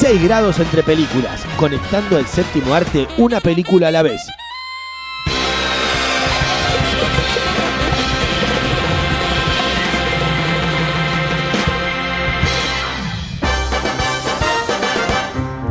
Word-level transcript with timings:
6 0.00 0.24
grados 0.24 0.58
entre 0.58 0.82
películas, 0.82 1.44
conectando 1.58 2.16
al 2.16 2.26
séptimo 2.26 2.72
arte 2.72 3.06
una 3.18 3.38
película 3.38 3.88
a 3.88 3.90
la 3.90 4.00
vez. 4.00 4.26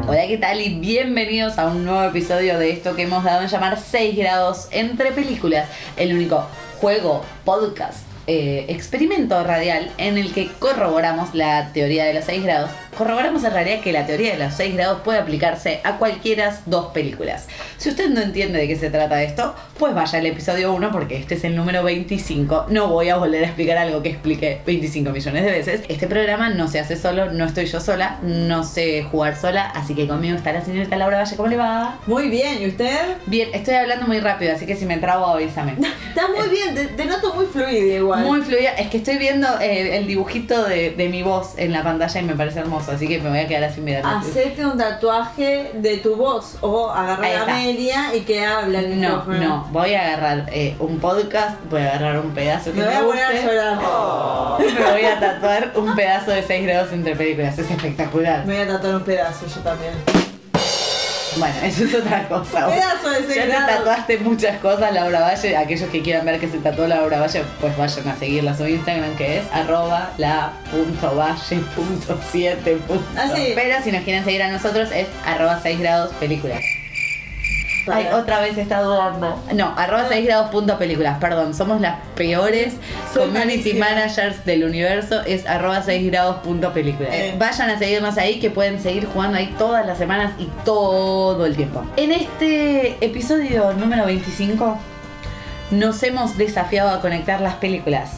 Hola, 0.08 0.28
¿qué 0.28 0.38
tal? 0.40 0.62
Y 0.62 0.76
bienvenidos 0.76 1.58
a 1.58 1.66
un 1.66 1.84
nuevo 1.84 2.04
episodio 2.04 2.60
de 2.60 2.70
esto 2.70 2.96
que 2.96 3.02
hemos 3.02 3.24
dado 3.24 3.42
en 3.42 3.48
llamar 3.48 3.80
6 3.80 4.16
grados 4.16 4.68
entre 4.70 5.12
películas, 5.12 5.68
el 5.98 6.14
único 6.14 6.46
juego, 6.80 7.26
podcast, 7.46 8.02
eh, 8.28 8.68
experimento 8.70 9.44
radial 9.44 9.92
en 9.98 10.20
el 10.20 10.32
que 10.32 10.52
corroboramos 10.60 11.34
la 11.34 11.74
teoría 11.74 12.06
de 12.06 12.14
los 12.14 12.26
6 12.26 12.44
grados. 12.44 12.70
Corroboramos 13.00 13.46
en 13.46 13.54
realidad 13.54 13.80
que 13.80 13.94
la 13.94 14.06
teoría 14.06 14.34
de 14.34 14.44
los 14.44 14.54
6 14.56 14.76
grados 14.76 15.00
puede 15.06 15.20
aplicarse 15.20 15.80
a 15.86 15.96
cualquiera 15.96 16.60
dos 16.66 16.88
películas. 16.88 17.48
Si 17.78 17.88
usted 17.88 18.10
no 18.10 18.20
entiende 18.20 18.60
de 18.60 18.68
qué 18.68 18.76
se 18.76 18.90
trata 18.90 19.24
esto, 19.24 19.56
pues 19.78 19.96
vaya 19.96 20.20
al 20.20 20.26
episodio 20.26 20.74
1 20.74 20.92
porque 20.92 21.16
este 21.16 21.36
es 21.36 21.46
el 21.46 21.56
número 21.56 21.82
25. 21.82 22.66
No 22.68 22.90
voy 22.90 23.08
a 23.08 23.16
volver 23.16 23.42
a 23.46 23.48
explicar 23.48 23.78
algo 23.78 24.04
que 24.04 24.10
expliqué 24.10 24.60
25 24.66 25.12
millones 25.12 25.46
de 25.46 25.50
veces. 25.50 25.82
Este 25.88 26.08
programa 26.08 26.50
no 26.50 26.68
se 26.68 26.82
hace 26.82 26.98
solo, 26.98 27.32
no 27.32 27.46
estoy 27.46 27.68
yo 27.68 27.80
sola, 27.80 28.20
no 28.22 28.66
sé 28.66 29.04
jugar 29.04 29.38
sola, 29.38 29.70
así 29.70 29.96
que 29.96 30.06
conmigo 30.06 30.36
está 30.36 30.52
la 30.52 30.60
señorita 30.60 30.98
Laura 30.98 31.20
Valle. 31.20 31.38
¿Cómo 31.38 31.48
le 31.48 31.56
va? 31.56 32.00
Muy 32.06 32.28
bien, 32.28 32.62
¿y 32.62 32.68
usted? 32.68 33.16
Bien, 33.28 33.48
estoy 33.54 33.76
hablando 33.76 34.08
muy 34.08 34.20
rápido, 34.20 34.54
así 34.54 34.66
que 34.66 34.76
si 34.76 34.86
me 34.86 34.98
trabo 34.98 35.28
avísame. 35.28 35.76
Está 36.10 36.28
muy 36.28 36.50
bien, 36.50 36.76
te, 36.76 36.88
te 36.88 37.06
noto 37.06 37.34
muy 37.34 37.46
fluida 37.46 37.96
igual. 37.96 38.26
Muy 38.26 38.42
fluida, 38.42 38.72
es 38.72 38.90
que 38.90 38.98
estoy 38.98 39.18
viendo 39.18 39.48
eh, 39.62 39.96
el 39.96 40.06
dibujito 40.06 40.66
de, 40.66 40.90
de 40.90 41.08
mi 41.08 41.24
voz 41.24 41.54
en 41.56 41.72
la 41.72 41.82
pantalla 41.82 42.20
y 42.20 42.24
me 42.26 42.34
parece 42.34 42.60
hermoso, 42.60 42.89
así 42.92 43.08
que 43.08 43.20
me 43.20 43.30
voy 43.30 43.40
a 43.40 43.48
quedar 43.48 43.64
así 43.66 43.82
mirando. 43.82 44.08
Hacerte 44.10 44.66
un 44.66 44.78
tatuaje 44.78 45.72
de 45.76 45.98
tu 45.98 46.16
voz 46.16 46.58
o 46.62 46.90
agarrar 46.90 47.26
a 47.26 47.30
está. 47.30 47.44
Amelia 47.56 48.16
y 48.16 48.22
que 48.22 48.46
hable 48.46 48.80
el 48.80 49.02
No, 49.02 49.08
micrófono. 49.08 49.40
no, 49.40 49.68
voy 49.72 49.94
a 49.94 50.06
agarrar 50.08 50.46
eh, 50.52 50.76
un 50.80 51.00
podcast, 51.00 51.58
voy 51.70 51.82
a 51.82 51.90
agarrar 51.96 52.20
un 52.20 52.32
pedazo 52.32 52.72
que 52.74 52.80
Me 52.80 52.86
voy 52.86 52.94
a 52.96 53.02
poner 53.04 53.24
a 53.24 53.32
guste, 53.32 53.46
llorar. 53.46 53.78
me 54.86 54.92
voy 54.92 55.06
a 55.06 55.20
tatuar 55.20 55.72
un 55.76 55.96
pedazo 55.96 56.32
de 56.32 56.44
6 56.44 56.66
grados 56.68 56.92
entre 56.94 57.16
películas, 57.16 57.58
es 57.60 57.70
espectacular. 57.72 58.46
Me 58.46 58.54
voy 58.54 58.64
a 58.64 58.68
tatuar 58.76 58.96
un 58.96 59.04
pedazo 59.04 59.46
yo 59.48 59.62
también. 59.62 59.94
Bueno, 61.38 61.56
eso 61.64 61.86
es 61.86 61.94
otra 61.94 62.28
cosa. 62.28 62.68
Pedazo 62.68 63.10
de 63.10 63.36
Ya 63.36 63.46
te 63.46 63.74
tatuaste 63.74 64.18
muchas 64.20 64.58
cosas, 64.60 64.94
Laura 64.94 65.22
Valle. 65.22 65.58
Aquellos 65.58 65.90
que 65.90 66.02
quieran 66.02 66.26
ver 66.26 66.40
que 66.40 66.48
se 66.48 66.58
tatuó 66.58 66.88
Laura 66.88 67.20
Valle, 67.20 67.44
pues 67.62 67.78
vayan 67.78 68.08
a 68.08 68.16
seguirla 68.18 68.52
a 68.52 68.58
su 68.58 68.68
Instagram, 68.68 69.16
que 69.16 69.40
es 69.40 69.44
arroba 69.52 70.12
la 70.18 70.54
punto 70.72 71.16
valle 71.16 71.58
punto 71.76 72.20
siete 72.32 72.78
punto. 72.88 73.06
Ah, 73.16 73.30
sí. 73.34 73.54
Pero 73.56 73.84
si 73.84 73.92
nos 73.92 74.04
quieren 74.04 74.24
seguir 74.24 74.44
a 74.44 74.52
nosotros 74.52 74.90
es 74.92 75.08
arroba 75.26 75.60
6 75.62 75.80
grados 75.80 76.14
películas. 76.20 76.62
Ay, 77.92 78.08
otra 78.14 78.40
vez 78.42 78.58
está 78.58 78.82
dudando. 78.82 79.38
No, 79.54 79.74
arroba 79.78 80.06
6 80.10 80.26
grados 80.26 80.50
punto 80.52 80.78
películas, 80.78 81.18
perdón. 81.20 81.54
Somos 81.54 81.82
las 81.82 81.98
peores 82.16 82.76
Soy 83.14 83.28
community 83.28 83.74
malísima. 83.74 83.90
managers 83.90 84.46
del 84.46 84.64
universo. 84.64 85.22
Es 85.26 85.46
arroba 85.48 85.82
6 85.82 86.12
grados 86.12 86.38
punto 86.38 86.72
películas. 86.74 87.14
Eh. 87.14 87.36
Vayan 87.38 87.70
a 87.70 87.78
seguirnos 87.80 88.18
ahí 88.18 88.40
que 88.40 88.50
pueden 88.50 88.80
seguir 88.82 89.06
jugando 89.06 89.38
ahí 89.38 89.54
todas 89.58 89.86
las 89.86 89.98
semanas 89.98 90.34
y 90.40 90.48
todo 90.66 91.46
el 91.46 91.56
tiempo. 91.56 91.84
En 91.98 92.12
este 92.12 92.98
episodio 93.04 93.74
número 93.74 94.06
25 94.06 94.78
nos 95.72 96.02
hemos 96.04 96.38
desafiado 96.38 96.90
a 96.90 97.00
conectar 97.02 97.42
las 97.42 97.56
películas. 97.56 98.12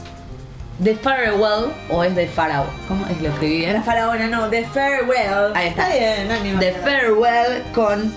The 0.83 0.95
Farewell 0.95 1.71
o 1.89 2.03
es 2.03 2.15
The 2.15 2.27
Pharaoh. 2.27 2.65
¿Cómo 2.87 3.05
es 3.05 3.21
lo 3.21 3.29
escribí? 3.29 3.67
La 3.67 3.83
faraona, 3.83 4.25
no, 4.27 4.49
The 4.49 4.65
Farewell. 4.65 5.51
Ahí 5.53 5.67
está. 5.67 5.87
bien, 5.89 6.27
no, 6.27 6.59
The. 6.59 6.71
Farewell 6.71 7.61
con 7.73 8.11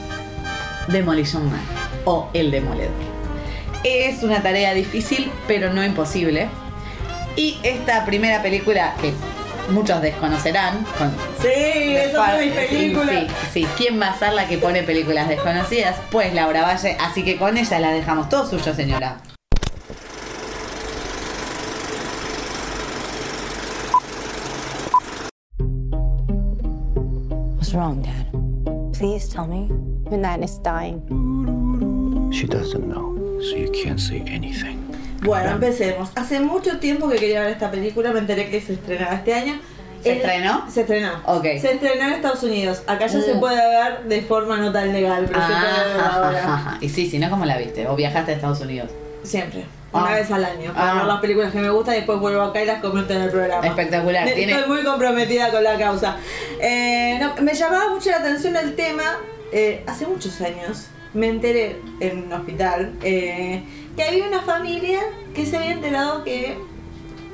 Demolition 0.89 1.51
Man 1.51 1.63
o 2.05 2.29
El 2.33 2.51
Demoledor. 2.51 2.93
Es 3.83 4.23
una 4.23 4.43
tarea 4.43 4.73
difícil, 4.75 5.31
pero 5.47 5.73
no 5.73 5.85
imposible. 5.85 6.49
Y 7.37 7.59
esta 7.63 8.05
primera 8.05 8.43
película 8.43 8.95
que 9.01 9.13
muchos 9.71 10.01
desconocerán, 10.01 10.85
con 10.99 11.11
Sí, 11.41 11.97
esa 11.97 12.41
es 12.41 12.47
mi 12.47 12.53
película. 12.53 13.13
Sí, 13.13 13.27
sí. 13.53 13.67
¿Quién 13.77 14.01
va 14.01 14.09
a 14.09 14.19
ser 14.19 14.33
la 14.33 14.47
que 14.47 14.59
pone 14.59 14.83
películas 14.83 15.29
desconocidas? 15.29 15.97
Pues 16.11 16.33
Laura 16.35 16.63
Valle, 16.63 16.97
así 17.01 17.25
que 17.25 17.37
con 17.37 17.57
ella 17.57 17.79
la 17.79 17.91
dejamos 17.91 18.29
todo 18.29 18.49
suyo, 18.49 18.75
señora. 18.75 19.19
What's 27.57 27.73
wrong, 27.73 28.03
Dad? 28.03 28.44
Please 29.05 29.29
tell 29.29 29.47
me. 29.47 29.69
Midnight 30.11 30.43
is 30.43 30.57
dying. 30.63 30.99
She 32.33 32.47
doesn't 32.47 32.89
know, 32.89 33.13
so 33.39 33.55
you 33.55 33.71
can't 33.71 34.01
say 34.01 34.23
anything. 34.27 34.79
Bueno, 35.23 35.51
empecemos. 35.51 36.09
Hace 36.17 36.41
mucho 36.41 36.79
tiempo 36.79 37.11
que 37.11 37.17
quería 37.19 37.41
ver 37.43 37.51
esta 37.51 37.71
película, 37.71 38.13
me 38.13 38.21
enteré 38.21 38.49
que 38.49 38.63
se 38.63 38.73
estrenaba 38.73 39.17
este 39.17 39.35
año. 39.35 39.61
¿Se 40.03 40.11
Es- 40.13 40.17
estrenó? 40.17 40.65
Se 40.71 40.81
estrenó. 40.81 41.11
Ok. 41.27 41.43
Se 41.61 41.73
estrenó 41.75 42.07
en 42.07 42.13
Estados 42.15 42.43
Unidos. 42.45 42.83
Acá 42.87 43.07
ya 43.07 43.21
se 43.21 43.35
Mm. 43.35 43.41
puede 43.41 43.57
ver 43.57 44.05
de 44.09 44.23
forma 44.23 44.57
no 44.57 44.73
tan 44.73 44.91
legal, 44.91 45.27
pero 45.29 45.39
se 45.39 45.47
puede 45.49 45.61
ver 45.61 46.01
Ah, 46.01 46.13
ahora. 46.15 46.79
Y 46.81 46.89
sí, 46.89 47.07
si 47.11 47.19
no, 47.19 47.29
¿cómo 47.29 47.45
la 47.45 47.59
viste? 47.59 47.87
¿O 47.87 47.97
viajaste 47.97 48.33
a 48.33 48.35
Estados 48.37 48.63
Unidos? 48.63 48.89
Siempre. 49.23 49.67
Ah. 49.95 50.03
Una 50.03 50.15
vez 50.15 50.31
al 50.31 50.45
año. 50.45 50.73
Para 50.75 50.91
Ah. 50.91 50.95
ver 50.97 51.05
las 51.07 51.21
películas 51.21 51.53
que 51.53 51.59
me 51.61 51.71
gustan 51.71 51.95
y 51.95 51.97
después 51.99 52.19
vuelvo 52.19 52.43
acá 52.43 52.63
y 52.63 52.67
las 52.67 52.81
comento 52.83 53.13
en 53.15 53.23
el 53.23 53.31
programa. 53.31 53.67
Espectacular. 53.67 54.29
Tiene- 54.33 54.53
Estoy 54.53 54.69
muy 54.69 54.83
comprometida 54.85 55.51
con 55.51 55.63
la 55.63 55.79
causa. 55.79 56.17
Eh, 56.61 57.19
no, 57.21 57.41
me 57.43 57.55
llamaba 57.55 57.91
mucho 57.91 58.11
la 58.11 58.17
atención 58.19 58.57
el 58.57 58.75
tema. 58.75 59.05
eh, 59.57 59.85
hace 59.87 60.05
muchos 60.05 60.41
años 60.41 60.87
me 61.13 61.29
enteré 61.29 61.77
en 62.01 62.25
un 62.25 62.33
hospital 62.33 62.93
eh, 63.05 63.63
que 63.97 64.03
había 64.03 64.27
una 64.27 64.41
familia 64.43 64.99
que 65.33 65.47
se 65.47 65.57
había 65.57 65.71
enterado 65.71 66.25
que 66.25 66.59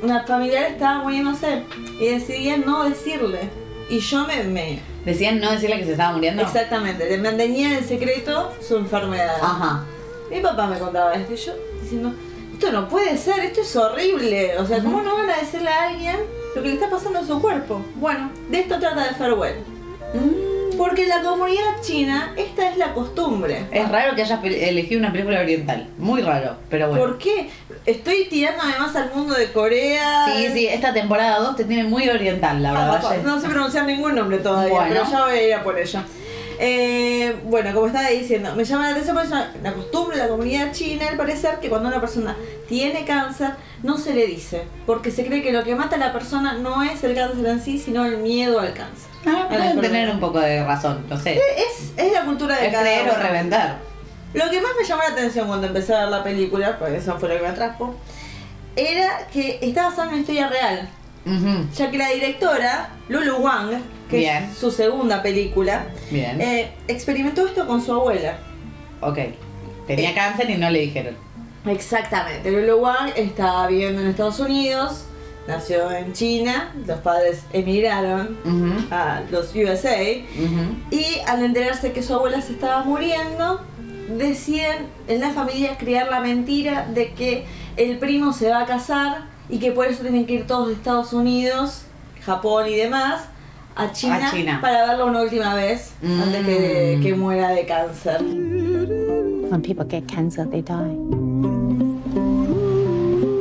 una 0.03 0.25
familiar 0.25 0.65
estaba 0.65 1.03
muriéndose 1.03 1.63
y 1.99 2.09
decidían 2.09 2.65
no 2.67 2.85
decirle. 2.87 3.49
Y 3.89 4.01
yo 4.01 4.27
me, 4.27 4.43
me 4.45 4.81
¿Decían 5.07 5.41
no 5.41 5.51
decirle 5.51 5.79
que 5.79 5.87
se 5.87 5.93
estaba 5.93 6.13
muriendo? 6.13 6.43
exactamente, 6.43 7.09
le 7.09 7.17
mantenían 7.17 7.73
en 7.73 7.85
secreto 7.89 8.53
su 8.61 8.77
enfermedad. 8.77 9.37
Ajá. 9.41 9.85
Mi 10.31 10.41
papá 10.41 10.67
me 10.67 10.79
contaba 10.79 11.15
esto 11.15 11.33
y 11.33 11.37
yo 11.37 11.55
diciendo, 11.81 12.13
esto 12.61 12.73
no 12.73 12.89
puede 12.91 13.17
ser, 13.17 13.41
esto 13.41 13.63
es 13.63 13.75
horrible. 13.75 14.59
O 14.59 14.67
sea, 14.67 14.81
¿cómo 14.83 15.01
no 15.01 15.15
van 15.17 15.31
a 15.31 15.39
decirle 15.39 15.71
a 15.71 15.89
alguien 15.89 16.17
lo 16.55 16.61
que 16.63 16.69
le 16.69 16.75
está 16.75 16.91
pasando 16.91 17.21
a 17.21 17.25
su 17.25 17.41
cuerpo? 17.41 17.81
Bueno, 17.95 18.31
de 18.51 18.61
esto 18.61 18.79
trata 18.79 19.05
de 19.09 19.15
Farewell. 19.15 19.55
Porque 20.77 21.05
en 21.05 21.09
la 21.09 21.23
comunidad 21.23 21.81
china, 21.81 22.35
esta 22.37 22.69
es 22.69 22.77
la 22.77 22.93
costumbre. 22.93 23.65
Es 23.71 23.89
raro 23.89 24.15
que 24.15 24.23
hayas 24.23 24.45
elegido 24.45 25.01
una 25.01 25.11
película 25.11 25.41
oriental. 25.41 25.89
Muy 25.97 26.21
raro, 26.21 26.57
pero 26.69 26.89
bueno. 26.89 27.03
¿Por 27.03 27.17
qué? 27.19 27.49
Estoy 27.87 28.27
tirando 28.29 28.63
además 28.63 28.95
al 28.95 29.11
mundo 29.15 29.33
de 29.35 29.51
Corea. 29.53 30.27
Sí, 30.37 30.49
sí, 30.53 30.67
esta 30.67 30.93
temporada 30.93 31.39
2 31.39 31.57
te 31.57 31.65
tiene 31.65 31.85
muy 31.85 32.11
oriental, 32.11 32.63
la 32.63 32.71
Ah, 32.73 32.93
verdad. 32.93 33.23
no 33.25 33.41
sé 33.41 33.49
pronunciar 33.49 33.87
ningún 33.87 34.15
nombre 34.15 34.37
todavía, 34.37 34.75
Bueno. 34.75 34.89
pero 34.91 35.11
ya 35.11 35.25
voy 35.25 35.33
a 35.39 35.47
ir 35.49 35.55
a 35.55 35.63
por 35.63 35.79
ello. 35.79 36.01
Eh, 36.63 37.37
bueno, 37.45 37.73
como 37.73 37.87
estaba 37.87 38.09
diciendo, 38.09 38.55
me 38.55 38.65
llama 38.65 38.85
la 38.85 38.91
atención 38.91 39.17
por 39.17 39.25
eso 39.25 39.35
la 39.63 39.73
costumbre 39.73 40.19
de 40.19 40.25
la 40.25 40.29
comunidad 40.29 40.73
china, 40.73 41.09
al 41.09 41.17
parecer, 41.17 41.59
que 41.59 41.71
cuando 41.71 41.89
una 41.89 42.03
persona 42.03 42.37
tiene 42.69 43.07
cáncer, 43.07 43.53
no 43.83 43.97
se 43.97 44.13
le 44.13 44.27
dice, 44.27 44.65
porque 44.85 45.11
se 45.11 45.25
cree 45.25 45.41
que 45.41 45.53
lo 45.53 45.65
que 45.65 45.75
mata 45.75 45.97
a 45.97 45.99
la 45.99 46.13
persona 46.13 46.53
no 46.53 46.83
es 46.83 47.03
el 47.03 47.15
cáncer 47.15 47.47
en 47.47 47.63
sí, 47.63 47.79
sino 47.79 48.05
el 48.05 48.19
miedo 48.19 48.61
al 48.61 48.75
cáncer. 48.75 49.09
Ah, 49.25 49.47
pueden 49.49 49.81
tener 49.81 50.11
un 50.11 50.21
poco 50.21 50.39
de 50.39 50.63
razón, 50.63 51.07
no 51.09 51.19
sé. 51.19 51.37
Es, 51.37 51.93
es 51.97 52.13
la 52.13 52.27
cultura 52.27 52.59
de 52.59 52.67
Es 52.67 52.73
cada 52.73 52.85
creer 52.85 53.09
o 53.09 53.15
reventar. 53.15 53.79
Lo 54.35 54.51
que 54.51 54.61
más 54.61 54.73
me 54.79 54.87
llamó 54.87 55.03
la 55.03 55.09
atención 55.09 55.49
cuando 55.49 55.67
empecé 55.67 55.95
a 55.95 56.01
ver 56.01 56.09
la 56.11 56.23
película, 56.23 56.79
porque 56.79 56.99
eso 56.99 57.19
fue 57.19 57.31
lo 57.31 57.37
que 57.37 57.43
me 57.43 57.49
atrajo, 57.49 57.95
era 58.77 59.27
que 59.33 59.61
está 59.63 59.85
basada 59.85 60.09
en 60.09 60.09
una 60.11 60.21
historia 60.21 60.49
real. 60.49 60.91
Ya 61.77 61.91
que 61.91 61.99
la 61.99 62.09
directora, 62.09 62.91
Lulu 63.09 63.37
Wang, 63.37 63.71
que 64.09 64.19
Bien. 64.19 64.45
es 64.45 64.57
su 64.59 64.71
segunda 64.71 65.23
película, 65.23 65.87
Bien. 66.11 66.41
eh, 66.41 66.73
experimentó 66.89 67.47
esto 67.47 67.67
con 67.67 67.83
su 67.85 67.93
abuela. 67.93 68.39
ok. 69.01 69.19
Tenía 69.87 70.15
cáncer 70.15 70.49
y 70.51 70.57
no 70.57 70.71
le 70.71 70.81
dijeron. 70.81 71.17
Exactamente. 71.67 72.51
Lulu 72.51 72.77
Wang 72.81 73.13
estaba 73.17 73.67
viviendo 73.67 74.01
en 74.01 74.09
Estados 74.09 74.39
Unidos, 74.41 75.05
nació 75.49 75.91
en 75.91 76.13
China, 76.13 76.73
los 76.87 77.01
padres 77.01 77.43
emigraron 77.53 78.37
a 78.91 79.23
los 79.31 79.55
USA 79.55 80.01
y 80.03 81.05
al 81.27 81.45
enterarse 81.45 81.93
que 81.93 82.03
su 82.03 82.15
abuela 82.15 82.41
se 82.41 82.53
estaba 82.53 82.85
muriendo, 82.85 83.61
deciden 84.17 84.87
en 85.09 85.21
la 85.21 85.31
familia 85.31 85.77
crear 85.77 86.09
la 86.09 86.21
mentira 86.21 86.87
de 86.95 87.13
que 87.13 87.45
el 87.77 87.99
primo 87.99 88.33
se 88.33 88.49
va 88.49 88.61
a 88.61 88.67
casar 88.67 89.25
y 89.51 89.59
que 89.59 89.73
por 89.73 89.87
eso 89.87 90.03
tienen 90.03 90.27
que 90.27 90.35
ir 90.35 90.47
todos 90.47 90.69
de 90.69 90.75
Estados 90.75 91.13
Unidos, 91.13 91.83
Japón 92.25 92.67
y 92.69 92.77
demás 92.77 93.25
a 93.77 93.91
China, 93.93 94.29
A 94.29 94.31
China. 94.31 94.59
para 94.61 94.87
verlo 94.87 95.07
una 95.07 95.23
última 95.23 95.55
vez 95.55 95.93
Mm. 96.03 96.23
antes 96.23 96.47
que, 96.47 97.01
que 97.03 97.15
muera 97.15 97.51
de 97.51 97.67
cáncer. 97.67 98.21
When 99.51 99.63
people 99.63 99.85
get 99.89 100.07
cancer, 100.07 100.47
they 100.49 100.63
die. 100.63 100.97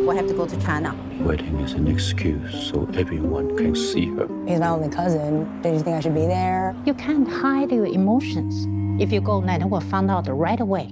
We 0.08 0.16
have 0.16 0.28
to 0.28 0.34
go 0.34 0.46
to 0.48 0.56
China. 0.58 0.96
Wedding 1.24 1.60
is 1.60 1.74
an 1.74 1.88
excuse 1.88 2.72
so 2.72 2.88
everyone 2.98 3.56
can 3.56 3.76
see 3.76 4.08
her. 4.16 4.28
He's 4.48 4.60
my 4.60 4.70
only 4.70 4.90
cousin. 4.90 5.46
Did 5.62 5.74
you 5.76 5.80
think 5.82 5.98
I 5.98 6.00
should 6.00 6.16
be 6.16 6.26
there? 6.26 6.74
You 6.86 6.94
can't 6.96 7.28
hide 7.28 7.72
your 7.72 7.86
emotions. 7.86 8.68
If 9.00 9.12
you 9.12 9.22
go, 9.22 9.40
Nana 9.40 9.68
will 9.68 9.82
find 9.82 10.10
out 10.10 10.28
right 10.28 10.60
away. 10.60 10.90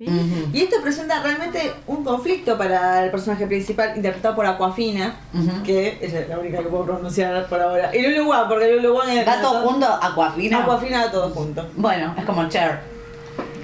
Y 0.00 0.62
esto 0.62 0.76
presenta 0.80 1.20
realmente 1.22 1.72
un 1.88 2.04
conflicto 2.04 2.56
para 2.56 3.04
el 3.04 3.10
personaje 3.10 3.46
principal 3.46 3.96
interpretado 3.96 4.36
por 4.36 4.46
Aquafina, 4.46 5.16
que 5.64 5.98
es 6.00 6.28
la 6.28 6.38
única 6.38 6.58
que 6.58 6.68
puedo 6.68 6.84
pronunciar 6.84 7.48
por 7.48 7.60
ahora. 7.60 7.94
Y 7.94 8.02
Lulu 8.02 8.30
Wang, 8.30 8.48
porque 8.48 8.72
Lulu 8.72 8.96
Wang 8.96 9.10
es... 9.10 9.26
¿Va 9.26 9.40
todo 9.40 9.68
junto? 9.68 9.86
Aquafina. 9.86 10.62
Aquafina 10.62 11.06
va 11.06 11.10
todo 11.10 11.30
junto. 11.30 11.68
Bueno, 11.76 12.14
es 12.16 12.24
como 12.24 12.48
Cher. 12.48 12.78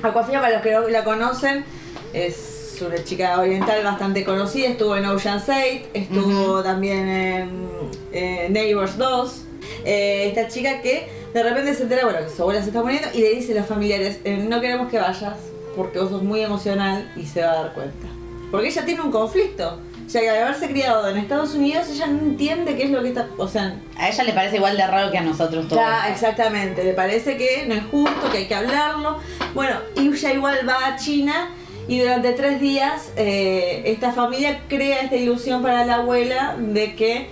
Aquafina, 0.02 0.40
para 0.40 0.54
los 0.54 0.62
que 0.62 0.72
no 0.72 0.88
la 0.88 1.04
conocen, 1.04 1.64
es 2.12 2.82
una 2.84 3.02
chica 3.04 3.38
oriental 3.38 3.84
bastante 3.84 4.24
conocida. 4.24 4.68
Estuvo 4.68 4.96
en 4.96 5.06
Ocean's 5.06 5.44
8, 5.48 5.90
estuvo 5.94 6.62
también 6.64 7.08
en 7.08 7.68
eh, 8.12 8.48
Neighbors 8.50 8.98
2. 8.98 9.42
Eh, 9.84 10.28
esta 10.28 10.48
chica 10.48 10.82
que 10.82 11.08
de 11.32 11.42
repente 11.42 11.74
se 11.74 11.84
entera, 11.84 12.04
bueno, 12.04 12.20
que 12.20 12.34
su 12.34 12.42
abuela 12.42 12.60
se 12.60 12.68
está 12.68 12.82
muriendo 12.82 13.08
y 13.14 13.20
le 13.20 13.30
dice 13.34 13.52
a 13.52 13.60
los 13.60 13.66
familiares, 13.66 14.18
eh, 14.24 14.36
no 14.48 14.60
queremos 14.60 14.90
que 14.90 14.98
vayas 14.98 15.53
porque 15.76 15.98
vos 15.98 16.10
sos 16.10 16.22
muy 16.22 16.40
emocional 16.40 17.10
y 17.16 17.26
se 17.26 17.42
va 17.42 17.52
a 17.52 17.54
dar 17.56 17.72
cuenta. 17.74 18.06
Porque 18.50 18.68
ella 18.68 18.84
tiene 18.84 19.00
un 19.00 19.10
conflicto. 19.10 19.80
Ya 20.08 20.20
que 20.20 20.28
al 20.28 20.42
haberse 20.44 20.68
criado 20.68 21.08
en 21.08 21.16
Estados 21.16 21.54
Unidos, 21.54 21.88
ella 21.90 22.06
no 22.06 22.18
entiende 22.20 22.76
qué 22.76 22.84
es 22.84 22.90
lo 22.90 23.02
que 23.02 23.08
está... 23.08 23.26
O 23.38 23.48
sea, 23.48 23.74
A 23.98 24.08
ella 24.08 24.24
le 24.24 24.32
parece 24.32 24.56
igual 24.56 24.76
de 24.76 24.86
raro 24.86 25.10
que 25.10 25.18
a 25.18 25.22
nosotros 25.22 25.66
todos. 25.66 25.80
ya, 25.80 26.10
exactamente. 26.10 26.84
Le 26.84 26.92
parece 26.92 27.36
que 27.36 27.64
no 27.66 27.74
es 27.74 27.82
justo, 27.90 28.30
que 28.30 28.38
hay 28.38 28.46
que 28.46 28.54
hablarlo. 28.54 29.18
Bueno, 29.54 29.76
y 29.96 30.08
ella 30.08 30.32
igual 30.32 30.58
va 30.68 30.86
a 30.86 30.96
China 30.96 31.50
y 31.88 32.00
durante 32.00 32.32
tres 32.32 32.60
días 32.60 33.12
eh, 33.16 33.82
esta 33.86 34.12
familia 34.12 34.60
crea 34.68 35.00
esta 35.00 35.16
ilusión 35.16 35.62
para 35.62 35.84
la 35.84 35.96
abuela 35.96 36.56
de 36.58 36.94
que 36.94 37.28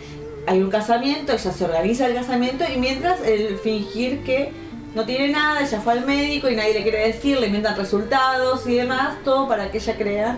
hay 0.46 0.60
un 0.60 0.70
casamiento, 0.70 1.32
ella 1.32 1.52
se 1.52 1.64
organiza 1.64 2.06
el 2.06 2.14
casamiento 2.14 2.64
y 2.72 2.78
mientras 2.78 3.20
el 3.22 3.58
fingir 3.58 4.24
que 4.24 4.52
no 4.94 5.04
tiene 5.06 5.28
nada, 5.28 5.62
ella 5.62 5.80
fue 5.80 5.94
al 5.94 6.04
médico 6.06 6.48
y 6.50 6.56
nadie 6.56 6.74
le 6.74 6.82
quiere 6.82 7.06
decir, 7.06 7.38
le 7.40 7.46
inventan 7.46 7.76
resultados 7.76 8.66
y 8.66 8.74
demás, 8.76 9.16
todo 9.24 9.48
para 9.48 9.70
que 9.70 9.78
ella 9.78 9.96
crea 9.96 10.36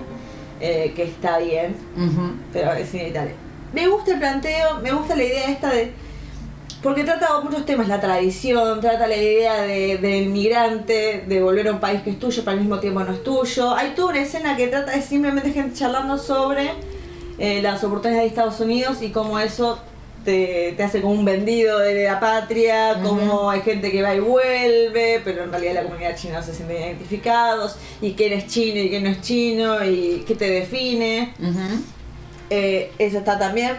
eh, 0.60 0.92
que 0.94 1.02
está 1.02 1.38
bien 1.38 1.74
Ujú. 1.96 2.32
pero 2.52 2.72
es 2.72 2.92
inevitable. 2.94 3.34
Me 3.72 3.88
gusta 3.88 4.12
el 4.12 4.18
planteo, 4.20 4.78
me 4.82 4.92
gusta 4.92 5.16
la 5.16 5.24
idea 5.24 5.50
esta 5.50 5.70
de... 5.70 5.92
Porque 6.80 7.02
trata 7.02 7.40
muchos 7.40 7.64
temas, 7.64 7.88
la 7.88 7.98
tradición, 7.98 8.78
trata 8.80 9.06
la 9.06 9.16
idea 9.16 9.62
de, 9.62 9.96
del 9.98 10.28
migrante, 10.28 11.24
de 11.26 11.42
volver 11.42 11.68
a 11.68 11.72
un 11.72 11.80
país 11.80 12.02
que 12.02 12.10
es 12.10 12.18
tuyo, 12.18 12.42
pero 12.44 12.52
al 12.52 12.60
mismo 12.60 12.78
tiempo 12.78 13.02
no 13.02 13.12
es 13.12 13.24
tuyo. 13.24 13.74
Hay 13.74 13.94
toda 13.94 14.10
una 14.10 14.20
escena 14.20 14.54
que 14.54 14.68
trata 14.68 14.92
de 14.92 15.00
simplemente 15.00 15.50
gente 15.50 15.74
charlando 15.78 16.18
sobre 16.18 16.72
eh, 17.38 17.62
las 17.62 17.82
oportunidades 17.82 18.24
de 18.24 18.28
Estados 18.28 18.60
Unidos 18.60 19.00
y 19.00 19.08
cómo 19.10 19.38
eso 19.38 19.78
te, 20.24 20.74
te 20.76 20.82
hace 20.82 21.00
como 21.00 21.14
un 21.14 21.24
vendido 21.24 21.78
de 21.78 22.04
la 22.04 22.18
patria, 22.18 22.98
cómo 23.02 23.50
hay 23.50 23.60
gente 23.60 23.90
que 23.90 24.02
va 24.02 24.14
y 24.14 24.20
vuelve, 24.20 25.20
pero 25.24 25.44
en 25.44 25.50
realidad 25.50 25.74
la 25.74 25.82
comunidad 25.84 26.16
china 26.16 26.38
no 26.38 26.42
se 26.44 26.54
siente 26.54 26.78
identificados, 26.78 27.76
y 28.00 28.12
quién 28.12 28.32
es 28.32 28.46
chino 28.46 28.80
y 28.80 28.88
quién 28.88 29.04
no 29.04 29.10
es 29.10 29.20
chino, 29.20 29.84
y 29.84 30.24
qué 30.26 30.34
te 30.34 30.50
define. 30.50 31.34
Eh, 32.50 32.92
eso 32.98 33.18
está 33.18 33.38
también. 33.38 33.76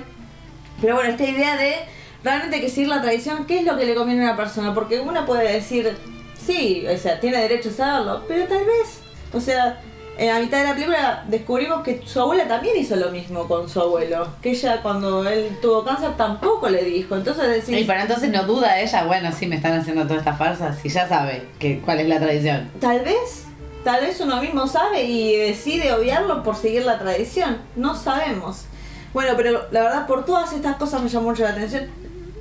Pero 0.81 0.95
bueno, 0.95 1.09
esta 1.09 1.23
idea 1.23 1.57
de 1.57 1.75
realmente 2.23 2.61
que 2.61 2.69
seguir 2.69 2.89
la 2.89 3.01
tradición, 3.01 3.45
¿qué 3.45 3.59
es 3.59 3.65
lo 3.65 3.77
que 3.77 3.85
le 3.85 3.95
conviene 3.95 4.21
a 4.21 4.31
una 4.31 4.37
persona? 4.37 4.73
Porque 4.73 4.99
una 4.99 5.25
puede 5.25 5.51
decir, 5.51 5.95
sí, 6.45 6.85
o 6.87 6.97
sea, 6.97 7.19
tiene 7.19 7.37
derecho 7.37 7.69
a 7.69 7.73
saberlo, 7.73 8.23
pero 8.27 8.45
tal 8.45 8.65
vez, 8.65 8.99
o 9.33 9.39
sea, 9.39 9.81
en 10.17 10.27
la 10.27 10.39
mitad 10.39 10.59
de 10.59 10.63
la 10.65 10.73
película 10.73 11.23
descubrimos 11.27 11.83
que 11.83 12.01
su 12.05 12.19
abuela 12.21 12.47
también 12.47 12.77
hizo 12.77 12.95
lo 12.95 13.11
mismo 13.11 13.47
con 13.47 13.67
su 13.69 13.81
abuelo. 13.81 14.27
Que 14.41 14.51
ella 14.51 14.81
cuando 14.81 15.27
él 15.29 15.57
tuvo 15.61 15.83
cáncer 15.83 16.15
tampoco 16.17 16.69
le 16.69 16.83
dijo. 16.83 17.15
Entonces 17.15 17.47
decís, 17.49 17.81
Y 17.81 17.83
para 17.85 18.03
entonces 18.03 18.29
no 18.29 18.43
duda 18.43 18.79
ella, 18.79 19.05
bueno, 19.05 19.31
sí 19.31 19.47
me 19.47 19.55
están 19.57 19.73
haciendo 19.79 20.03
todas 20.03 20.19
estas 20.19 20.37
farsas 20.37 20.77
y 20.85 20.89
ya 20.89 21.07
sabe 21.07 21.43
que, 21.59 21.79
cuál 21.81 21.99
es 21.99 22.07
la 22.07 22.19
tradición. 22.19 22.69
tal 22.79 23.01
vez, 23.01 23.43
tal 23.83 24.01
vez 24.01 24.19
uno 24.21 24.41
mismo 24.41 24.67
sabe 24.67 25.03
y 25.03 25.35
decide 25.35 25.91
obviarlo 25.93 26.43
por 26.43 26.55
seguir 26.55 26.85
la 26.85 26.97
tradición. 26.97 27.57
No 27.75 27.95
sabemos. 27.95 28.65
Bueno, 29.13 29.33
pero 29.37 29.65
la 29.71 29.81
verdad 29.83 30.07
por 30.07 30.25
todas 30.25 30.51
estas 30.53 30.75
cosas 30.77 31.01
me 31.01 31.09
llamó 31.09 31.29
mucho 31.29 31.43
la 31.43 31.49
atención. 31.51 31.87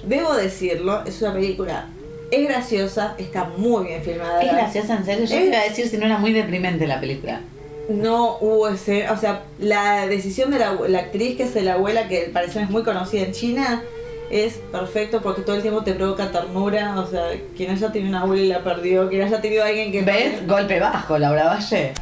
Debo 0.05 0.35
decirlo, 0.35 1.03
es 1.06 1.23
una 1.23 1.32
película, 1.32 1.87
es 2.31 2.47
graciosa, 2.49 3.15
está 3.17 3.44
muy 3.56 3.87
bien 3.87 4.03
filmada. 4.03 4.43
Es 4.43 4.53
graciosa, 4.53 4.97
en 4.97 5.05
serio. 5.05 5.25
Yo 5.25 5.37
Es- 5.37 5.47
iba 5.49 5.59
a 5.59 5.62
decir 5.65 5.88
si 5.88 5.97
no 5.99 6.06
era 6.06 6.19
muy 6.19 6.32
deprimente 6.32 6.87
la 6.87 7.00
película. 7.00 7.41
No 7.88 8.38
hubo 8.40 8.69
ese, 8.69 9.10
o 9.10 9.16
sea, 9.16 9.42
la 9.58 10.06
decisión 10.06 10.50
de 10.50 10.58
la, 10.58 10.72
la 10.88 10.98
actriz 11.00 11.36
que 11.36 11.42
es 11.42 11.54
la 11.62 11.75
abuela, 11.75 12.08
que 12.08 12.26
al 12.26 12.31
parecer 12.31 12.62
es 12.62 12.70
muy 12.70 12.82
conocida 12.82 13.22
en 13.22 13.32
China, 13.32 13.82
es 14.31 14.54
perfecto 14.72 15.20
porque 15.20 15.42
todo 15.42 15.56
el 15.56 15.62
tiempo 15.62 15.82
te 15.82 15.94
provoca 15.94 16.31
ternura. 16.31 16.98
O 16.98 17.06
sea, 17.06 17.31
quien 17.56 17.70
haya 17.70 17.92
tenido 17.92 18.10
una 18.10 18.22
abuela 18.22 18.42
y 18.42 18.48
la 18.48 18.64
perdió, 18.64 19.08
quien 19.08 19.22
haya 19.22 19.40
tenido 19.40 19.64
a 19.64 19.69
alguien 19.69 19.92
que. 19.92 20.02
¿Ves? 20.02 20.46
Golpe 20.46 20.81
bajo, 20.81 21.19
Laura 21.19 21.46
Valle. 21.46 21.92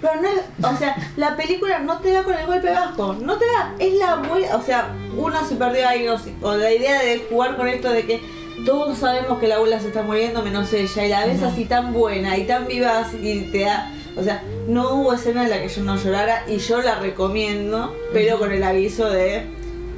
Pero 0.00 0.20
no 0.20 0.28
es, 0.28 0.74
o 0.74 0.76
sea, 0.76 0.96
la 1.16 1.36
película 1.36 1.78
no 1.78 1.98
te 1.98 2.10
da 2.10 2.24
con 2.24 2.34
el 2.34 2.44
golpe 2.44 2.70
bajo, 2.70 3.12
no 3.14 3.38
te 3.38 3.46
da, 3.46 3.72
es 3.78 3.94
la 3.94 4.14
abuela, 4.14 4.56
o 4.56 4.62
sea, 4.62 4.88
uno 5.16 5.46
se 5.46 5.54
perdió 5.54 5.88
ahí, 5.88 6.08
o, 6.08 6.56
la 6.56 6.72
idea 6.72 7.00
de 7.00 7.24
jugar 7.30 7.56
con 7.56 7.68
esto 7.68 7.88
de 7.88 8.04
que 8.04 8.20
todos 8.66 8.98
sabemos 8.98 9.38
que 9.38 9.46
la 9.46 9.56
abuela 9.56 9.78
se 9.78 9.88
está 9.88 10.02
muriendo 10.02 10.42
menos 10.42 10.72
ella, 10.72 11.06
y 11.06 11.08
la 11.08 11.26
ves 11.26 11.40
así 11.44 11.66
tan 11.66 11.92
buena 11.92 12.36
y 12.36 12.48
tan 12.48 12.66
vivaz 12.66 13.14
y 13.14 13.42
te 13.52 13.60
da, 13.60 13.92
o 14.16 14.22
sea, 14.22 14.42
no 14.68 14.94
hubo 14.94 15.12
escena 15.12 15.44
en 15.44 15.50
la 15.50 15.60
que 15.60 15.68
yo 15.68 15.82
no 15.82 15.96
llorara 15.96 16.44
y 16.46 16.58
yo 16.58 16.82
la 16.82 16.96
recomiendo, 16.96 17.94
pero 18.12 18.38
con 18.38 18.52
el 18.52 18.62
aviso 18.62 19.08
de 19.08 19.46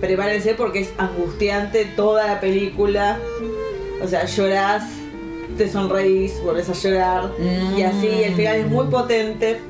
prepárense 0.01 0.55
porque 0.55 0.81
es 0.81 0.93
angustiante 0.99 1.85
toda 1.97 2.27
la 2.27 2.41
película, 2.41 3.19
o 4.03 4.07
sea, 4.07 4.27
llorás, 4.27 4.85
te 5.57 5.71
sonreís, 5.71 6.43
volvés 6.43 6.69
a 6.69 6.73
llorar, 6.73 7.31
y 7.77 7.83
así, 7.83 8.09
el 8.25 8.35
final 8.35 8.57
es 8.57 8.67
muy 8.67 8.87
potente. 8.87 9.61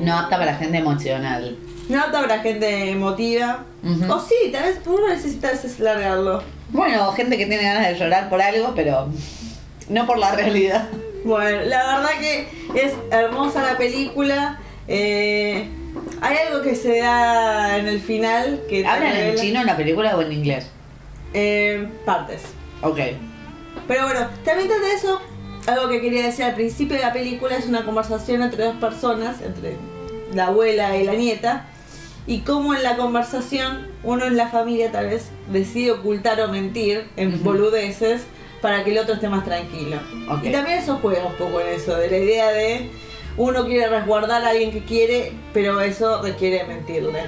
No 0.00 0.16
apta 0.16 0.38
para 0.38 0.54
gente 0.54 0.78
emocional. 0.78 1.56
No 1.88 2.00
apta 2.00 2.20
para 2.20 2.40
gente 2.40 2.90
emotiva. 2.90 3.64
O 4.08 4.20
sí, 4.20 4.50
tal 4.52 4.64
vez 4.64 4.80
uno 4.86 5.08
necesita 5.08 5.52
largarlo. 5.78 6.42
Bueno, 6.70 7.10
gente 7.12 7.38
que 7.38 7.46
tiene 7.46 7.62
ganas 7.62 7.88
de 7.88 7.98
llorar 7.98 8.28
por 8.28 8.42
algo, 8.42 8.72
pero 8.74 9.08
no 9.88 10.06
por 10.06 10.18
la 10.18 10.32
realidad. 10.32 10.88
Bueno, 11.24 11.64
la 11.66 11.96
verdad 11.98 12.10
que 12.20 12.48
es 12.74 12.92
hermosa 13.10 13.62
la 13.62 13.76
película. 13.78 14.60
Eh, 14.86 15.68
hay 16.20 16.36
algo 16.46 16.62
que 16.62 16.74
se 16.74 17.00
da 17.00 17.78
en 17.78 17.86
el 17.86 18.00
final 18.00 18.62
que 18.68 18.86
¿Hablan 18.86 19.16
en 19.16 19.36
chino 19.36 19.60
en 19.60 19.66
la 19.66 19.76
película 19.76 20.16
o 20.16 20.22
en 20.22 20.32
inglés? 20.32 20.68
Eh, 21.34 21.86
partes. 22.04 22.42
Ok. 22.82 22.98
Pero 23.86 24.04
bueno, 24.04 24.28
también 24.44 24.68
trata 24.68 24.86
de 24.86 24.92
eso. 24.94 25.20
Algo 25.66 25.88
que 25.88 26.00
quería 26.00 26.22
decir 26.24 26.44
al 26.44 26.54
principio 26.54 26.96
de 26.96 27.02
la 27.02 27.12
película 27.12 27.56
es 27.56 27.66
una 27.66 27.84
conversación 27.84 28.42
entre 28.42 28.64
dos 28.64 28.76
personas, 28.76 29.42
entre 29.42 29.76
la 30.32 30.46
abuela 30.46 30.96
y 30.96 31.04
la 31.04 31.14
nieta, 31.14 31.66
y 32.26 32.40
cómo 32.40 32.74
en 32.74 32.82
la 32.82 32.96
conversación 32.96 33.86
uno 34.02 34.24
en 34.24 34.36
la 34.36 34.48
familia 34.48 34.92
tal 34.92 35.06
vez 35.06 35.28
decide 35.52 35.92
ocultar 35.92 36.40
o 36.40 36.48
mentir 36.48 37.06
en 37.16 37.34
Ujú. 37.34 37.44
boludeces 37.44 38.22
para 38.60 38.84
que 38.84 38.90
el 38.92 38.98
otro 38.98 39.14
esté 39.14 39.28
más 39.28 39.44
tranquilo. 39.44 39.98
Y 40.42 40.50
también 40.50 40.78
eso 40.78 40.98
juega 41.00 41.26
un 41.26 41.34
poco 41.34 41.60
en 41.60 41.68
eso, 41.68 41.96
de 41.96 42.10
la 42.10 42.18
idea 42.18 42.50
de 42.50 42.90
uno 43.36 43.64
quiere 43.66 43.88
resguardar 43.88 44.44
a 44.44 44.48
alguien 44.48 44.72
que 44.72 44.84
quiere, 44.84 45.32
pero 45.52 45.80
eso 45.80 46.22
requiere 46.22 46.64
mentirle. 46.64 47.22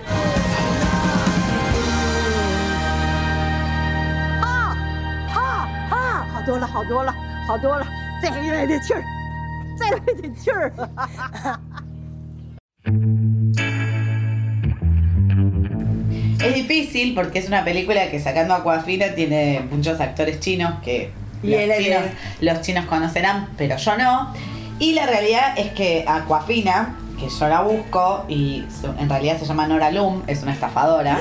Es 16.42 16.54
difícil 16.54 17.14
porque 17.14 17.38
es 17.38 17.46
una 17.46 17.64
película 17.64 18.10
que 18.10 18.18
sacando 18.18 18.54
a 18.54 18.58
Aquafina 18.58 19.14
tiene 19.14 19.64
muchos 19.70 20.00
actores 20.00 20.40
chinos 20.40 20.74
que 20.82 21.12
y 21.42 21.50
los, 21.66 21.76
chinos, 21.78 22.02
de- 22.02 22.12
los 22.52 22.60
chinos 22.62 22.84
conocerán, 22.86 23.48
pero 23.56 23.76
yo 23.76 23.96
no. 23.96 24.32
Y 24.78 24.92
la 24.94 25.06
realidad 25.06 25.54
es 25.58 25.72
que 25.72 26.04
Aquafina, 26.06 26.96
que 27.18 27.28
yo 27.28 27.48
la 27.48 27.60
busco 27.62 28.24
y 28.28 28.64
en 28.98 29.08
realidad 29.08 29.38
se 29.38 29.44
llama 29.46 29.66
Nora 29.66 29.90
Lum, 29.90 30.22
es 30.26 30.42
una 30.42 30.52
estafadora. 30.52 31.18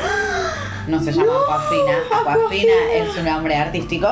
No 0.88 1.02
se 1.04 1.12
llama 1.12 1.32
Aquafina. 1.50 1.98
Aquafina 2.32 2.74
es 2.94 3.18
un 3.18 3.26
nombre 3.26 3.56
artístico. 3.56 4.08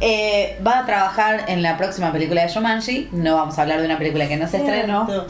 Eh, 0.00 0.58
va 0.66 0.80
a 0.80 0.86
trabajar 0.86 1.44
en 1.48 1.62
la 1.62 1.76
próxima 1.76 2.10
película 2.12 2.42
de 2.46 2.52
Jumanji. 2.52 3.08
No 3.12 3.36
vamos 3.36 3.58
a 3.58 3.62
hablar 3.62 3.80
de 3.80 3.86
una 3.86 3.98
película 3.98 4.26
que 4.28 4.36
no 4.36 4.48
se 4.48 4.56
estrenó. 4.58 5.06
Cierto. 5.06 5.26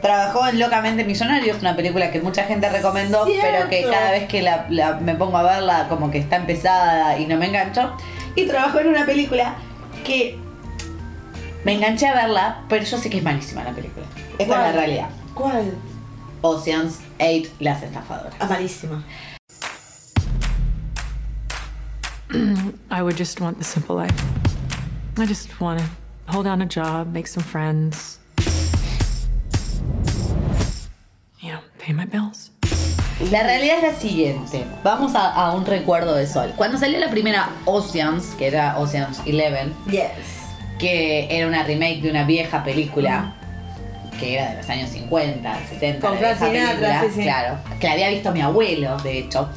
Trabajó 0.00 0.46
en 0.46 0.58
Locamente 0.60 1.02
Millonarios, 1.04 1.58
una 1.60 1.74
película 1.74 2.10
que 2.10 2.20
mucha 2.20 2.44
gente 2.44 2.68
recomendó, 2.68 3.24
Cierto. 3.24 3.46
pero 3.50 3.68
que 3.70 3.84
cada 3.90 4.10
vez 4.10 4.28
que 4.28 4.42
la, 4.42 4.66
la- 4.68 4.92
me 4.96 5.14
pongo 5.14 5.38
a 5.38 5.42
verla 5.42 5.86
como 5.88 6.10
que 6.10 6.18
está 6.18 6.36
empezada 6.36 7.18
y 7.18 7.26
no 7.26 7.36
me 7.38 7.46
engancho. 7.46 7.96
Y 8.36 8.46
trabajó 8.46 8.80
en 8.80 8.88
una 8.88 9.06
película 9.06 9.54
que 10.04 10.36
me 11.64 11.72
enganché 11.74 12.06
a 12.08 12.14
verla, 12.14 12.62
pero 12.68 12.84
yo 12.84 12.98
sé 12.98 13.08
que 13.08 13.18
es 13.18 13.22
malísima 13.22 13.62
la 13.64 13.72
película. 13.72 14.04
Esta 14.38 14.42
es 14.42 14.48
la 14.48 14.56
¿Cuál? 14.56 14.74
realidad. 14.74 15.08
¿Cuál? 15.34 15.74
Oceans 16.42 16.98
8, 17.20 17.50
Las 17.60 17.82
Estafadoras. 17.82 18.34
Ah, 18.38 18.46
malísima. 18.48 19.02
I 22.90 23.02
would 23.02 23.16
just 23.16 23.40
want 23.40 23.58
the 23.58 23.64
simple 23.64 23.94
life. 23.96 24.12
I 25.16 25.26
just 25.26 25.60
want 25.60 25.78
to 25.80 25.86
hold 26.26 26.44
down 26.44 26.60
a 26.60 26.66
job, 26.66 27.12
make 27.12 27.28
some 27.28 27.42
friends, 27.44 28.18
you 31.40 31.52
know, 31.52 31.60
pay 31.78 31.92
my 31.92 32.04
bills. 32.04 32.50
La 33.30 33.42
realidad 33.42 33.76
es 33.78 33.82
la 33.94 33.98
siguiente. 33.98 34.64
Vamos 34.82 35.14
a, 35.14 35.32
a 35.32 35.52
un 35.54 35.64
recuerdo 35.64 36.14
de 36.14 36.26
Sol. 36.26 36.52
Cuando 36.56 36.78
salió 36.78 36.98
la 36.98 37.10
primera 37.10 37.48
Oceans, 37.64 38.34
que 38.38 38.46
era 38.48 38.78
Oceans 38.78 39.20
11, 39.20 39.72
Yes. 39.90 40.02
que 40.78 41.26
era 41.30 41.46
una 41.46 41.62
remake 41.62 42.02
de 42.02 42.10
una 42.10 42.24
vieja 42.24 42.62
película 42.64 43.32
que 44.20 44.34
era 44.34 44.50
de 44.50 44.56
los 44.58 44.68
años 44.70 44.90
50, 44.90 45.58
70, 45.70 46.06
Con 46.06 46.20
de 46.20 46.30
esa 46.30 46.46
película, 46.48 47.00
sí, 47.02 47.06
sí. 47.16 47.22
claro, 47.22 47.56
que 47.80 47.86
la 47.88 47.92
había 47.94 48.10
visto 48.10 48.30
mi 48.30 48.40
abuelo, 48.42 48.96
de 48.98 49.18
hecho. 49.18 49.48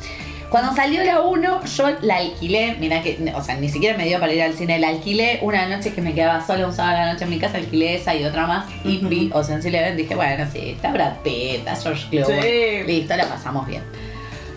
Cuando 0.50 0.74
salió 0.74 1.04
la 1.04 1.20
1, 1.22 1.66
yo 1.66 1.90
la 2.02 2.18
alquilé, 2.18 2.78
mira 2.80 3.02
que, 3.02 3.18
o 3.36 3.44
sea, 3.44 3.56
ni 3.56 3.68
siquiera 3.68 3.98
me 3.98 4.06
dio 4.06 4.18
para 4.20 4.32
ir 4.34 4.42
al 4.42 4.54
cine, 4.54 4.80
la 4.80 4.88
alquilé 4.90 5.40
una 5.42 5.68
noche 5.68 5.94
que 5.94 6.02
me 6.02 6.14
quedaba 6.14 6.46
sola 6.46 6.66
un 6.68 6.74
sábado 6.74 6.96
a 6.98 7.06
la 7.06 7.14
noche 7.14 7.26
en 7.26 7.32
mi 7.32 7.38
casa, 7.38 7.58
alquilé 7.58 7.96
esa 7.96 8.16
y 8.16 8.24
otra 8.24 8.48
más, 8.48 8.66
y 8.86 8.98
vi 9.06 9.30
Ocean's 9.34 9.66
Eleven, 9.66 9.98
dije, 9.98 10.16
bueno, 10.16 10.46
sí, 10.54 10.70
está 10.70 10.92
Brad 10.94 11.18
Pitt, 11.24 11.58
está 11.58 11.76
George 11.76 12.06
Clooney, 12.10 12.42
Sí. 12.42 12.84
listo, 12.88 13.18
la 13.18 13.26
pasamos 13.26 13.68
bien. 13.68 13.84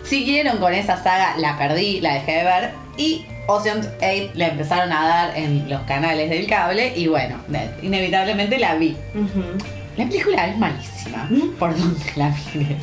Siguieron 0.03 0.57
con 0.59 0.73
esa 0.73 0.95
saga, 1.03 1.35
la 1.37 1.57
perdí, 1.57 1.99
la 1.99 2.13
dejé 2.15 2.31
de 2.37 2.43
ver 2.45 2.69
y 2.97 3.25
Ocean's 3.47 3.87
8 3.97 4.31
la 4.35 4.47
empezaron 4.47 4.91
a 4.93 5.07
dar 5.07 5.37
en 5.37 5.69
los 5.69 5.81
canales 5.81 6.29
del 6.29 6.47
cable 6.47 6.93
y 6.95 7.07
bueno, 7.07 7.35
inevitablemente 7.81 8.57
la 8.59 8.75
vi. 8.75 8.95
La 9.97 10.05
película 10.05 10.47
es 10.47 10.57
malísima, 10.57 11.29
por 11.59 11.77
donde 11.77 12.05
la 12.15 12.29
mires. 12.55 12.77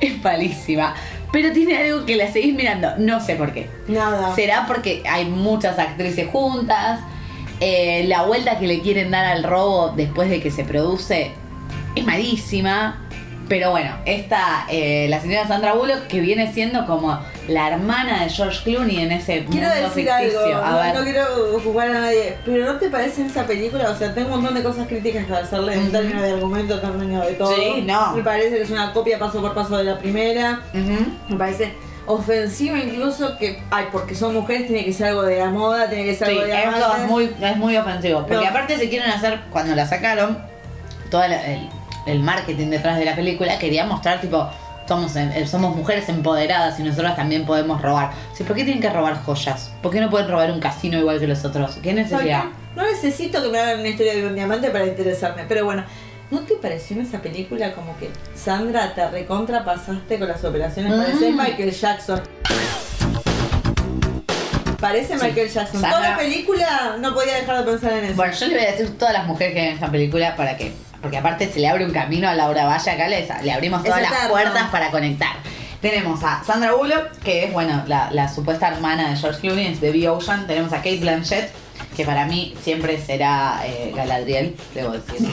Es 0.00 0.22
malísima, 0.22 0.94
pero 1.34 1.50
tiene 1.50 1.76
algo 1.76 2.06
que 2.06 2.14
la 2.14 2.30
seguís 2.30 2.54
mirando, 2.54 2.96
no 2.96 3.20
sé 3.20 3.34
por 3.34 3.52
qué. 3.52 3.68
Nada. 3.88 4.32
¿Será 4.36 4.66
porque 4.68 5.02
hay 5.04 5.24
muchas 5.24 5.80
actrices 5.80 6.28
juntas? 6.30 7.00
Eh, 7.58 8.04
la 8.06 8.22
vuelta 8.22 8.60
que 8.60 8.68
le 8.68 8.80
quieren 8.82 9.10
dar 9.10 9.24
al 9.24 9.42
robo 9.42 9.92
después 9.96 10.30
de 10.30 10.40
que 10.40 10.52
se 10.52 10.62
produce 10.62 11.32
es 11.96 12.06
malísima. 12.06 13.03
Pero 13.48 13.70
bueno, 13.72 13.90
esta, 14.06 14.64
eh, 14.70 15.06
la 15.10 15.20
señora 15.20 15.46
Sandra 15.46 15.74
Bullock, 15.74 16.06
que 16.06 16.20
viene 16.20 16.50
siendo 16.52 16.86
como 16.86 17.20
la 17.46 17.68
hermana 17.68 18.24
de 18.24 18.30
George 18.30 18.60
Clooney 18.64 19.00
en 19.00 19.12
ese 19.12 19.44
Quiero 19.44 19.68
mundo 19.68 19.88
decir 19.88 20.08
ficticio. 20.08 20.40
algo, 20.40 20.62
A 20.66 20.70
no, 20.70 20.76
ver. 20.78 20.94
no 20.94 21.02
quiero 21.02 21.24
juzgar 21.62 21.88
a 21.90 21.92
nadie, 21.92 22.36
pero 22.44 22.72
¿no 22.72 22.78
te 22.78 22.88
parece 22.88 23.26
esa 23.26 23.46
película? 23.46 23.90
O 23.90 23.94
sea, 23.96 24.14
tengo 24.14 24.28
un 24.28 24.36
montón 24.36 24.54
de 24.54 24.62
cosas 24.62 24.86
críticas 24.88 25.24
para 25.26 25.40
hacerle 25.40 25.74
en 25.74 25.92
términos 25.92 26.22
de 26.22 26.30
argumento, 26.32 26.74
en 26.76 26.80
términos 26.80 27.26
de 27.26 27.32
todo. 27.34 27.54
Sí, 27.54 27.82
no. 27.86 28.12
Me 28.16 28.22
parece 28.22 28.56
que 28.56 28.62
es 28.62 28.70
una 28.70 28.92
copia 28.94 29.18
paso 29.18 29.40
por 29.42 29.52
paso 29.54 29.76
de 29.76 29.84
la 29.84 29.98
primera. 29.98 30.60
Me 31.28 31.36
parece 31.36 31.74
ofensivo 32.06 32.76
incluso 32.76 33.36
que, 33.38 33.62
ay, 33.70 33.86
porque 33.92 34.14
son 34.14 34.34
mujeres 34.34 34.66
tiene 34.66 34.84
que 34.84 34.92
ser 34.92 35.08
algo 35.08 35.22
de 35.22 35.38
la 35.38 35.50
moda, 35.50 35.88
tiene 35.88 36.04
que 36.04 36.14
ser 36.14 36.28
Sí, 36.28 36.34
algo 36.34 36.46
de 36.46 36.56
amantes. 36.56 36.86
es 37.02 37.08
muy, 37.08 37.30
es 37.42 37.56
muy 37.56 37.76
ofensivo. 37.76 38.20
Porque 38.26 38.36
No. 38.44 38.50
aparte 38.50 38.78
se 38.78 38.88
quieren 38.88 39.10
hacer, 39.10 39.40
cuando 39.50 39.74
la 39.74 39.86
sacaron, 39.86 40.38
todo 41.10 41.22
el, 41.24 41.32
el 42.06 42.20
marketing 42.20 42.68
detrás 42.70 42.98
de 42.98 43.04
la 43.04 43.14
película 43.16 43.58
quería 43.58 43.84
mostrar 43.86 44.20
tipo, 44.20 44.48
somos, 44.86 45.16
eh, 45.16 45.46
somos 45.46 45.74
mujeres 45.74 46.08
empoderadas 46.08 46.78
y 46.78 46.82
nosotras 46.82 47.16
también 47.16 47.46
podemos 47.46 47.80
robar. 47.80 48.10
¿Por 48.36 48.54
qué 48.56 48.64
tienen 48.64 48.80
que 48.82 48.90
robar 48.90 49.22
joyas? 49.24 49.72
¿Por 49.82 49.92
qué 49.92 50.00
no 50.00 50.10
pueden 50.10 50.28
robar 50.28 50.50
un 50.50 50.60
casino 50.60 50.98
igual 50.98 51.18
que 51.20 51.26
los 51.26 51.44
otros? 51.44 51.78
¿Qué 51.82 51.92
necesidad? 51.94 52.44
No 52.76 52.82
necesito 52.84 53.42
que 53.42 53.48
me 53.48 53.58
hagan 53.60 53.80
una 53.80 53.88
historia 53.88 54.14
de 54.14 54.26
un 54.26 54.34
diamante 54.34 54.68
para 54.70 54.86
interesarme, 54.86 55.44
pero 55.48 55.64
bueno. 55.64 55.84
¿No 56.30 56.40
te 56.40 56.54
pareció 56.54 56.96
en 56.96 57.02
esa 57.02 57.20
película 57.20 57.72
como 57.74 57.96
que 57.98 58.10
Sandra 58.34 58.94
te 58.94 59.08
recontra 59.10 59.62
pasaste 59.62 60.18
con 60.18 60.26
las 60.26 60.42
operaciones? 60.42 60.92
Parece 60.94 61.30
Mm. 61.30 61.36
Michael 61.36 61.70
Jackson. 61.70 62.22
Parece 64.80 65.18
Sí. 65.18 65.24
Michael 65.24 65.48
Jackson. 65.50 65.80
Sandra- 65.80 65.90
Toda 65.98 66.10
la 66.10 66.16
película 66.16 66.96
no 66.98 67.14
podía 67.14 67.36
dejar 67.36 67.58
de 67.64 67.70
pensar 67.70 67.92
en 67.92 68.04
eso. 68.06 68.16
Bueno, 68.16 68.32
yo 68.34 68.46
le 68.46 68.54
voy 68.54 68.64
a 68.64 68.70
decir 68.72 68.98
todas 68.98 69.14
las 69.14 69.26
mujeres 69.26 69.54
que 69.54 69.60
ven 69.60 69.72
esta 69.74 69.90
película 69.90 70.34
para 70.36 70.56
que. 70.56 70.72
Porque 71.04 71.18
aparte 71.18 71.52
se 71.52 71.60
le 71.60 71.68
abre 71.68 71.84
un 71.84 71.92
camino 71.92 72.26
a 72.30 72.34
Laura 72.34 72.64
Valle 72.64 72.90
acá, 72.90 73.08
le, 73.08 73.28
le 73.42 73.52
abrimos 73.52 73.84
todas 73.84 74.00
las 74.00 74.26
puertas 74.26 74.70
para 74.70 74.90
conectar. 74.90 75.36
Tenemos 75.82 76.24
a 76.24 76.42
Sandra 76.42 76.72
Bullock, 76.72 77.18
que 77.18 77.44
es, 77.44 77.52
bueno, 77.52 77.82
la, 77.86 78.10
la 78.10 78.26
supuesta 78.32 78.68
hermana 78.68 79.10
de 79.10 79.16
George 79.16 79.40
Clooney, 79.42 79.66
es 79.66 79.82
de 79.82 79.92
The 79.92 80.08
Ocean. 80.08 80.46
Tenemos 80.46 80.72
a 80.72 80.78
Kate 80.78 81.00
Blanchett, 81.00 81.52
que 81.94 82.06
para 82.06 82.24
mí 82.24 82.54
siempre 82.62 82.98
será 82.98 83.60
eh, 83.66 83.92
Galadriel, 83.94 84.56
debo 84.72 84.92
decir. 84.92 85.28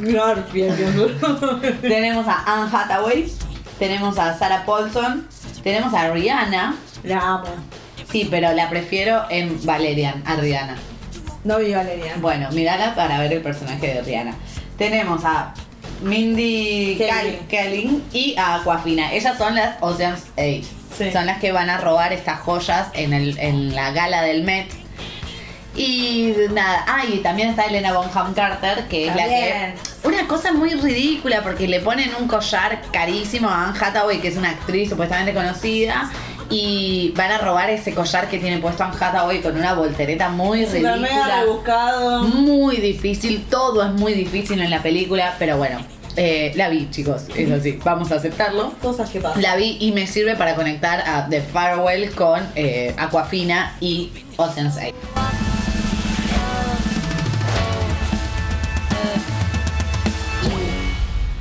Garfield, 0.14 1.80
tenemos 1.82 2.26
a 2.26 2.44
Anne 2.46 2.70
Hathaway, 2.72 3.30
tenemos 3.78 4.18
a 4.18 4.38
Sarah 4.38 4.64
Paulson, 4.64 5.28
tenemos 5.62 5.92
a 5.92 6.10
Rihanna. 6.12 6.76
La 7.02 7.18
amo. 7.18 7.48
Sí, 8.10 8.26
pero 8.30 8.54
la 8.54 8.70
prefiero 8.70 9.24
en 9.28 9.62
Valerian, 9.66 10.22
a 10.24 10.36
Rihanna. 10.36 10.76
No 11.44 11.58
vi 11.58 11.74
Valeria. 11.74 12.14
Bueno, 12.22 12.48
mirala 12.52 12.94
para 12.94 13.18
ver 13.18 13.34
el 13.34 13.42
personaje 13.42 13.86
de 13.86 14.00
Rihanna. 14.00 14.34
Tenemos 14.78 15.24
a 15.24 15.54
Mindy 16.02 16.98
Kaling. 17.50 18.02
Y 18.12 18.34
a 18.36 18.56
Aquafina. 18.56 19.12
Ellas 19.12 19.38
son 19.38 19.54
las 19.54 19.76
Ocean's 19.80 20.24
8. 20.36 20.68
Sí. 20.96 21.10
Son 21.12 21.26
las 21.26 21.40
que 21.40 21.50
van 21.50 21.70
a 21.70 21.78
robar 21.78 22.12
estas 22.12 22.40
joyas 22.40 22.88
en, 22.92 23.12
el, 23.12 23.36
en 23.38 23.74
la 23.74 23.90
gala 23.92 24.22
del 24.22 24.44
Met. 24.44 24.68
Y 25.76 26.32
nada, 26.52 26.84
ah, 26.86 27.04
y 27.04 27.18
también 27.18 27.48
está 27.50 27.64
Elena 27.64 27.92
Bonham 27.92 28.32
Carter, 28.32 28.86
que 28.86 29.08
es 29.08 29.16
la 29.16 29.24
que. 29.24 29.74
Una 30.04 30.28
cosa 30.28 30.52
muy 30.52 30.70
ridícula, 30.74 31.42
porque 31.42 31.66
le 31.66 31.80
ponen 31.80 32.10
un 32.20 32.28
collar 32.28 32.80
carísimo 32.92 33.48
a 33.48 33.64
Anne 33.64 33.78
Hathaway, 33.80 34.20
que 34.20 34.28
es 34.28 34.36
una 34.36 34.50
actriz 34.50 34.90
supuestamente 34.90 35.34
conocida, 35.34 36.10
y 36.50 37.12
van 37.16 37.30
a 37.30 37.38
robar 37.38 37.70
ese 37.70 37.94
collar 37.94 38.28
que 38.28 38.38
tiene 38.38 38.58
puesto 38.58 38.84
Anne 38.84 38.96
Hathaway 38.98 39.40
con 39.40 39.56
una 39.56 39.74
voltereta 39.74 40.28
muy 40.28 40.66
mega 40.66 40.96
ridícula. 40.96 42.22
Muy 42.22 42.76
difícil, 42.76 43.44
todo 43.48 43.84
es 43.84 43.92
muy 43.92 44.14
difícil 44.14 44.60
en 44.60 44.70
la 44.70 44.82
película, 44.82 45.34
pero 45.38 45.56
bueno, 45.56 45.78
eh, 46.16 46.52
la 46.54 46.68
vi, 46.68 46.88
chicos, 46.90 47.24
es 47.34 47.50
así, 47.50 47.78
vamos 47.84 48.12
a 48.12 48.16
aceptarlo. 48.16 48.72
Cosas 48.80 49.10
que 49.10 49.20
pasan. 49.20 49.42
La 49.42 49.56
vi 49.56 49.76
y 49.80 49.92
me 49.92 50.06
sirve 50.06 50.36
para 50.36 50.54
conectar 50.54 51.02
a 51.06 51.28
The 51.28 51.40
Farewell 51.40 52.14
con 52.14 52.40
eh, 52.54 52.94
Aquafina 52.96 53.76
y 53.80 54.12
Ocean's 54.36 54.76
8. 54.76 54.94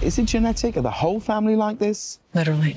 Is 0.02 0.20
it 0.20 0.28
genetic? 0.28 0.76
Are 0.76 0.82
the 0.82 0.92
whole 0.92 1.22
family 1.22 1.56
like 1.56 1.80
this? 1.80 2.20
Literally. 2.34 2.76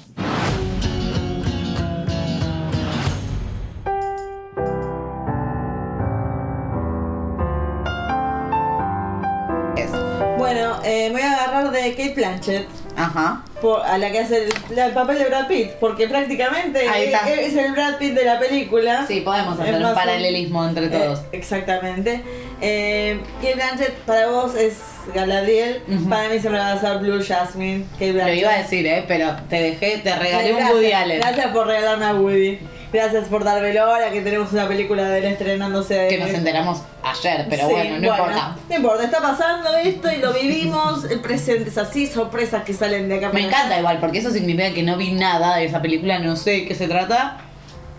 Bueno, 10.52 10.80
eh, 10.84 11.10
me 11.10 11.20
voy 11.20 11.22
a 11.22 11.32
agarrar 11.32 11.70
de 11.72 11.90
Kate 11.90 12.14
Blanchett. 12.14 12.66
Ajá. 12.98 13.42
por- 13.60 13.82
a 13.84 13.98
la 13.98 14.10
que 14.10 14.20
hace 14.20 14.44
el, 14.70 14.78
el 14.78 14.92
papel 14.92 15.18
de 15.18 15.24
Brad 15.26 15.48
Pitt, 15.48 15.70
porque 15.80 16.08
prácticamente 16.08 16.88
Ahí 16.88 17.04
está. 17.12 17.28
es, 17.30 17.48
es 17.52 17.56
el 17.56 17.72
Brad 17.72 17.96
Pitt 17.98 18.14
de 18.14 18.24
la 18.24 18.38
película. 18.38 19.04
Sí, 19.06 19.20
podemos 19.20 19.58
hacer 19.60 19.74
un 19.74 19.94
paralelismo 19.94 20.66
entre 20.66 20.88
todos. 20.88 21.18
Eh, 21.20 21.22
exactamente. 21.32 22.22
Eh, 22.62 23.20
Kate 23.42 23.54
Blanchett 23.54 23.92
para 24.06 24.28
vos 24.28 24.54
es 24.54 24.78
Galadriel, 25.14 25.82
para 26.08 26.28
mí 26.30 26.38
siempre 26.40 26.58
va 26.60 26.72
a 26.72 26.80
ser 26.80 26.98
Blue 26.98 27.22
Jasmine. 27.22 27.84
Kate 27.92 28.08
Lo 28.08 28.14
Blanchett. 28.14 28.38
iba 28.38 28.50
a 28.50 28.58
decir, 28.58 28.86
¿eh? 28.86 29.04
Pero 29.06 29.36
te 29.50 29.56
dejé, 29.60 29.98
te 29.98 30.16
regalé 30.16 30.54
un 30.54 30.64
Woody 30.64 30.92
Allen. 30.92 31.20
Gracias 31.20 31.46
por 31.48 31.66
regalarme 31.66 32.04
a 32.06 32.14
Woody. 32.14 32.58
Gracias 32.92 33.28
por 33.28 33.44
darme 33.44 33.78
hora, 33.80 34.10
que 34.10 34.20
tenemos 34.22 34.52
una 34.52 34.66
película 34.68 35.08
de 35.08 35.18
él 35.18 35.24
estrenándose. 35.24 36.08
Que 36.08 36.18
nos 36.18 36.30
enteramos 36.30 36.82
ayer, 37.02 37.46
pero 37.48 37.68
Sí, 37.68 37.72
bueno, 37.74 37.98
no 37.98 38.06
importa. 38.08 38.56
No 38.68 38.76
importa, 38.76 39.04
está 39.04 39.20
pasando 39.20 39.76
esto 39.76 40.10
y 40.12 40.16
lo 40.16 40.32
vivimos, 40.32 41.04
el 41.04 41.20
presente 41.20 41.70
es 41.70 41.78
así, 41.78 42.06
sorpresas 42.06 42.64
que 42.64 42.72
salen 42.74 43.08
de 43.08 43.16
acá. 43.16 43.30
Me 43.32 43.40
encanta 43.40 43.66
allá. 43.66 43.78
igual, 43.80 43.98
porque 44.00 44.18
eso 44.18 44.30
significa 44.30 44.72
que 44.72 44.82
no 44.82 44.96
vi 44.96 45.12
nada 45.12 45.56
de 45.56 45.66
esa 45.66 45.82
película, 45.82 46.18
no 46.18 46.36
sé 46.36 46.50
de 46.50 46.66
qué 46.66 46.74
se 46.74 46.88
trata. 46.88 47.38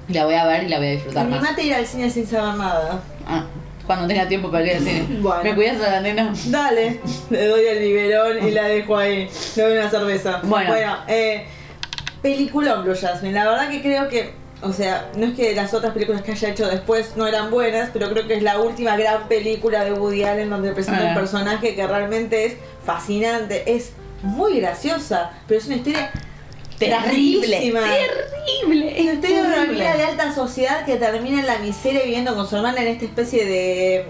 La 0.10 0.24
voy 0.26 0.36
a 0.36 0.46
ver 0.46 0.64
y 0.64 0.70
la 0.70 0.78
voy 0.78 0.88
a 0.88 0.92
disfrutar 0.92 1.28
más. 1.28 1.40
Animate 1.40 1.62
a 1.62 1.66
ir 1.66 1.74
al 1.76 1.86
cine 1.86 2.10
sin 2.10 2.26
saber 2.26 2.56
nada. 2.56 3.02
Ah, 3.28 3.44
cuando 3.86 4.08
tenga 4.08 4.26
tiempo 4.28 4.50
para 4.50 4.66
ir 4.66 4.78
al 4.78 4.84
cine. 4.84 5.06
Bueno. 5.20 5.44
¿Me 5.44 5.54
cuidas 5.54 5.82
a 5.82 5.92
la 5.92 6.02
nena? 6.02 6.34
Dale, 6.46 7.02
le 7.30 7.46
doy 7.46 7.66
el 7.66 7.80
biberón 7.80 8.48
y 8.48 8.52
la 8.52 8.64
dejo 8.64 8.98
ahí. 8.98 9.30
Le 9.58 9.64
doy 9.64 9.78
una 9.78 9.90
cerveza. 9.90 10.40
Bueno. 10.44 10.74
eh, 11.08 11.46
peliculón 12.22 12.84
Blue 12.84 12.96
Jasmine. 12.96 13.34
La 13.34 13.50
verdad 13.50 13.70
que 13.70 13.82
creo 13.82 14.08
que, 14.08 14.34
o 14.62 14.74
sea, 14.74 15.10
no 15.16 15.28
es 15.28 15.36
que 15.36 15.54
las 15.56 15.74
otras 15.74 15.94
películas 15.94 16.22
que 16.24 16.32
haya 16.32 16.50
hecho 16.50 16.68
después 16.68 17.16
no 17.16 17.28
eran 17.28 17.52
buenas, 17.52 17.90
pero 17.94 18.10
creo 18.10 18.28
que 18.28 18.36
es 18.36 18.44
la 18.44 18.60
última 18.60 18.98
gran 18.98 19.28
película 19.28 19.84
de 19.86 19.94
Woody 19.94 20.24
Allen 20.24 20.50
donde 20.50 20.72
presenta 20.72 21.04
Ah. 21.04 21.10
un 21.10 21.14
personaje 21.16 21.76
que 21.76 21.86
realmente 21.86 22.46
es 22.46 22.54
fascinante, 22.86 23.64
es 23.76 23.92
muy 24.24 24.60
graciosa, 24.60 25.32
pero 25.48 25.60
es 25.60 25.68
una 25.68 25.76
historia 25.76 26.12
Terrible, 26.80 27.48
tristísima. 27.48 27.80
terrible. 27.82 28.90
Es 29.00 29.04
una 29.06 29.14
historia 29.14 29.36
de 29.36 29.42
una 29.48 29.56
terrible. 29.56 29.66
familia 29.86 29.94
de 29.98 30.04
alta 30.04 30.34
sociedad 30.36 30.86
que 30.86 30.96
termina 30.98 31.40
en 31.40 31.46
la 31.48 31.58
miseria 31.60 32.02
viviendo 32.04 32.36
con 32.36 32.48
su 32.48 32.56
hermana 32.56 32.82
en 32.82 32.88
esta 32.90 33.06
especie 33.06 33.46
de 33.46 34.06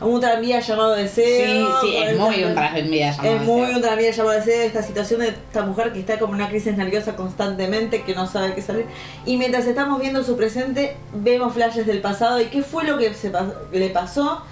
un 0.00 0.20
tranvía 0.20 0.60
llamado 0.60 0.94
deseo. 0.94 1.80
Sí, 1.80 1.88
sí, 1.88 1.96
es 1.96 2.18
muy 2.18 2.44
un 2.44 2.54
tranvía 2.54 3.10
llamado 3.12 3.34
Es 3.36 3.42
muy 3.42 3.60
Deseo. 3.62 3.76
un 3.76 3.82
tranvía 3.82 4.10
llamado 4.10 4.36
deseo, 4.38 4.62
esta 4.62 4.82
situación 4.82 5.20
de 5.20 5.28
esta 5.28 5.62
mujer 5.62 5.92
que 5.92 6.00
está 6.00 6.18
como 6.18 6.34
en 6.34 6.40
una 6.40 6.48
crisis 6.50 6.76
nerviosa 6.76 7.16
constantemente, 7.16 8.02
que 8.02 8.14
no 8.14 8.26
sabe 8.26 8.54
qué 8.54 8.62
salir. 8.62 8.86
Y 9.24 9.36
mientras 9.36 9.66
estamos 9.66 10.00
viendo 10.00 10.22
su 10.24 10.36
presente, 10.36 10.96
vemos 11.14 11.54
flashes 11.54 11.86
del 11.86 12.00
pasado 12.00 12.40
y 12.40 12.46
qué 12.46 12.62
fue 12.62 12.84
lo 12.84 12.98
que 12.98 13.12
se 13.14 13.30
le 13.72 13.88
pasó. 13.90 14.42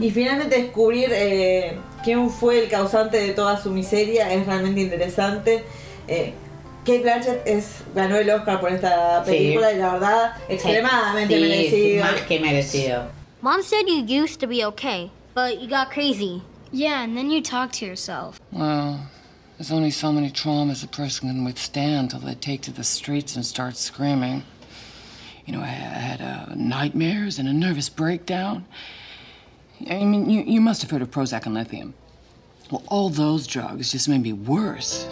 Y 0.00 0.10
finalmente 0.10 0.56
descubrir 0.62 1.10
eh, 1.12 1.78
quién 2.04 2.30
fue 2.30 2.60
el 2.64 2.68
causante 2.68 3.18
de 3.18 3.32
toda 3.32 3.60
su 3.60 3.70
miseria 3.70 4.32
es 4.32 4.46
realmente 4.46 4.80
interesante. 4.80 5.64
Eh, 6.08 6.32
Kate 6.84 6.98
Blanchett 6.98 7.42
es, 7.46 7.66
ganó 7.94 8.16
el 8.16 8.28
Oscar 8.30 8.60
por 8.60 8.72
esta 8.72 9.24
Sí. 9.24 9.30
película 9.30 9.72
y 9.72 9.78
la 9.78 9.92
verdad, 9.92 10.32
extremadamente 10.48 11.34
Sí, 11.36 11.40
merecido. 11.40 12.04
Más 12.04 12.20
que 12.22 12.40
merecido. 12.40 13.21
Mom 13.44 13.60
said 13.64 13.88
you 13.88 14.04
used 14.04 14.38
to 14.38 14.46
be 14.46 14.64
okay, 14.64 15.10
but 15.34 15.60
you 15.60 15.68
got 15.68 15.90
crazy. 15.90 16.40
Yeah, 16.70 17.02
and 17.02 17.16
then 17.16 17.28
you 17.28 17.42
talked 17.42 17.74
to 17.74 17.84
yourself. 17.84 18.40
Well, 18.52 19.10
there's 19.58 19.72
only 19.72 19.90
so 19.90 20.12
many 20.12 20.30
traumas 20.30 20.84
a 20.84 20.86
person 20.86 21.28
can 21.28 21.44
withstand 21.44 22.10
till 22.10 22.20
they 22.20 22.36
take 22.36 22.60
to 22.62 22.70
the 22.70 22.84
streets 22.84 23.34
and 23.34 23.44
start 23.44 23.76
screaming. 23.76 24.44
You 25.44 25.54
know, 25.54 25.60
I 25.60 25.70
I 25.70 25.98
had 26.10 26.22
uh, 26.22 26.54
nightmares 26.54 27.40
and 27.40 27.48
a 27.48 27.52
nervous 27.52 27.88
breakdown. 27.88 28.64
I 29.90 30.04
mean, 30.04 30.30
you, 30.30 30.42
you 30.42 30.60
must 30.60 30.80
have 30.82 30.92
heard 30.92 31.02
of 31.02 31.10
Prozac 31.10 31.44
and 31.44 31.54
lithium. 31.54 31.94
Well, 32.70 32.84
all 32.86 33.08
those 33.08 33.48
drugs 33.48 33.90
just 33.90 34.08
made 34.08 34.22
me 34.22 34.32
worse. 34.32 35.08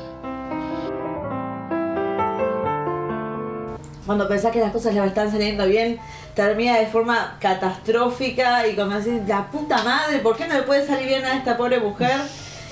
Cuando 4.07 4.27
pensás 4.29 4.53
que 4.53 4.61
las 4.61 4.73
cosas 4.73 4.95
le 4.95 5.05
están 5.07 5.31
saliendo 5.31 5.67
bien, 5.67 6.01
termina 6.47 6.79
de 6.79 6.87
forma 6.87 7.37
catastrófica 7.39 8.67
y 8.67 8.75
como 8.75 8.99
decís, 8.99 9.21
la 9.29 9.51
puta 9.51 9.83
madre, 9.85 10.21
¿por 10.21 10.39
qué 10.39 10.49
no 10.49 10.55
le 10.55 10.63
puede 10.63 10.87
salir 10.87 11.07
bien 11.07 11.23
a 11.27 11.37
esta 11.37 11.59
pobre 11.59 11.79
mujer? 11.81 12.17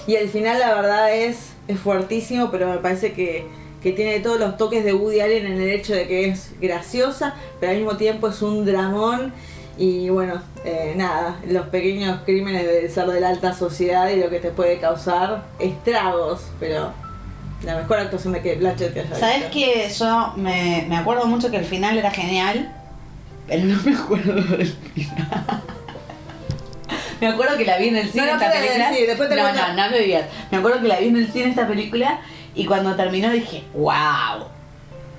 Y 0.07 0.17
al 0.17 0.31
final 0.31 0.59
la 0.59 0.75
verdad 0.75 1.13
es, 1.13 1.51
es 1.69 1.79
fuertísimo, 1.79 2.51
pero 2.51 2.69
me 2.69 2.79
parece 2.79 3.13
que, 3.13 3.47
que 3.83 3.93
tiene 3.93 4.21
todos 4.21 4.41
los 4.41 4.57
toques 4.57 4.85
de 4.85 4.95
Woody 4.95 5.21
Allen 5.21 5.45
en 5.45 5.61
el 5.61 5.69
hecho 5.69 5.95
de 5.95 6.09
que 6.09 6.29
es 6.29 6.55
graciosa, 6.59 7.35
pero 7.61 7.73
al 7.73 7.77
mismo 7.77 7.99
tiempo 7.99 8.29
es 8.29 8.41
un 8.41 8.65
dramón. 8.65 9.35
Y 9.77 10.09
bueno, 10.09 10.41
eh, 10.65 10.95
nada, 10.97 11.37
los 11.47 11.67
pequeños 11.67 12.21
crímenes 12.25 12.67
de 12.67 12.89
ser 12.89 13.07
de 13.09 13.21
la 13.21 13.29
alta 13.29 13.53
sociedad 13.53 14.09
y 14.09 14.17
lo 14.17 14.31
que 14.31 14.41
te 14.41 14.51
puede 14.51 14.79
causar 14.79 15.43
estragos, 15.59 16.41
pero 16.59 16.91
la 17.63 17.77
mejor 17.77 17.99
actuación 17.99 18.33
de 18.33 18.41
que 18.41 18.55
Blanchett 18.55 18.95
que 18.95 19.01
haya 19.01 19.15
¿Sabes 19.15 19.45
que 19.53 19.91
yo 19.95 20.33
me, 20.37 20.87
me 20.89 20.97
acuerdo 20.97 21.27
mucho 21.27 21.51
que 21.51 21.59
el 21.59 21.67
final 21.67 21.99
era 21.99 22.11
genial? 22.11 22.75
Pero 23.49 23.65
no 23.65 23.79
me 23.85 23.97
acuerdo 23.97 24.35
del 24.35 24.67
final. 24.67 25.27
Me 27.21 27.27
acuerdo 27.27 27.57
que 27.57 27.65
la 27.65 27.79
vi 27.79 27.89
en 27.89 27.97
el 27.97 28.09
cine 28.11 28.27
No, 28.27 28.33
esta 28.35 28.49
película. 28.53 28.91
decir, 28.91 29.07
después 29.09 29.29
te 29.29 29.35
no, 29.35 29.43
no, 29.53 29.73
no 29.75 29.91
me 29.91 29.99
digas. 29.99 30.27
Me 30.53 30.59
acuerdo 30.59 30.81
que 30.81 30.87
la 30.87 31.01
vi 31.01 31.09
en 31.09 31.17
el 31.17 31.33
cine 31.33 31.49
esta 31.49 31.67
película 31.67 32.21
y 32.55 32.65
cuando 32.65 32.95
terminó 32.95 33.29
dije, 33.31 33.65
wow. 33.75 34.47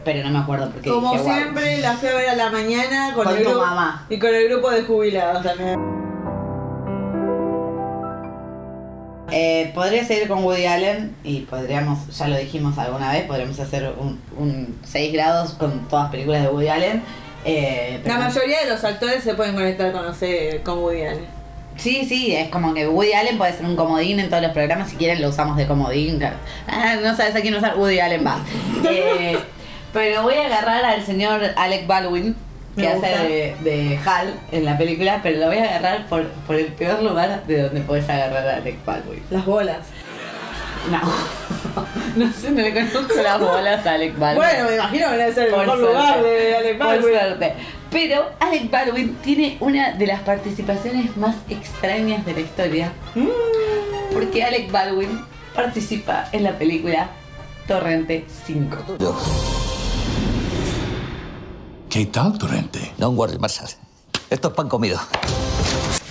Pero 0.05 0.23
no 0.23 0.29
me 0.29 0.39
acuerdo 0.39 0.69
porque 0.71 0.89
Como 0.89 1.17
siempre, 1.21 1.79
la 1.79 1.93
fui 1.95 2.07
a 2.07 2.13
ver 2.15 2.29
a 2.29 2.35
la 2.37 2.49
mañana 2.51 3.11
con, 3.13 3.25
Con 3.25 3.35
el 3.35 3.43
tu 3.43 3.49
grupo 3.49 3.65
mamá. 3.65 4.05
y 4.09 4.17
con 4.17 4.33
el 4.33 4.47
grupo 4.47 4.69
de 4.71 4.83
jubilados 4.83 5.43
también. 5.43 5.77
Eh, 9.31 9.71
podría 9.75 10.03
seguir 10.05 10.27
con 10.27 10.43
Woody 10.43 10.65
Allen 10.65 11.15
y 11.23 11.41
podríamos, 11.41 12.07
ya 12.17 12.27
lo 12.29 12.37
dijimos 12.37 12.77
alguna 12.79 13.11
vez, 13.11 13.25
podríamos 13.27 13.59
hacer 13.59 13.93
un, 13.99 14.19
un 14.37 14.79
6 14.85 15.13
grados 15.13 15.51
con 15.51 15.87
todas 15.87 16.05
las 16.05 16.11
películas 16.11 16.43
de 16.43 16.47
Woody 16.47 16.69
Allen. 16.69 17.03
Eh, 17.45 17.99
pero- 18.03 18.15
La 18.17 18.25
mayoría 18.25 18.63
de 18.63 18.69
los 18.69 18.83
actores 18.83 19.23
se 19.23 19.33
pueden 19.33 19.55
conectar 19.55 19.91
con, 19.91 20.05
no 20.05 20.13
sé, 20.13 20.61
con 20.63 20.79
Woody 20.79 21.03
Allen. 21.03 21.39
Sí, 21.77 22.05
sí, 22.07 22.35
es 22.35 22.49
como 22.49 22.73
que 22.73 22.87
Woody 22.87 23.13
Allen 23.13 23.37
puede 23.37 23.53
ser 23.53 23.65
un 23.65 23.75
comodín 23.77 24.19
en 24.19 24.29
todos 24.29 24.43
los 24.43 24.51
programas. 24.51 24.89
Si 24.89 24.97
quieren, 24.97 25.21
lo 25.21 25.29
usamos 25.29 25.55
de 25.55 25.65
comodín. 25.65 26.21
Ah, 26.67 26.95
no 27.01 27.15
sabes 27.15 27.35
a 27.35 27.41
quién 27.41 27.55
usar, 27.55 27.77
Woody 27.77 27.99
Allen 27.99 28.25
va. 28.25 28.39
Eh, 28.89 29.37
pero 29.93 30.23
voy 30.23 30.35
a 30.35 30.45
agarrar 30.45 30.83
al 30.85 31.03
señor 31.05 31.41
Alec 31.55 31.87
Baldwin, 31.87 32.35
que 32.75 32.81
Me 32.81 32.87
hace 32.89 33.07
de, 33.07 33.55
de 33.63 33.99
Hal 34.05 34.33
en 34.51 34.65
la 34.65 34.77
película, 34.77 35.19
pero 35.23 35.39
lo 35.39 35.47
voy 35.47 35.57
a 35.57 35.63
agarrar 35.63 36.05
por, 36.07 36.27
por 36.45 36.55
el 36.57 36.67
peor 36.67 37.01
lugar 37.01 37.43
de 37.47 37.63
donde 37.63 37.81
puedes 37.81 38.07
agarrar 38.09 38.47
a 38.47 38.55
Alec 38.57 38.83
Baldwin. 38.85 39.23
Las 39.31 39.45
bolas. 39.45 39.77
No. 40.91 41.01
No 42.15 42.33
sé, 42.33 42.51
no 42.51 42.61
le 42.61 42.73
conozco 42.73 43.21
las 43.21 43.39
bolas 43.39 43.85
a 43.85 43.91
Alec 43.93 44.17
Baldwin. 44.17 44.43
Bueno, 44.47 44.69
me 44.69 44.75
imagino 44.75 45.09
que 45.09 45.17
debe 45.17 45.33
ser 45.33 45.47
el 45.47 45.53
Por 45.53 45.59
mejor 45.61 45.79
suerte. 45.79 45.93
lugar 45.97 46.23
de 46.23 46.55
Alec 46.55 46.77
Por 46.77 46.87
Baldwin. 46.87 47.13
suerte. 47.13 47.53
Pero 47.91 48.25
Alec 48.39 48.71
Baldwin 48.71 49.15
tiene 49.23 49.57
una 49.59 49.91
de 49.93 50.07
las 50.07 50.19
participaciones 50.21 51.15
más 51.17 51.35
extrañas 51.49 52.25
de 52.25 52.33
la 52.33 52.39
historia. 52.39 52.91
Mm. 53.15 53.27
Porque 54.13 54.43
Alec 54.43 54.71
Baldwin 54.71 55.21
participa 55.55 56.27
en 56.31 56.43
la 56.43 56.57
película 56.57 57.09
Torrente 57.67 58.25
5. 58.45 58.77
¿Qué 61.89 62.05
tal, 62.07 62.37
Torrente? 62.37 62.91
No 62.97 63.11
guardes 63.11 63.39
masas. 63.39 63.77
Esto 64.29 64.49
es 64.49 64.53
pan 64.53 64.69
comido. 64.69 64.99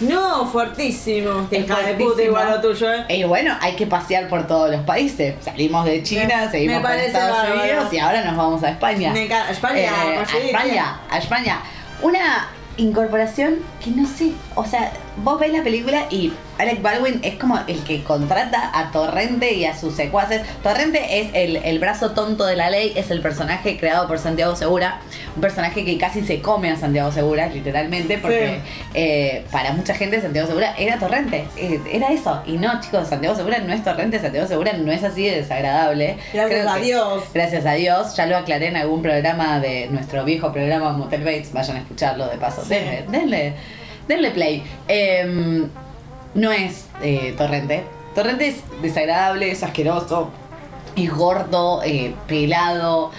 No, 0.00 0.46
fuertísimo. 0.46 1.48
Es 1.50 1.64
Hija 1.64 1.76
de 1.76 1.82
fuertísimo. 1.82 2.10
puta 2.10 2.22
igual 2.22 2.50
lo 2.50 2.60
tuyo, 2.60 2.92
¿eh? 2.92 3.04
Y 3.08 3.24
bueno, 3.24 3.56
hay 3.60 3.74
que 3.74 3.86
pasear 3.86 4.28
por 4.28 4.46
todos 4.46 4.70
los 4.70 4.82
países. 4.82 5.34
Salimos 5.44 5.84
de 5.84 6.02
China, 6.02 6.44
Me- 6.44 6.50
seguimos 6.50 6.82
por 6.82 6.92
Estados 6.92 7.36
bárbaro. 7.36 7.60
Unidos 7.60 7.92
y 7.92 7.98
ahora 7.98 8.24
nos 8.24 8.36
vamos 8.36 8.62
a 8.62 8.70
España. 8.70 9.12
Me 9.12 9.24
encanta. 9.24 9.50
España, 9.50 9.80
Eh, 9.80 9.88
a 10.18 10.22
España, 10.38 11.00
a 11.10 11.18
España. 11.18 11.60
Una 12.00 12.48
incorporación 12.76 13.56
que 13.84 13.90
no 13.90 14.06
sé, 14.06 14.32
o 14.54 14.64
sea, 14.64 14.92
vos 15.22 15.38
ves 15.40 15.52
la 15.52 15.62
película 15.62 16.06
y 16.10 16.32
Alec 16.58 16.82
Baldwin 16.82 17.20
es 17.22 17.36
como 17.36 17.58
el 17.66 17.82
que 17.84 18.02
contrata 18.02 18.70
a 18.74 18.90
Torrente 18.90 19.52
y 19.54 19.64
a 19.64 19.76
sus 19.76 19.94
secuaces. 19.94 20.42
Torrente 20.62 21.20
es 21.20 21.28
el, 21.34 21.56
el 21.56 21.78
brazo 21.78 22.10
tonto 22.12 22.44
de 22.46 22.56
la 22.56 22.68
ley, 22.70 22.92
es 22.96 23.10
el 23.10 23.20
personaje 23.20 23.78
creado 23.78 24.08
por 24.08 24.18
Santiago 24.18 24.56
Segura, 24.56 25.00
un 25.36 25.40
personaje 25.40 25.84
que 25.84 25.96
casi 25.98 26.22
se 26.24 26.40
come 26.40 26.70
a 26.70 26.76
Santiago 26.76 27.12
Segura, 27.12 27.46
literalmente, 27.46 28.18
porque 28.18 28.60
eh, 28.94 29.44
para 29.52 29.72
mucha 29.72 29.94
gente 29.94 30.20
Santiago 30.20 30.48
Segura 30.48 30.74
era 30.78 30.98
Torrente, 30.98 31.44
eh, 31.56 31.80
era 31.92 32.08
eso. 32.12 32.42
Y 32.46 32.52
no, 32.56 32.80
chicos, 32.80 33.08
Santiago 33.08 33.36
Segura 33.36 33.58
no 33.60 33.72
es 33.72 33.84
Torrente, 33.84 34.18
Santiago 34.18 34.48
Segura 34.48 34.72
no 34.72 34.90
es 34.90 35.04
así 35.04 35.24
de 35.26 35.36
desagradable. 35.36 36.16
Gracias 36.32 36.60
Creo 36.60 36.70
a 36.70 36.74
que- 36.76 36.82
Dios. 36.82 37.24
Gracias 37.32 37.66
a 37.66 37.72
Dios, 37.74 38.16
ya 38.16 38.26
lo 38.26 38.36
aclaré 38.36 38.66
en 38.68 38.76
algún 38.76 39.02
programa 39.02 39.60
de 39.60 39.86
nuestro 39.90 40.24
viejo 40.24 40.52
programa 40.52 40.92
Motel 40.92 41.22
Bates, 41.24 41.52
vayan 41.52 41.76
a 41.76 41.80
escucharlo 41.80 42.26
de 42.28 42.36
paso. 42.36 42.62
Sí. 42.62 42.70
Denle, 42.74 43.04
denle, 43.08 43.54
denle 44.08 44.30
play. 44.32 44.64
Em, 44.88 45.68
no 46.34 46.50
es 46.52 46.86
eh, 47.02 47.34
Torrente. 47.38 47.84
Torrente 48.14 48.48
es 48.48 48.56
desagradable, 48.82 49.50
es 49.50 49.62
asqueroso, 49.62 50.30
es 50.96 51.10
gordo, 51.10 51.82
eh, 51.84 52.14
pelado, 52.26 53.12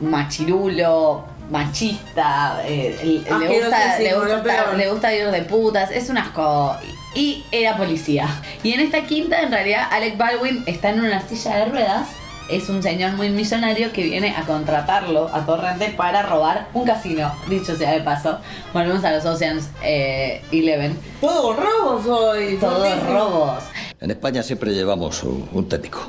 machirulo, 0.00 1.24
machista, 1.50 2.60
eh, 2.64 2.96
le- 3.02 3.48
gusta, 3.60 3.98
le, 3.98 4.14
gusta 4.14 4.42
estar- 4.42 4.76
le 4.76 4.90
gusta 4.90 5.14
ir 5.14 5.30
de 5.30 5.42
putas, 5.42 5.90
es 5.90 6.08
un 6.10 6.18
asco. 6.18 6.76
Y 7.14 7.44
era 7.52 7.76
policía. 7.76 8.26
Y 8.62 8.72
en 8.72 8.80
esta 8.80 9.02
quinta, 9.02 9.40
en 9.42 9.50
realidad, 9.50 9.86
Alec 9.90 10.16
Baldwin 10.16 10.64
está 10.66 10.90
en 10.90 11.00
una 11.00 11.20
silla 11.20 11.56
de 11.56 11.64
ruedas. 11.66 12.08
Es 12.48 12.68
un 12.68 12.82
señor 12.82 13.12
muy 13.12 13.30
millonario 13.30 13.92
que 13.92 14.02
viene 14.02 14.34
a 14.36 14.44
contratarlo 14.44 15.30
a 15.32 15.46
Torrente 15.46 15.94
para 15.96 16.22
robar 16.22 16.68
un 16.74 16.84
casino. 16.84 17.34
Dicho 17.48 17.76
sea 17.76 17.92
de 17.92 18.00
paso, 18.00 18.38
volvemos 18.72 19.04
a 19.04 19.12
los 19.12 19.24
Oceans 19.24 19.68
eh, 19.82 20.42
11. 20.52 20.94
Todo 21.20 21.54
robos 21.54 22.06
hoy. 22.06 22.56
Todos 22.58 23.02
robos. 23.06 23.64
En 24.00 24.10
España 24.10 24.42
siempre 24.42 24.74
llevamos 24.74 25.22
un, 25.22 25.68
técnico. 25.68 26.00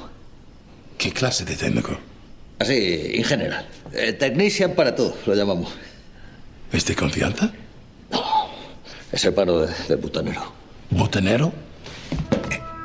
¿Qué 0.98 1.12
clase 1.12 1.46
de 1.46 1.56
técnico? 1.56 1.98
Así, 2.60 3.12
en 3.14 3.24
general. 3.24 3.66
Eh, 3.92 4.14
technician 4.14 4.72
para 4.72 4.96
todo, 4.96 5.16
lo 5.26 5.36
llamamos. 5.36 5.74
¿Es 6.72 6.86
de 6.86 6.96
confianza? 6.96 7.52
Es 9.12 9.24
hermano 9.26 9.60
de, 9.60 9.74
del 9.88 9.98
butanero. 9.98 10.42
¿Butanero? 10.90 11.54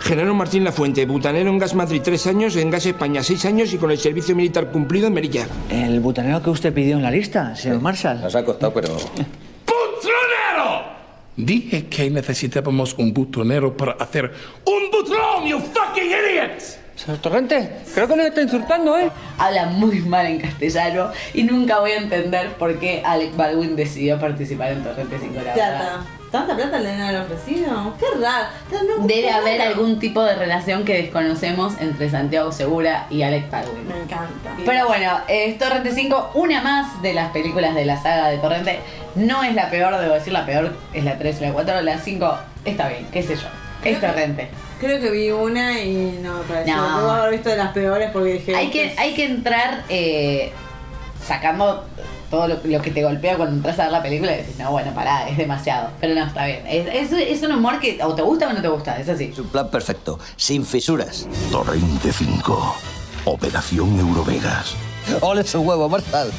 Genaro 0.00 0.34
Martín 0.34 0.64
Lafuente, 0.64 1.04
butanero 1.06 1.50
en 1.50 1.58
Gas 1.58 1.74
Madrid 1.74 2.00
tres 2.02 2.26
años, 2.26 2.56
en 2.56 2.70
Gas 2.70 2.86
España 2.86 3.22
seis 3.22 3.44
años 3.44 3.72
y 3.72 3.78
con 3.78 3.90
el 3.90 3.98
servicio 3.98 4.34
militar 4.34 4.70
cumplido 4.70 5.08
en 5.08 5.14
Merilla. 5.14 5.46
El 5.70 6.00
butanero 6.00 6.42
que 6.42 6.50
usted 6.50 6.72
pidió 6.72 6.96
en 6.96 7.02
la 7.02 7.10
lista, 7.10 7.54
señor 7.56 7.80
Marshall. 7.80 8.20
Nos 8.20 8.34
ha 8.34 8.44
costado, 8.44 8.72
pero... 8.72 8.88
¡Butronero! 9.66 10.82
Dije 11.36 11.86
que 11.86 12.10
necesitábamos 12.10 12.94
un 12.98 13.12
butonero 13.12 13.76
para 13.76 13.92
hacer 13.92 14.32
un 14.64 14.90
butrón, 14.90 15.46
you 15.46 15.58
fucking 15.58 16.10
idiots! 16.10 16.78
Señor 16.94 17.18
Torrente, 17.18 17.70
creo 17.94 18.08
que 18.08 18.16
nos 18.16 18.26
está 18.26 18.42
insultando, 18.42 18.98
¿eh? 18.98 19.10
Habla 19.38 19.66
muy 19.66 20.00
mal 20.00 20.26
en 20.26 20.40
castellano 20.40 21.10
y 21.32 21.44
nunca 21.44 21.78
voy 21.78 21.92
a 21.92 21.98
entender 21.98 22.54
por 22.54 22.78
qué 22.80 23.02
Alec 23.04 23.36
Baldwin 23.36 23.76
decidió 23.76 24.18
participar 24.18 24.72
en 24.72 24.82
Torrente 24.82 25.16
5 25.20 25.34
la 25.34 25.54
verdad. 25.54 26.00
¿Tanta 26.30 26.54
plata 26.54 26.78
le 26.78 26.90
han 26.90 27.16
ofrecido? 27.16 27.94
Qué 27.98 28.06
raro. 28.20 28.46
Debe 29.06 29.30
haber 29.30 29.62
algún 29.62 29.98
tipo 29.98 30.22
de 30.22 30.34
relación 30.34 30.84
que 30.84 31.02
desconocemos 31.02 31.80
entre 31.80 32.10
Santiago 32.10 32.52
Segura 32.52 33.06
y 33.08 33.22
Alec 33.22 33.50
Baldwin. 33.50 33.88
Me 33.88 33.96
encanta. 33.96 34.54
Pero 34.64 34.86
bueno, 34.86 35.20
es 35.26 35.56
Torrente 35.58 35.92
5, 35.92 36.32
una 36.34 36.60
más 36.60 37.00
de 37.00 37.14
las 37.14 37.30
películas 37.30 37.74
de 37.74 37.86
la 37.86 38.02
saga 38.02 38.28
de 38.28 38.38
Torrente. 38.38 38.80
No 39.14 39.42
es 39.42 39.54
la 39.54 39.70
peor, 39.70 39.96
debo 39.98 40.14
decir, 40.14 40.32
la 40.34 40.44
peor 40.44 40.76
es 40.92 41.04
la 41.04 41.16
3 41.16 41.40
y 41.40 41.44
la 41.44 41.52
4. 41.52 41.80
La 41.80 41.98
5 41.98 42.38
está 42.66 42.88
bien, 42.88 43.06
qué 43.10 43.22
sé 43.22 43.36
yo. 43.36 43.48
Es 43.82 43.98
Torrente. 44.00 44.48
Creo 44.80 45.00
que 45.00 45.10
vi 45.10 45.30
una 45.30 45.80
y 45.80 46.18
no 46.22 46.42
pareció. 46.42 46.76
No. 46.76 46.98
Debo 46.98 47.10
haber 47.10 47.32
visto 47.32 47.48
de 47.48 47.56
las 47.56 47.72
peores 47.72 48.10
porque 48.12 48.34
dije. 48.34 48.54
Hay 48.54 48.70
que, 48.70 48.94
hay 48.98 49.14
que 49.14 49.24
entrar 49.24 49.84
eh, 49.88 50.52
sacando 51.26 51.86
todo 52.30 52.48
lo, 52.48 52.58
lo 52.62 52.82
que 52.82 52.90
te 52.90 53.02
golpea 53.02 53.36
cuando 53.36 53.56
entras 53.56 53.78
a 53.78 53.84
ver 53.84 53.92
la 53.92 54.02
película 54.02 54.34
y 54.34 54.38
decís, 54.38 54.58
no, 54.58 54.70
bueno, 54.70 54.92
pará, 54.94 55.28
es 55.28 55.36
demasiado. 55.36 55.90
Pero 56.00 56.14
no, 56.14 56.26
está 56.26 56.46
bien. 56.46 56.66
Es, 56.66 57.12
es, 57.12 57.12
es 57.12 57.42
un 57.42 57.52
humor 57.52 57.80
que 57.80 58.02
o 58.02 58.14
te 58.14 58.22
gusta 58.22 58.48
o 58.48 58.52
no 58.52 58.60
te 58.60 58.68
gusta, 58.68 58.98
es 58.98 59.08
así. 59.08 59.30
Es 59.32 59.38
un 59.38 59.48
plan 59.48 59.70
perfecto, 59.70 60.18
sin 60.36 60.64
fisuras. 60.64 61.26
Torrente 61.50 62.12
5. 62.12 62.76
Operación 63.24 63.98
Eurovegas. 63.98 64.74
¡Ole 65.20 65.44
su 65.44 65.60
huevo, 65.60 65.88
Marshall! 65.88 66.30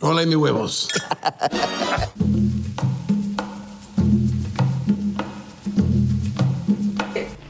Hola, 0.00 0.24
mis 0.26 0.36
huevos. 0.36 0.88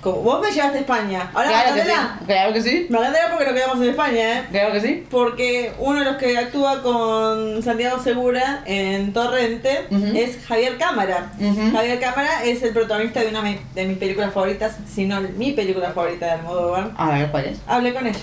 Como 0.01 0.23
vos 0.23 0.41
me 0.41 0.51
llevaste 0.51 0.79
a 0.79 0.81
España. 0.81 1.31
Ahora 1.35 1.49
Claro 1.51 1.75
que 1.75 1.83
sí, 1.83 1.91
claro 2.27 2.53
que 2.55 2.63
sí. 2.63 2.87
Magdalena 2.89 3.25
porque 3.31 3.45
nos 3.45 3.55
quedamos 3.55 3.77
en 3.83 3.91
España, 3.91 4.39
¿eh? 4.39 4.45
Claro 4.51 4.73
que 4.73 4.81
sí. 4.81 5.07
Porque 5.11 5.73
uno 5.79 5.99
de 5.99 6.05
los 6.07 6.17
que 6.17 6.39
actúa 6.39 6.83
con 6.83 7.63
Santiago 7.63 8.03
Segura 8.03 8.63
en 8.65 9.13
Torrente 9.13 9.87
es 10.15 10.45
Javier 10.47 10.79
Cámara. 10.79 11.33
Javier 11.73 12.01
Cámara 12.01 12.45
es 12.45 12.63
el 12.63 12.73
protagonista 12.73 13.21
de 13.21 13.29
una 13.29 13.43
me- 13.43 13.61
de 13.75 13.85
mis 13.87 13.99
películas 13.99 14.33
favoritas, 14.33 14.77
si 14.93 15.05
no 15.05 15.21
mi 15.21 15.53
película 15.53 15.91
favorita 15.91 16.27
de 16.27 16.33
Almodóvar. 16.33 16.91
A 16.97 17.11
ver, 17.11 17.31
¿cuál 17.31 17.45
es? 17.47 17.59
Hablé 17.67 17.93
con 17.93 18.07
ella. 18.07 18.19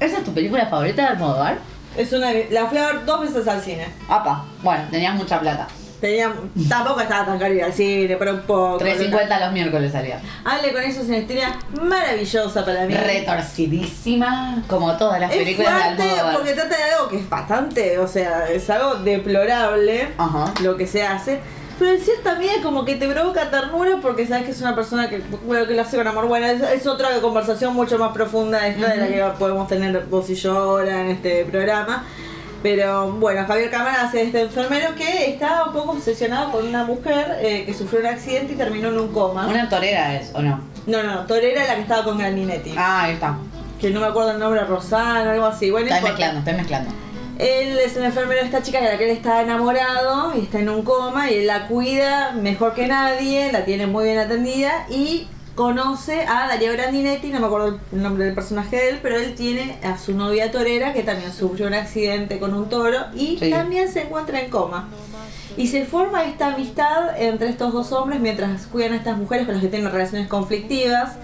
¿Esa 0.00 0.18
es 0.18 0.24
tu 0.24 0.32
película 0.32 0.66
favorita 0.66 1.02
de 1.02 1.08
Almodóvar? 1.08 1.58
Es 1.98 2.12
una 2.12 2.28
de- 2.30 2.48
la 2.50 2.66
fui 2.66 2.78
a 2.78 2.86
ver 2.86 3.04
dos 3.04 3.20
veces 3.20 3.46
al 3.46 3.60
cine. 3.60 3.88
Apa, 4.08 4.44
bueno, 4.62 4.84
tenías 4.90 5.14
mucha 5.16 5.38
plata. 5.40 5.66
Tenía, 6.00 6.32
tampoco 6.68 7.00
estaba 7.00 7.26
tan 7.26 7.38
caro 7.38 7.52
ir 7.52 7.62
al 7.62 7.72
cine, 7.74 8.16
pero 8.16 8.32
un 8.34 8.40
poco. 8.40 8.78
3.50 8.78 9.40
los 9.40 9.52
miércoles 9.52 9.92
salía. 9.92 10.20
Hablé 10.44 10.72
con 10.72 10.82
ella, 10.82 11.00
es 11.00 11.06
una 11.06 11.18
historia 11.18 11.58
maravillosa 11.80 12.64
para 12.64 12.86
mí. 12.86 12.94
Retorcidísima, 12.94 14.62
como 14.66 14.96
todas 14.96 15.20
las 15.20 15.30
Es 15.30 15.38
películas 15.38 15.74
de 15.74 15.80
fuerte 15.82 16.02
Almodóvar. 16.02 16.34
porque 16.34 16.52
trata 16.54 16.76
de 16.76 16.82
algo 16.84 17.08
que 17.08 17.16
es 17.18 17.28
bastante, 17.28 17.98
o 17.98 18.08
sea, 18.08 18.48
es 18.50 18.68
algo 18.70 18.94
deplorable 18.96 20.08
lo 20.62 20.76
que 20.76 20.86
se 20.86 21.02
hace. 21.02 21.40
Pero 21.78 21.92
en 21.92 22.00
cierta 22.00 22.34
medida 22.34 22.52
como 22.62 22.84
que 22.84 22.96
te 22.96 23.08
provoca 23.08 23.50
ternura 23.50 23.98
porque 24.02 24.26
sabes 24.26 24.44
que 24.44 24.50
es 24.50 24.60
una 24.60 24.74
persona 24.74 25.08
que, 25.08 25.22
bueno, 25.46 25.66
que 25.66 25.74
lo 25.74 25.80
hace 25.80 25.96
con 25.96 26.06
amor. 26.06 26.26
Bueno, 26.26 26.46
es, 26.46 26.60
es 26.60 26.86
otra 26.86 27.08
conversación 27.22 27.72
mucho 27.74 27.98
más 27.98 28.12
profunda 28.12 28.66
esta 28.66 28.88
de 28.88 28.96
la 28.98 29.06
que 29.06 29.38
podemos 29.38 29.66
tener 29.66 29.98
vos 30.06 30.28
y 30.28 30.34
yo 30.34 30.56
ahora 30.58 31.00
en 31.00 31.08
este 31.08 31.46
programa. 31.46 32.04
Pero 32.62 33.12
bueno, 33.12 33.44
Javier 33.46 33.70
Cámara 33.70 34.02
hace 34.02 34.22
este 34.22 34.42
enfermero 34.42 34.94
que 34.94 35.30
está 35.30 35.64
un 35.64 35.72
poco 35.72 35.92
obsesionado 35.92 36.52
con 36.52 36.66
una 36.66 36.84
mujer 36.84 37.38
eh, 37.40 37.64
que 37.64 37.72
sufrió 37.72 38.00
un 38.00 38.06
accidente 38.06 38.52
y 38.52 38.56
terminó 38.56 38.88
en 38.88 38.98
un 38.98 39.08
coma. 39.08 39.46
¿Una 39.46 39.68
torera 39.68 40.14
es 40.14 40.30
o 40.34 40.42
no? 40.42 40.60
No, 40.86 41.02
no, 41.02 41.26
Torera 41.26 41.62
es 41.62 41.68
la 41.68 41.74
que 41.76 41.82
estaba 41.82 42.04
con 42.04 42.18
Graninetti. 42.18 42.74
Ah, 42.76 43.04
ahí 43.04 43.14
está. 43.14 43.36
Que 43.80 43.90
no 43.90 44.00
me 44.00 44.06
acuerdo 44.06 44.32
el 44.32 44.38
nombre, 44.38 44.62
Rosana, 44.64 45.32
algo 45.32 45.46
así. 45.46 45.70
Bueno, 45.70 45.88
no 45.88 45.94
Estoy 45.94 46.10
mezclando, 46.10 46.38
estoy 46.40 46.54
mezclando. 46.54 46.90
Él 47.38 47.78
es 47.78 47.96
un 47.96 48.04
enfermero 48.04 48.40
de 48.40 48.46
esta 48.46 48.62
chica 48.62 48.82
de 48.82 48.88
la 48.92 48.98
que 48.98 49.04
él 49.04 49.16
está 49.16 49.40
enamorado 49.40 50.34
y 50.36 50.42
está 50.42 50.58
en 50.58 50.68
un 50.68 50.82
coma 50.82 51.30
y 51.30 51.36
él 51.36 51.46
la 51.46 51.68
cuida 51.68 52.32
mejor 52.32 52.74
que 52.74 52.86
nadie, 52.86 53.50
la 53.50 53.64
tiene 53.64 53.86
muy 53.86 54.04
bien 54.04 54.18
atendida 54.18 54.86
y 54.90 55.26
conoce 55.60 56.22
a 56.22 56.48
Darío 56.48 56.72
Grandinetti, 56.72 57.28
no 57.28 57.38
me 57.38 57.46
acuerdo 57.46 57.78
el 57.92 58.02
nombre 58.02 58.24
del 58.24 58.34
personaje 58.34 58.76
de 58.76 58.88
él, 58.88 58.98
pero 59.02 59.16
él 59.18 59.34
tiene 59.34 59.76
a 59.82 59.98
su 59.98 60.14
novia 60.16 60.50
torera 60.50 60.94
que 60.94 61.02
también 61.02 61.34
sufrió 61.34 61.66
un 61.66 61.74
accidente 61.74 62.38
con 62.38 62.54
un 62.54 62.70
toro 62.70 62.96
y 63.14 63.36
Sí. 63.38 63.50
también 63.50 63.92
se 63.92 64.04
encuentra 64.04 64.40
en 64.40 64.48
coma. 64.48 64.88
Y 65.58 65.66
se 65.66 65.84
forma 65.84 66.24
esta 66.24 66.54
amistad 66.54 67.10
entre 67.20 67.50
estos 67.50 67.74
dos 67.74 67.92
hombres 67.92 68.20
mientras 68.20 68.66
cuidan 68.68 68.94
a 68.94 68.96
estas 68.96 69.18
mujeres 69.18 69.44
con 69.44 69.54
las 69.54 69.62
que 69.62 69.68
tienen 69.68 69.92
relaciones 69.92 70.28
conflictivas, 70.28 71.16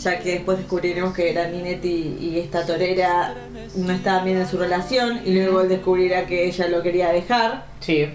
ya 0.00 0.18
que 0.18 0.32
después 0.32 0.58
descubriremos 0.58 1.14
que 1.14 1.32
Grandinetti 1.32 2.16
y 2.20 2.40
esta 2.40 2.66
torera 2.66 3.32
no 3.76 3.92
estaban 3.92 4.24
bien 4.24 4.38
en 4.38 4.48
su 4.48 4.58
relación 4.58 5.20
y 5.24 5.34
luego 5.34 5.60
él 5.60 5.68
descubrirá 5.68 6.26
que 6.26 6.48
ella 6.48 6.66
lo 6.66 6.82
quería 6.82 7.12
dejar. 7.12 7.64
Sí. 7.78 8.08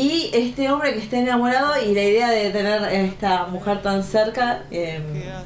Y 0.00 0.30
este 0.32 0.70
hombre 0.70 0.94
que 0.94 1.00
está 1.00 1.18
enamorado 1.18 1.74
y 1.78 1.92
la 1.92 2.02
idea 2.02 2.30
de 2.30 2.48
tener 2.48 2.82
a 2.82 2.90
esta 2.90 3.46
mujer 3.48 3.82
tan 3.82 4.02
cerca 4.02 4.62
eh, 4.70 4.98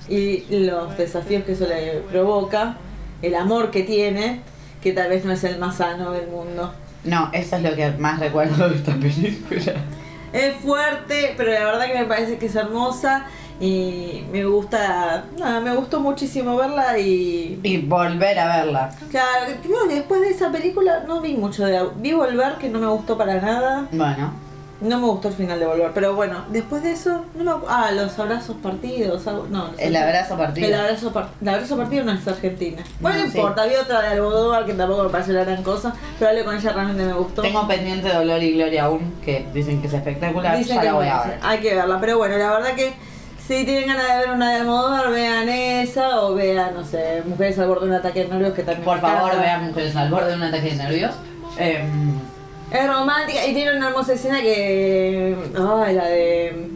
y 0.09 0.45
los 0.61 0.97
desafíos 0.97 1.43
que 1.43 1.53
eso 1.53 1.67
le 1.67 2.03
provoca, 2.09 2.77
el 3.21 3.35
amor 3.35 3.73
que 3.73 3.83
tiene, 3.83 4.43
que 4.81 4.93
tal 4.93 5.09
vez 5.09 5.25
no 5.25 5.33
es 5.33 5.43
el 5.43 5.59
más 5.59 5.79
sano 5.79 6.13
del 6.13 6.29
mundo. 6.29 6.73
No, 7.03 7.31
eso 7.33 7.57
es 7.57 7.63
lo 7.63 7.75
que 7.75 7.91
más 7.99 8.21
recuerdo 8.21 8.69
de 8.69 8.77
esta 8.77 8.95
película. 8.95 9.75
Es 10.33 10.55
fuerte, 10.57 11.35
pero 11.37 11.51
la 11.51 11.65
verdad 11.65 11.87
que 11.87 11.99
me 11.99 12.05
parece 12.05 12.39
que 12.39 12.47
es 12.47 12.55
hermosa 12.55 13.27
y 13.61 14.25
me 14.31 14.45
gusta, 14.45 15.25
nada, 15.37 15.61
me 15.61 15.75
gustó 15.75 15.99
muchísimo 15.99 16.57
verla 16.57 16.97
y... 16.97 17.59
Y 17.63 17.79
volver 17.79 18.39
a 18.39 18.57
verla. 18.59 18.91
Claro, 19.11 19.53
creo 19.65 19.89
que 19.89 19.97
después 19.97 20.21
de 20.21 20.29
esa 20.31 20.53
película 20.53 21.03
no 21.09 21.21
vi 21.21 21.35
mucho 21.35 21.67
de... 21.67 21.81
Vi 21.97 22.13
Volver, 22.13 22.55
que 22.55 22.69
no 22.69 22.79
me 22.79 22.87
gustó 22.87 23.19
para 23.19 23.41
nada. 23.41 23.89
Bueno. 23.91 24.44
No 24.85 24.99
me 24.99 25.07
gustó 25.07 25.29
el 25.29 25.35
final 25.35 25.59
de 25.59 25.67
Volver, 25.67 25.91
pero 25.95 26.15
bueno, 26.15 26.45
después 26.51 26.83
de 26.83 26.93
eso, 26.93 27.25
no 27.37 27.59
me 27.59 27.65
Ah, 27.69 27.91
los 27.93 28.19
abrazos 28.19 28.57
partidos, 28.63 29.27
algo, 29.27 29.47
no. 29.51 29.69
no 29.69 29.77
sé. 29.77 29.87
El 29.87 29.97
abrazo 29.97 30.37
partido. 30.37 30.69
El 30.69 30.75
abrazo, 30.75 31.13
par- 31.13 31.29
el 31.41 31.49
abrazo 31.49 31.77
partido 31.77 32.05
no 32.05 32.13
es 32.13 32.29
argentina. 32.29 32.83
Bueno, 33.01 33.19
no 33.19 33.25
No, 33.25 33.31
sí. 33.33 33.39
importa, 33.39 33.63
había 33.63 33.81
otra 33.81 34.03
de 34.03 34.09
Almodóvar 34.09 34.67
que 34.67 34.75
tampoco 34.75 35.05
me 35.05 35.09
pareció 35.11 35.33
la 35.35 35.45
gran 35.45 35.63
cosa, 35.63 35.95
pero 36.19 36.31
hablé 36.31 36.45
con 36.45 36.55
ella 36.57 36.73
realmente 36.73 37.05
me 37.05 37.13
gustó. 37.15 37.43
Tengo 37.43 37.67
pendiente 37.67 38.09
Dolor 38.13 38.43
y 38.43 38.53
Gloria 38.53 38.85
aún, 38.85 39.15
que 39.25 39.47
dicen 39.55 39.81
que 39.81 39.87
es 39.89 39.95
espectacular. 39.95 40.57
Dicen 40.59 40.77
ya 40.77 40.81
que 40.83 40.87
la 40.89 40.93
voy 40.95 41.09
a 41.09 41.23
ver. 41.25 41.39
hay 41.43 41.59
que 41.61 41.75
verla, 41.75 41.99
pero 42.01 42.19
bueno, 42.19 42.37
la 42.37 42.51
verdad 42.51 42.75
que 42.75 42.93
si 43.47 43.65
tienen 43.65 43.89
ganas 43.89 44.07
de 44.09 44.19
ver 44.19 44.31
una 44.31 44.51
de 44.51 44.57
Almodóvar, 44.61 45.11
vean 45.11 45.49
esa 45.49 46.21
o 46.23 46.35
vean, 46.35 46.75
no 46.75 46.85
sé, 46.85 47.23
Mujeres 47.27 47.59
al 47.59 47.69
borde 47.69 47.87
de 47.87 47.93
un 47.93 47.97
ataque 47.99 48.25
de 48.25 48.29
nervios 48.29 48.53
que 48.55 48.63
también 48.63 48.85
Por 48.85 49.01
favor, 49.01 49.41
vean 49.41 49.65
Mujeres 49.69 49.97
al 49.97 50.11
borde 50.11 50.29
de 50.31 50.37
un 50.37 50.43
ataque 50.43 50.71
de 50.71 50.77
nervios. 50.77 51.13
Em, 51.59 52.19
Es 52.75 52.89
romántica 52.89 53.47
y 53.47 53.55
tiene 53.55 53.77
una 53.77 53.87
hermosa 53.87 54.15
escena 54.15 54.41
que. 54.43 55.37
Ay, 55.57 55.95
la 55.95 56.09
de. 56.09 56.71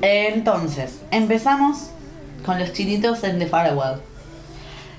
Entonces, 0.00 1.02
empezamos 1.10 1.90
con 2.46 2.58
los 2.58 2.72
chinitos 2.72 3.22
en 3.24 3.38
The 3.38 3.48
Farewell. 3.48 4.07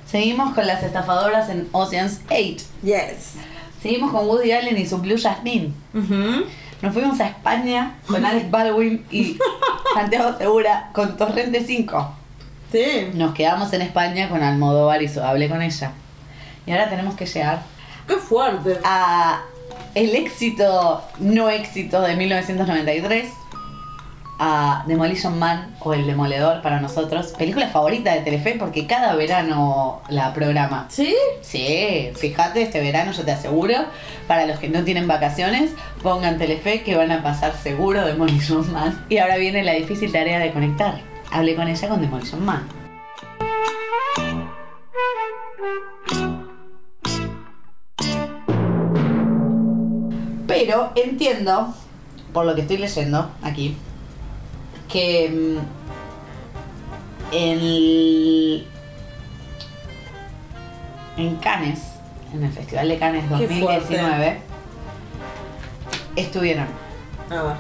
Seguimos 0.10 0.56
con 0.56 0.66
las 0.66 0.82
estafadoras 0.82 1.50
en 1.50 1.70
Ocean's 1.72 2.22
8. 2.30 2.66
Yes. 2.84 3.36
Seguimos 3.82 4.12
con 4.12 4.28
Woody 4.28 4.52
Allen 4.52 4.78
y 4.78 4.86
su 4.86 4.98
Blue 4.98 5.20
Jasmine. 5.22 5.72
Nos 6.82 6.94
fuimos 6.94 7.20
a 7.20 7.28
España 7.28 7.96
con 8.08 8.26
Alex 8.26 8.50
Baldwin 8.52 9.06
y 9.12 9.38
Santiago 9.94 10.36
Segura 10.38 10.90
con 10.94 11.16
Torrente 11.16 11.64
5. 11.64 12.14
Sí. 12.72 13.12
Nos 13.14 13.34
quedamos 13.36 13.72
en 13.74 13.82
España 13.84 14.30
con 14.30 14.42
Almodóvar 14.42 15.02
y 15.04 15.08
su 15.08 15.22
Hablé 15.22 15.48
con 15.48 15.62
ella. 15.62 15.92
Y 16.66 16.72
ahora 16.72 16.90
tenemos 16.90 17.16
que 17.16 17.26
llegar. 17.26 17.62
¡Qué 18.08 18.16
fuerte! 18.16 18.80
A 18.84 19.42
el 19.94 20.16
éxito, 20.16 21.04
no 21.20 21.50
éxito 21.50 22.02
de 22.02 22.16
1993. 22.16 23.30
A 24.40 24.86
Demolition 24.88 25.38
Man 25.38 25.76
o 25.82 25.94
El 25.94 26.08
Demoledor 26.08 26.62
para 26.62 26.80
nosotros. 26.80 27.34
Película 27.38 27.68
favorita 27.68 28.14
de 28.14 28.22
Telefe 28.22 28.56
porque 28.58 28.88
cada 28.88 29.14
verano 29.16 30.02
la 30.08 30.34
programa. 30.34 30.86
¿Sí? 30.90 31.14
Sí, 31.42 32.10
fíjate, 32.16 32.62
este 32.62 32.80
verano 32.80 33.12
yo 33.12 33.24
te 33.24 33.32
aseguro, 33.32 33.76
para 34.28 34.46
los 34.46 34.58
que 34.58 34.70
no 34.70 34.84
tienen 34.84 35.08
vacaciones, 35.08 35.72
pongan 36.02 36.38
Telefe 36.38 36.82
que 36.84 36.96
van 36.96 37.12
a 37.12 37.22
pasar 37.22 37.54
seguro 37.54 38.06
Demolition 38.06 38.72
Man. 38.72 39.06
Y 39.10 39.18
ahora 39.18 39.36
viene 39.36 39.62
la 39.64 39.74
difícil 39.74 40.12
tarea 40.12 40.40
de 40.40 40.54
conectar. 40.54 41.02
Hablé 41.32 41.56
con 41.56 41.68
ella 41.68 41.90
con 41.90 42.02
Demolition 42.02 42.44
Man. 42.46 42.68
Pero 50.48 50.92
entiendo, 50.96 51.74
por 52.34 52.46
lo 52.46 52.56
que 52.56 52.62
estoy 52.62 52.78
leyendo 52.78 53.32
aquí, 53.42 53.78
que 54.90 55.30
mm, 55.30 55.58
el, 57.34 58.68
en 61.18 61.36
Cannes, 61.38 61.80
en 62.34 62.44
el 62.44 62.52
Festival 62.52 62.90
de 62.90 62.98
Cannes 63.00 63.24
Qué 63.26 63.30
2019, 63.48 64.42
estuvieron, 66.16 66.66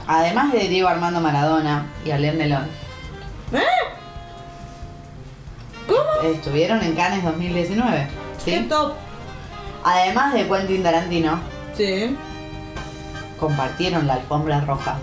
además 0.07 0.51
de 0.51 0.67
Diego 0.67 0.89
Armando 0.89 1.21
Maradona 1.21 1.85
y 2.03 2.11
Alain 2.11 2.37
Delon, 2.37 2.65
¿Eh? 3.53 3.63
¿Cómo? 5.87 6.33
estuvieron 6.33 6.81
en 6.83 6.95
Cannes 6.95 7.23
2019. 7.23 8.07
¿sí? 8.43 8.51
¿Qué 8.51 8.59
top? 8.61 8.93
Además 9.83 10.33
de 10.33 10.47
Quentin 10.47 10.83
Tarantino, 10.83 11.39
Sí. 11.75 12.15
compartieron 13.39 14.05
la 14.07 14.15
alfombra 14.15 14.61
roja 14.61 14.97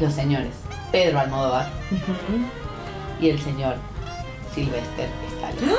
los 0.00 0.12
señores 0.12 0.50
Pedro 0.92 1.18
Almodóvar 1.20 1.66
y 3.20 3.30
el 3.30 3.40
señor 3.40 3.76
Sylvester 4.54 5.08
Stallone. 5.34 5.72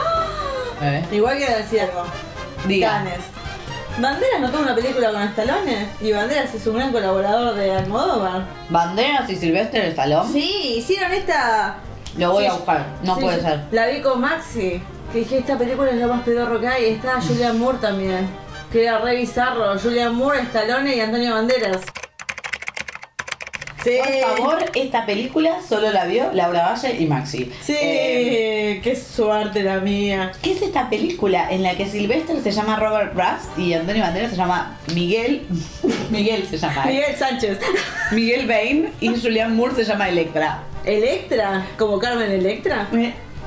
¿Eh? 0.82 1.06
Igual 1.12 1.38
quiero 1.38 1.58
decir 1.58 1.82
algo. 1.82 2.04
Diga. 2.67 2.89
Canes. 2.89 3.19
Banderas 3.99 4.41
no 4.41 4.49
tuvo 4.49 4.62
una 4.63 4.73
película 4.73 5.12
con 5.12 5.21
Stallone 5.21 5.88
y 6.02 6.12
Banderas 6.12 6.54
es 6.56 6.65
un 6.65 6.76
gran 6.78 6.91
colaborador 6.91 7.54
de 7.56 7.71
Almodóvar. 7.76 8.43
Banderas 8.69 9.30
y 9.30 9.36
Sylvester 9.36 9.86
Stallone. 9.86 10.32
Sí, 10.34 10.76
hicieron 10.78 11.12
esta. 11.13 11.76
Lo 12.17 12.32
voy 12.32 12.43
Sí, 12.45 12.49
a 12.49 12.54
buscar, 12.54 12.86
no 13.04 13.15
sí, 13.15 13.21
puede 13.21 13.41
ser. 13.41 13.60
La 13.71 13.88
vi 13.88 14.02
con 14.02 14.19
Maxi. 14.19 14.82
Que 15.12 15.19
dije, 15.19 15.38
esta 15.39 15.58
película 15.60 15.91
es 15.91 15.97
lo 15.97 16.08
más 16.08 16.23
pedorro 16.23 16.60
que 16.60 16.67
hay. 16.67 16.86
Está 16.86 17.21
Julian 17.21 17.60
Moore 17.60 17.78
también. 17.80 18.28
Que 18.71 18.84
era 18.84 18.97
re 18.97 19.15
bizarro. 19.15 19.78
Julian 19.80 20.15
Moore, 20.15 20.41
Stallone 20.41 20.95
y 20.95 20.99
Antonio 20.99 21.34
Banderas. 21.36 21.82
Sí. 23.84 23.98
Por 24.02 24.38
favor, 24.38 24.65
esta 24.76 25.06
película 25.06 25.58
solo 25.67 25.91
la 25.91 26.06
vio 26.06 26.32
Laura 26.34 26.69
Valle 26.72 26.96
y 27.00 27.06
Maxi. 27.06 27.52
Sí, 27.62 27.76
Eh, 27.78 28.80
qué 28.84 28.96
suerte 28.96 29.62
la 29.63 29.80
mía. 29.80 30.32
¿Qué 30.41 30.54
es 30.54 30.62
esta 30.62 30.89
película 30.89 31.52
en 31.52 31.63
la 31.63 31.76
que 31.76 31.88
Sylvester 31.88 32.41
se 32.41 32.52
llama 32.52 32.78
Robert 32.78 33.13
Rust 33.13 33.58
y 33.58 33.74
Antonio 33.74 34.04
Banderas 34.04 34.32
se 34.32 34.38
llama 34.38 34.78
Miguel? 34.93 35.41
Miguel 36.10 36.48
se 36.50 36.58
llama. 36.58 36.86
Miguel 36.86 37.15
Sánchez. 37.17 37.60
Miguel 38.12 38.48
Bain 38.48 38.89
y 39.02 39.10
Julian 39.19 39.56
Moore 39.56 39.76
se 39.76 39.84
llama 39.84 40.08
Electra. 40.10 40.60
¿Electra? 40.86 41.65
¿Como 41.78 42.00
Carmen 42.00 42.32
Electra? 42.32 42.88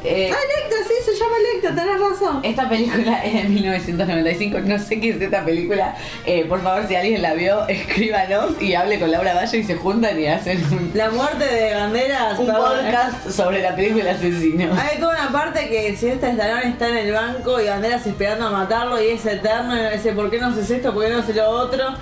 Eh, 0.04 0.30
ah, 0.32 0.36
Electra, 0.36 0.78
sí, 0.86 0.94
se 1.04 1.18
llama 1.18 1.34
Electra, 1.38 1.74
tenés 1.74 2.00
razón. 2.00 2.40
Esta 2.42 2.68
película 2.68 3.18
es 3.24 3.42
de 3.42 3.48
1995, 3.48 4.60
no 4.60 4.78
sé 4.78 5.00
qué 5.00 5.10
es 5.10 5.20
esta 5.20 5.44
película. 5.44 5.96
Eh, 6.24 6.44
por 6.44 6.62
favor, 6.62 6.86
si 6.86 6.94
alguien 6.94 7.22
la 7.22 7.34
vio, 7.34 7.66
escríbanos 7.68 8.60
y 8.60 8.74
hable 8.74 9.00
con 9.00 9.10
Laura 9.10 9.34
Valle 9.34 9.58
y 9.58 9.64
se 9.64 9.74
juntan 9.74 10.18
y 10.20 10.26
hacen 10.26 10.62
un, 10.72 10.90
La 10.94 11.10
muerte 11.10 11.44
de 11.44 11.74
Banderas. 11.74 12.38
un 12.38 12.46
perdón. 12.46 12.62
podcast 12.62 13.30
sobre 13.30 13.62
la 13.62 13.74
película 13.74 14.12
Asesino. 14.12 14.72
Hay 14.78 14.98
toda 14.98 15.14
una 15.20 15.32
parte 15.32 15.68
que 15.68 15.96
si 15.96 16.08
este 16.08 16.30
Stallone 16.30 16.68
está 16.68 16.88
en 16.88 16.96
el 16.98 17.12
banco 17.12 17.60
y 17.60 17.66
Banderas 17.66 18.06
esperando 18.06 18.46
a 18.46 18.50
matarlo 18.50 19.02
y 19.02 19.08
es 19.08 19.26
eterno, 19.26 19.76
y 19.76 19.96
dice, 19.96 20.12
¿por 20.12 20.30
qué 20.30 20.38
no 20.38 20.48
haces 20.48 20.70
esto? 20.70 20.92
¿Por 20.94 21.04
qué 21.04 21.10
no 21.10 21.18
haces 21.18 21.34
lo 21.34 21.48
otro? 21.48 21.94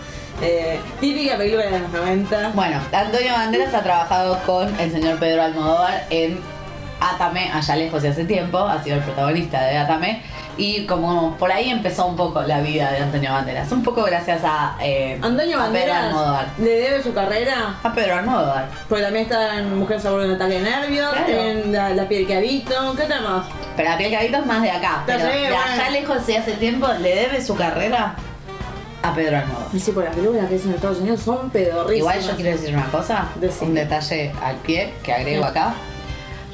Eh, 0.43 0.79
típica 1.01 1.37
película 1.37 1.65
de 1.65 1.79
los 1.79 1.91
90. 1.91 2.51
Bueno, 2.55 2.81
Antonio 2.93 3.33
Banderas 3.33 3.73
ha 3.73 3.83
trabajado 3.83 4.39
con 4.45 4.79
el 4.81 4.91
señor 4.91 5.19
Pedro 5.19 5.43
Almodóvar 5.43 6.07
en 6.11 6.41
Atame, 7.11 7.51
allá 7.53 7.77
lejos 7.77 8.03
y 8.05 8.07
hace 8.09 8.25
tiempo, 8.25 8.59
ha 8.59 8.83
sido 8.83 8.97
el 8.97 9.03
protagonista 9.03 9.63
de 9.63 9.77
Atame. 9.79 10.23
Y 10.57 10.87
como 10.87 11.37
por 11.37 11.51
ahí 11.51 11.69
empezó 11.71 12.07
un 12.07 12.15
poco 12.15 12.41
la 12.43 12.61
vida 12.61 12.93
de 12.93 12.99
Antonio 12.99 13.33
Banderas. 13.33 13.73
Un 13.73 13.83
poco 13.83 14.05
gracias 14.05 14.41
a, 14.45 14.77
eh, 14.81 15.19
Antonio 15.21 15.59
a 15.59 15.65
Pedro 15.65 15.73
Banderas 15.73 16.05
Almodóvar. 16.05 16.47
le 16.59 16.71
debe 16.71 17.03
su 17.03 17.13
carrera. 17.13 17.75
A 17.83 17.93
Pedro 17.93 18.15
Almodóvar. 18.19 18.69
Porque 18.89 19.03
también 19.03 19.25
está 19.25 19.59
en 19.59 19.77
Mujer 19.77 20.01
sobre 20.01 20.27
un 20.27 20.35
ataque 20.37 20.55
de 20.55 20.61
nervios, 20.61 21.11
Claro. 21.13 21.33
en 21.33 21.73
la, 21.73 21.89
la 21.91 22.07
piel 22.09 22.27
que 22.27 22.37
habito. 22.37 22.95
¿Qué 22.97 23.03
tal 23.03 23.23
más? 23.25 23.47
Pero 23.77 23.91
aquel 23.91 24.13
cabito 24.13 24.37
es 24.39 24.47
más 24.47 24.63
de 24.63 24.71
acá. 24.71 25.03
Pero 25.07 25.19
sé, 25.19 25.27
de 25.27 25.39
bueno. 25.49 25.57
allá 25.73 25.91
lejos 25.91 26.29
y 26.29 26.37
hace 26.37 26.53
tiempo 26.53 26.87
le 27.01 27.15
debe 27.17 27.43
su 27.45 27.57
carrera 27.57 28.15
a 29.03 29.13
Pedro 29.13 29.39
Almodóvar. 29.39 29.67
Y 29.73 29.81
sí, 29.81 29.91
por 29.91 30.05
las 30.05 30.15
películas 30.15 30.49
que 30.49 30.55
hacen 30.55 30.69
en 30.69 30.75
Estados 30.77 30.99
Unidos 30.99 31.21
son 31.21 31.51
pedorrísimas. 31.51 32.15
Igual 32.17 32.21
yo 32.31 32.37
quiero 32.37 32.51
decir 32.57 32.73
una 32.77 32.87
cosa, 32.87 33.25
Decime. 33.35 33.67
un 33.71 33.75
detalle 33.75 34.33
al 34.41 34.55
pie 34.59 34.95
que 35.03 35.13
agrego 35.13 35.45
acá. 35.47 35.75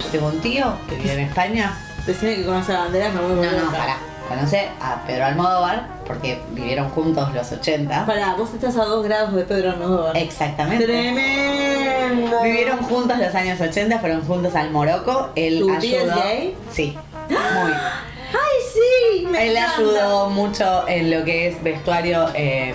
Yo 0.02 0.06
tengo 0.10 0.26
un 0.28 0.40
tío 0.40 0.72
que 0.88 0.96
vive 0.96 1.12
en 1.14 1.20
España. 1.20 1.76
Decime 2.06 2.36
que 2.36 2.44
conoce 2.44 2.74
a 2.74 2.80
Banderas, 2.80 3.14
me 3.14 3.20
voy 3.20 3.34
No, 3.34 3.42
a 3.58 3.62
no, 3.62 3.70
pará. 3.70 3.96
Conoce 4.28 4.68
a 4.80 5.02
Pedro 5.06 5.26
Almodóvar 5.26 5.86
porque 6.06 6.40
vivieron 6.50 6.88
juntos 6.90 7.32
los 7.34 7.50
80. 7.50 8.06
Pará, 8.06 8.34
vos 8.36 8.52
estás 8.54 8.76
a 8.76 8.84
dos 8.84 9.04
grados 9.04 9.34
de 9.34 9.42
Pedro 9.42 9.70
Almodóvar. 9.72 10.16
Exactamente. 10.16 10.84
Tremendo. 10.86 12.40
Vivieron 12.42 12.78
juntos 12.84 13.18
los 13.18 13.34
años 13.34 13.60
80, 13.60 13.98
fueron 13.98 14.22
juntos 14.22 14.54
al 14.54 14.70
Morocco. 14.70 15.30
Él 15.34 15.58
¿Tu 15.60 15.66
tío 15.78 16.00
ayudó. 16.00 16.14
es 16.16 16.24
gay? 16.24 16.56
Sí, 16.72 16.98
muy. 17.28 17.72
¡Ay, 17.72 18.58
sí! 18.72 19.26
Me 19.26 19.46
Él 19.48 19.56
encanta. 19.56 19.76
ayudó 19.78 20.30
mucho 20.30 20.88
en 20.88 21.10
lo 21.10 21.24
que 21.24 21.48
es 21.48 21.62
vestuario 21.62 22.28
eh, 22.34 22.74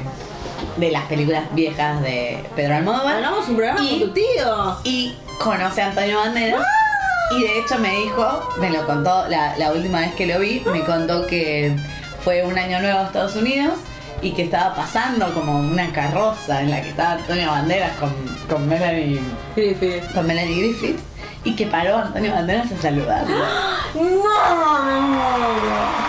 de 0.75 0.91
las 0.91 1.03
películas 1.05 1.43
viejas 1.53 2.01
de 2.01 2.43
Pedro 2.55 2.75
Almodóvar. 2.75 3.15
Hagamos 3.17 3.47
un 3.47 3.55
programa 3.55 3.81
Y- 3.81 3.99
con 4.01 4.09
tu 4.09 4.13
tío. 4.13 4.77
Y 4.83 5.15
conoce 5.41 5.81
a 5.81 5.87
Antonio 5.87 6.17
Banderas. 6.19 6.65
Y 7.31 7.41
de 7.41 7.59
hecho 7.59 7.79
me 7.79 7.91
dijo, 7.91 8.53
me 8.59 8.69
lo 8.69 8.85
contó 8.85 9.27
la, 9.27 9.57
la 9.57 9.71
última 9.71 9.99
vez 10.01 10.13
que 10.15 10.27
lo 10.27 10.39
vi, 10.39 10.61
me 10.71 10.81
contó 10.81 11.25
que 11.27 11.75
fue 12.23 12.43
un 12.43 12.57
año 12.57 12.79
nuevo 12.81 12.99
a 12.99 13.03
Estados 13.03 13.35
Unidos 13.35 13.79
y 14.21 14.31
que 14.31 14.43
estaba 14.43 14.75
pasando 14.75 15.33
como 15.33 15.59
una 15.59 15.91
carroza 15.91 16.61
en 16.61 16.71
la 16.71 16.81
que 16.81 16.89
estaba 16.89 17.13
Antonio 17.13 17.51
Banderas 17.51 17.91
con, 17.97 18.11
con 18.49 18.67
Melanie 18.67 19.19
Griffith. 19.55 20.11
con 20.13 20.25
Melanie 20.27 20.61
Griffith 20.61 20.99
y 21.43 21.55
que 21.55 21.67
paró 21.67 21.97
Antonio 21.97 22.33
Banderas 22.33 22.71
a 22.71 22.81
saludarlo. 22.81 23.35
¡No! 23.93 24.05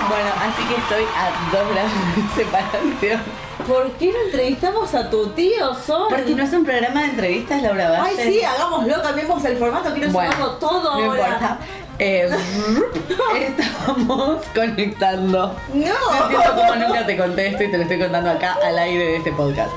Bueno, 0.09 0.31
así 0.41 0.63
que 0.69 0.77
estoy 0.77 1.05
a 1.15 1.31
dos 1.53 1.69
grados 1.73 1.93
de 2.17 2.45
separación. 2.45 3.46
¿Por 3.67 3.91
qué 3.93 4.13
no 4.13 4.19
entrevistamos 4.27 4.95
a 4.95 5.09
tu 5.11 5.29
tío, 5.31 5.75
Sol? 5.75 6.07
Porque 6.11 6.35
no 6.35 6.45
es 6.45 6.53
un 6.53 6.65
programa 6.65 7.03
de 7.03 7.09
entrevistas, 7.09 7.63
Laura 7.63 7.91
Valle. 7.91 8.17
Ay, 8.23 8.33
sí, 8.33 8.43
hagámoslo, 8.45 9.03
cambiemos 9.03 9.45
el 9.45 9.57
formato, 9.57 9.93
quiero 9.93 10.11
Bueno, 10.13 10.31
saberlo 10.33 10.53
todo 10.57 10.83
no 10.83 10.91
ahora. 11.11 11.23
importa. 11.27 11.59
Eh, 11.99 12.29
estamos 13.41 14.43
conectando. 14.55 15.57
No. 15.73 15.85
No 15.85 16.23
entiendo 16.23 16.55
cómo 16.55 16.77
nunca 16.77 17.07
te 17.07 17.17
conté 17.17 17.47
esto 17.49 17.65
y 17.65 17.71
te 17.71 17.77
lo 17.79 17.83
estoy 17.85 17.99
contando 17.99 18.31
acá 18.31 18.59
al 18.65 18.79
aire 18.79 19.05
de 19.05 19.17
este 19.17 19.33
podcast. 19.33 19.71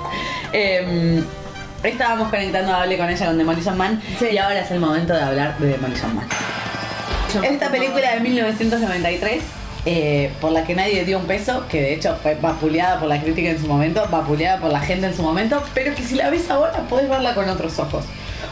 Eh, 0.52 1.24
estábamos 1.84 2.30
conectando 2.30 2.74
a 2.74 2.82
Hable 2.84 2.98
con 2.98 3.10
ella 3.10 3.26
con 3.26 3.38
Demolition 3.38 3.78
Man 3.78 4.02
y 4.20 4.38
ahora 4.38 4.60
es 4.60 4.72
el 4.72 4.80
momento 4.80 5.13
de 5.13 5.22
hablar 5.22 5.58
de 5.58 5.68
Demolition 5.68 6.15
Man. 6.15 6.28
Esta 7.44 7.70
película 7.70 8.15
de 8.15 8.20
1993, 8.22 9.44
eh, 9.86 10.32
por 10.42 10.52
la 10.52 10.63
que 10.65 10.76
nadie 10.76 11.06
dio 11.06 11.20
un 11.20 11.26
peso, 11.26 11.65
que 11.70 11.82
de 11.82 11.94
hecho 11.94 12.18
fue 12.22 12.36
vapuleada 12.36 13.00
por 13.00 13.08
la 13.08 13.22
crítica 13.22 13.50
en 13.50 13.60
su 13.60 13.68
momento, 13.68 14.06
vapuleada 14.10 14.60
por 14.60 14.72
la 14.72 14.80
gente 14.82 15.08
en 15.08 15.15
su 15.15 15.24
momento, 15.24 15.63
pero 15.74 15.96
que 15.96 16.04
si 16.04 16.15
la 16.15 16.30
ves 16.30 16.50
ahora 16.50 16.74
puedes 16.89 17.10
verla 17.10 17.34
con 17.34 17.48
otros 17.50 17.80
ojos. 17.80 18.06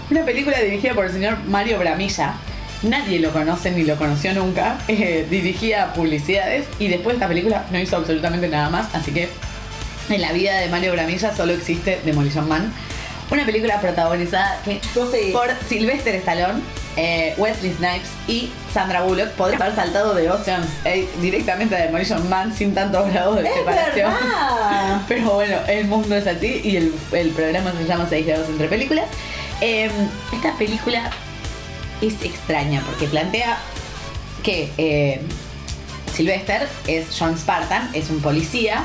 Una 0.09 0.23
película 0.23 0.59
dirigida 0.59 0.93
por 0.93 1.05
el 1.05 1.11
señor 1.11 1.37
Mario 1.47 1.79
Bramilla. 1.79 2.35
Nadie 2.83 3.19
lo 3.19 3.31
conoce 3.31 3.71
ni 3.71 3.83
lo 3.83 3.95
conoció 3.97 4.33
nunca. 4.33 4.77
eh, 4.87 5.25
dirigía 5.29 5.93
publicidades 5.93 6.65
y 6.79 6.87
después 6.87 7.07
de 7.07 7.13
esta 7.15 7.27
película 7.27 7.65
no 7.71 7.79
hizo 7.79 7.97
absolutamente 7.97 8.47
nada 8.47 8.69
más. 8.69 8.93
Así 8.95 9.11
que 9.11 9.27
en 10.09 10.21
la 10.21 10.31
vida 10.31 10.57
de 10.59 10.69
Mario 10.69 10.93
Bramilla 10.93 11.35
solo 11.35 11.53
existe 11.53 11.99
Demolition 12.05 12.47
Man. 12.47 12.71
Una 13.29 13.45
película 13.45 13.81
protagonizada 13.81 14.61
que- 14.63 14.79
por 15.33 15.49
Sylvester 15.67 16.15
Stallone, 16.15 16.61
eh, 16.97 17.33
Wesley 17.37 17.73
Snipes 17.73 18.09
y 18.27 18.49
Sandra 18.73 19.03
Bullock. 19.03 19.29
Podría 19.31 19.57
haber 19.59 19.75
saltado 19.75 20.13
de 20.13 20.29
Ocean's 20.29 20.67
8 20.81 20.93
directamente 21.21 21.75
a 21.75 21.83
Demolition 21.83 22.27
Man 22.29 22.53
sin 22.55 22.73
tantos 22.73 23.09
grados 23.11 23.37
de 23.37 23.47
¡Es 23.47 23.53
separación. 23.55 24.11
verdad! 24.13 25.01
Pero 25.07 25.31
bueno, 25.35 25.57
el 25.67 25.85
mundo 25.85 26.15
es 26.15 26.27
así 26.27 26.61
y 26.63 26.75
el, 26.77 26.93
el 27.13 27.29
programa 27.31 27.71
se 27.77 27.85
llama 27.85 28.07
6 28.09 28.25
grados 28.25 28.49
entre 28.49 28.67
películas. 28.67 29.05
Eh, 29.61 29.89
esta 30.33 30.53
película 30.57 31.09
es 32.01 32.13
extraña 32.23 32.81
porque 32.85 33.07
plantea 33.07 33.57
que 34.43 34.71
eh, 34.77 35.21
Sylvester 36.13 36.67
es 36.87 37.07
John 37.17 37.37
Spartan, 37.37 37.89
es 37.93 38.09
un 38.09 38.21
policía 38.21 38.83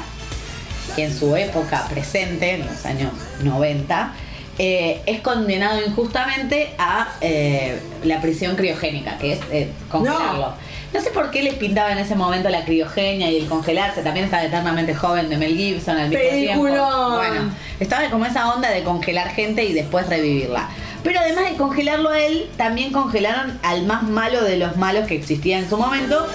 que 0.97 1.05
en 1.05 1.19
su 1.19 1.35
época 1.37 1.87
presente, 1.89 2.55
en 2.55 2.67
los 2.67 2.85
años 2.85 3.13
90, 3.43 4.13
eh, 4.59 5.01
es 5.07 5.21
condenado 5.21 5.81
injustamente 5.85 6.75
a 6.79 7.15
eh, 7.21 7.81
la 8.05 8.21
prisión 8.21 8.55
criogénica, 8.57 9.17
que 9.19 9.33
es 9.33 9.41
eh, 9.51 9.71
congelarlo. 9.91 10.55
No. 10.93 11.01
sé 11.01 11.11
por 11.11 11.31
qué 11.31 11.43
les 11.43 11.55
pintaba 11.55 11.91
en 11.93 11.99
ese 11.99 12.15
momento 12.15 12.51
la 12.51 12.65
criogenia 12.65 13.31
y 13.31 13.39
el 13.39 13.49
congelarse. 13.49 14.03
También 14.03 14.27
estaba 14.27 14.45
eternamente 14.45 14.95
joven 14.95 15.29
de 15.31 15.37
Mel 15.39 15.57
Gibson 15.57 15.97
al 15.97 16.11
mismo 16.11 16.25
tiempo. 16.31 16.61
Bueno, 16.61 17.51
estaba 17.81 18.11
como 18.11 18.27
esa 18.27 18.53
onda 18.53 18.71
de 18.71 18.83
congelar 18.83 19.31
gente 19.31 19.65
y 19.65 19.73
después 19.73 20.07
revivirla. 20.09 20.69
Pero 21.03 21.21
además 21.21 21.51
de 21.51 21.57
congelarlo 21.57 22.11
a 22.11 22.21
él, 22.21 22.49
también 22.57 22.93
congelaron 22.93 23.59
al 23.63 23.87
más 23.87 24.03
malo 24.03 24.45
de 24.45 24.59
los 24.59 24.77
malos 24.77 25.09
que 25.09 25.17
existía 25.17 25.59
en 25.59 25.69
su 25.69 25.77
momento. 25.77 26.27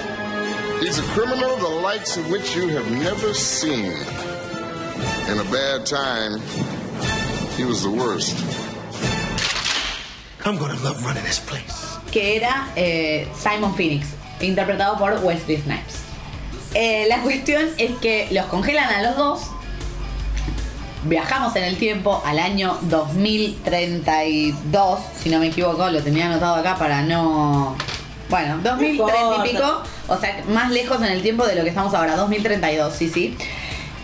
He's 0.82 1.00
a 1.00 1.04
criminal 1.14 1.58
the 1.58 1.82
likes 1.82 2.18
of 2.18 2.30
which 2.30 2.56
you 2.56 2.68
have 2.70 2.90
never 2.92 3.34
seen. 3.34 3.94
In 5.30 5.40
a 5.40 5.44
bad 5.52 5.86
time, 5.86 6.40
he 7.58 7.66
was 7.66 7.82
the 7.82 7.90
worst. 7.90 8.36
I'm 10.46 10.58
gonna 10.58 10.76
love 10.84 11.04
running 11.04 11.24
this 11.24 11.40
place. 11.40 11.98
que 12.12 12.38
era 12.38 12.68
eh, 12.76 13.28
Simon 13.38 13.76
Phoenix, 13.76 14.08
interpretado 14.40 14.98
por 14.98 15.14
Wesley 15.24 15.58
Snipes. 15.58 15.96
Eh, 16.74 17.06
la 17.10 17.22
cuestión 17.22 17.70
es 17.78 17.92
que 17.98 18.28
los 18.32 18.46
congelan 18.48 18.90
a 18.90 19.02
los 19.04 19.16
dos. 19.18 19.42
Viajamos 21.04 21.56
en 21.56 21.64
el 21.64 21.78
tiempo 21.78 22.22
al 22.26 22.40
año 22.40 22.78
2032, 22.84 25.00
si 25.22 25.30
no 25.30 25.40
me 25.40 25.48
equivoco, 25.48 25.90
lo 25.90 26.02
tenía 26.02 26.28
anotado 26.28 26.56
acá 26.56 26.76
para 26.78 27.02
no. 27.02 27.76
Bueno, 28.30 28.60
2030 28.62 29.38
y 29.38 29.50
pico, 29.50 29.84
o 30.10 30.18
sea, 30.18 30.44
más 30.50 30.70
lejos 30.72 30.98
en 30.98 31.08
el 31.08 31.22
tiempo 31.22 31.46
de 31.46 31.56
lo 31.56 31.64
que 31.64 31.70
estamos 31.70 31.94
ahora, 31.94 32.18
2032, 32.18 32.94
sí, 32.94 33.10
sí. 33.10 33.38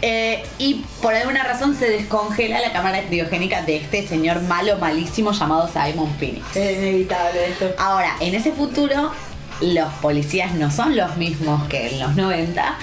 Eh, 0.05 0.43
y 0.59 0.83
por 1.01 1.13
alguna 1.15 1.43
razón 1.45 1.77
se 1.77 1.89
descongela 1.89 2.59
la 2.59 2.73
cámara 2.73 3.03
criogénica 3.03 3.61
de 3.61 3.77
este 3.77 4.05
señor 4.05 4.41
malo, 4.41 4.77
malísimo 4.77 5.31
llamado 5.31 5.69
Simon 5.69 6.13
Phoenix. 6.19 6.43
Es 6.57 6.77
inevitable 6.77 7.47
esto. 7.47 7.69
Ahora, 7.77 8.17
en 8.19 8.35
ese 8.35 8.51
futuro, 8.51 9.13
los 9.61 9.93
policías 10.01 10.53
no 10.55 10.69
son 10.71 10.97
los 10.97 11.15
mismos 11.15 11.65
que 11.69 11.87
en 11.87 12.01
los 12.01 12.15
90. 12.17 12.75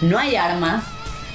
No 0.00 0.18
hay 0.18 0.34
armas. 0.34 0.82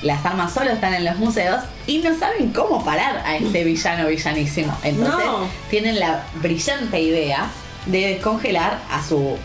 Las 0.02 0.26
armas 0.26 0.54
solo 0.54 0.72
están 0.72 0.94
en 0.94 1.06
los 1.06 1.16
museos 1.16 1.62
y 1.88 2.00
no 2.00 2.18
saben 2.20 2.52
cómo 2.52 2.84
parar 2.84 3.24
a 3.26 3.38
este 3.38 3.64
villano 3.64 4.10
villanísimo. 4.10 4.78
Entonces, 4.84 5.26
No. 5.26 5.48
tienen 5.70 6.02
la 6.02 6.26
brillante 6.42 7.00
idea 7.00 7.48
de 7.86 8.08
descongelar 8.08 8.80
a 8.92 9.02
su 9.08 9.38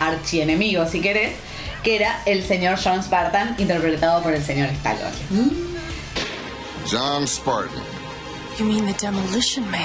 archienemigo, 0.00 0.86
si 0.86 1.00
querés, 1.00 1.32
que 1.86 1.94
era 1.94 2.20
el 2.26 2.42
señor 2.42 2.80
John 2.82 3.00
Spartan, 3.00 3.54
interpretado 3.58 4.20
por 4.20 4.34
el 4.34 4.42
señor 4.42 4.70
Stallone. 4.70 5.14
John 6.90 7.28
Spartan. 7.28 7.80
You 8.58 8.64
mean 8.64 8.92
the 8.92 9.06
Demolition 9.06 9.70
Man? 9.70 9.82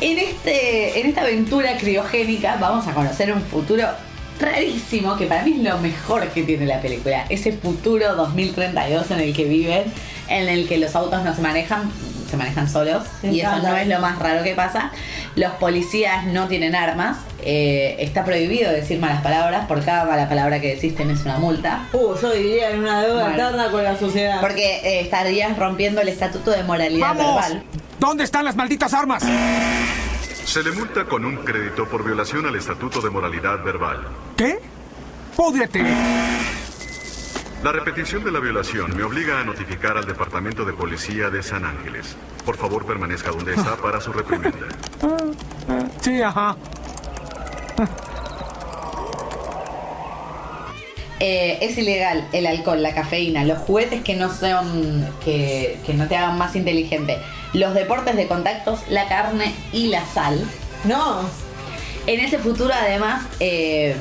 En, 0.00 0.18
este, 0.20 1.00
en 1.00 1.08
esta 1.08 1.22
aventura 1.22 1.76
criogénica 1.76 2.56
vamos 2.60 2.86
a 2.86 2.94
conocer 2.94 3.32
un 3.32 3.42
futuro 3.42 3.88
rarísimo 4.38 5.16
que 5.16 5.26
para 5.26 5.42
mí 5.42 5.54
es 5.54 5.64
lo 5.64 5.76
mejor 5.78 6.28
que 6.28 6.44
tiene 6.44 6.66
la 6.66 6.80
película. 6.80 7.26
Ese 7.28 7.50
futuro 7.50 8.14
2032 8.14 9.10
en 9.10 9.20
el 9.20 9.34
que 9.34 9.44
viven, 9.44 9.92
en 10.28 10.48
el 10.48 10.68
que 10.68 10.78
los 10.78 10.94
autos 10.94 11.24
no 11.24 11.34
se 11.34 11.42
manejan, 11.42 11.90
se 12.34 12.38
manejan 12.38 12.68
solos. 12.68 13.04
Me 13.22 13.32
y 13.32 13.40
eso 13.40 13.48
encanta. 13.50 13.70
no 13.70 13.76
es 13.76 13.88
lo 13.88 14.00
más 14.00 14.18
raro 14.18 14.42
que 14.42 14.54
pasa. 14.54 14.90
Los 15.36 15.52
policías 15.54 16.26
no 16.26 16.48
tienen 16.48 16.74
armas. 16.74 17.18
eh, 17.46 17.96
está 17.98 18.24
prohibido 18.24 18.70
decir 18.72 18.98
malas 18.98 19.22
palabras. 19.22 19.66
Por 19.66 19.84
cada 19.84 20.04
mala 20.04 20.28
palabra 20.28 20.60
que 20.60 20.74
decís 20.74 20.94
tenés 20.96 21.20
una 21.24 21.38
multa. 21.38 21.86
Uh, 21.92 22.14
yo 22.20 22.32
diría 22.32 22.70
en 22.70 22.80
una 22.80 23.02
deuda 23.02 23.24
Bueno. 23.28 23.34
eterna 23.48 23.70
con 23.70 23.84
la 23.84 23.96
sociedad. 23.98 24.40
Porque 24.40 24.76
eh, 24.82 25.00
estarías 25.00 25.56
rompiendo 25.58 26.00
el 26.00 26.08
estatuto 26.08 26.50
de 26.50 26.62
moralidad 26.64 27.14
verbal. 27.14 27.62
¿Dónde 28.00 28.24
están 28.24 28.44
las 28.44 28.56
malditas 28.56 28.92
armas? 28.94 29.22
Se 30.44 30.62
le 30.62 30.72
multa 30.72 31.04
con 31.04 31.24
un 31.24 31.36
crédito 31.36 31.86
por 31.88 32.04
violación 32.04 32.44
al 32.46 32.54
Estatuto 32.56 33.00
de 33.00 33.08
Moralidad 33.10 33.62
Verbal. 33.64 34.06
¿Qué? 34.36 34.58
¡Púdrete! 35.34 35.82
La 37.64 37.72
repetición 37.72 38.22
de 38.22 38.30
la 38.30 38.40
violación 38.40 38.94
me 38.94 39.04
obliga 39.04 39.40
a 39.40 39.42
notificar 39.42 39.96
al 39.96 40.04
Departamento 40.04 40.66
de 40.66 40.74
Policía 40.74 41.30
de 41.30 41.42
San 41.42 41.64
Ángeles. 41.64 42.14
Por 42.44 42.58
favor, 42.58 42.84
permanezca 42.84 43.30
donde 43.30 43.54
está 43.54 43.76
para 43.76 44.02
su 44.02 44.12
reprimenda. 44.12 44.66
Sí, 46.02 46.20
ajá. 46.20 46.56
Eh, 51.20 51.56
es 51.62 51.78
ilegal 51.78 52.28
el 52.32 52.46
alcohol, 52.46 52.82
la 52.82 52.94
cafeína, 52.94 53.46
los 53.46 53.60
juguetes 53.60 54.02
que 54.02 54.14
no 54.14 54.30
son 54.30 55.08
que, 55.24 55.78
que 55.86 55.94
no 55.94 56.06
te 56.06 56.16
hagan 56.16 56.36
más 56.36 56.54
inteligente, 56.56 57.16
los 57.54 57.72
deportes 57.72 58.14
de 58.14 58.28
contactos, 58.28 58.80
la 58.90 59.08
carne 59.08 59.54
y 59.72 59.86
la 59.86 60.04
sal. 60.04 60.38
No. 60.84 61.22
En 62.06 62.20
ese 62.20 62.36
futuro 62.36 62.74
además 62.74 63.24
eh, 63.40 63.96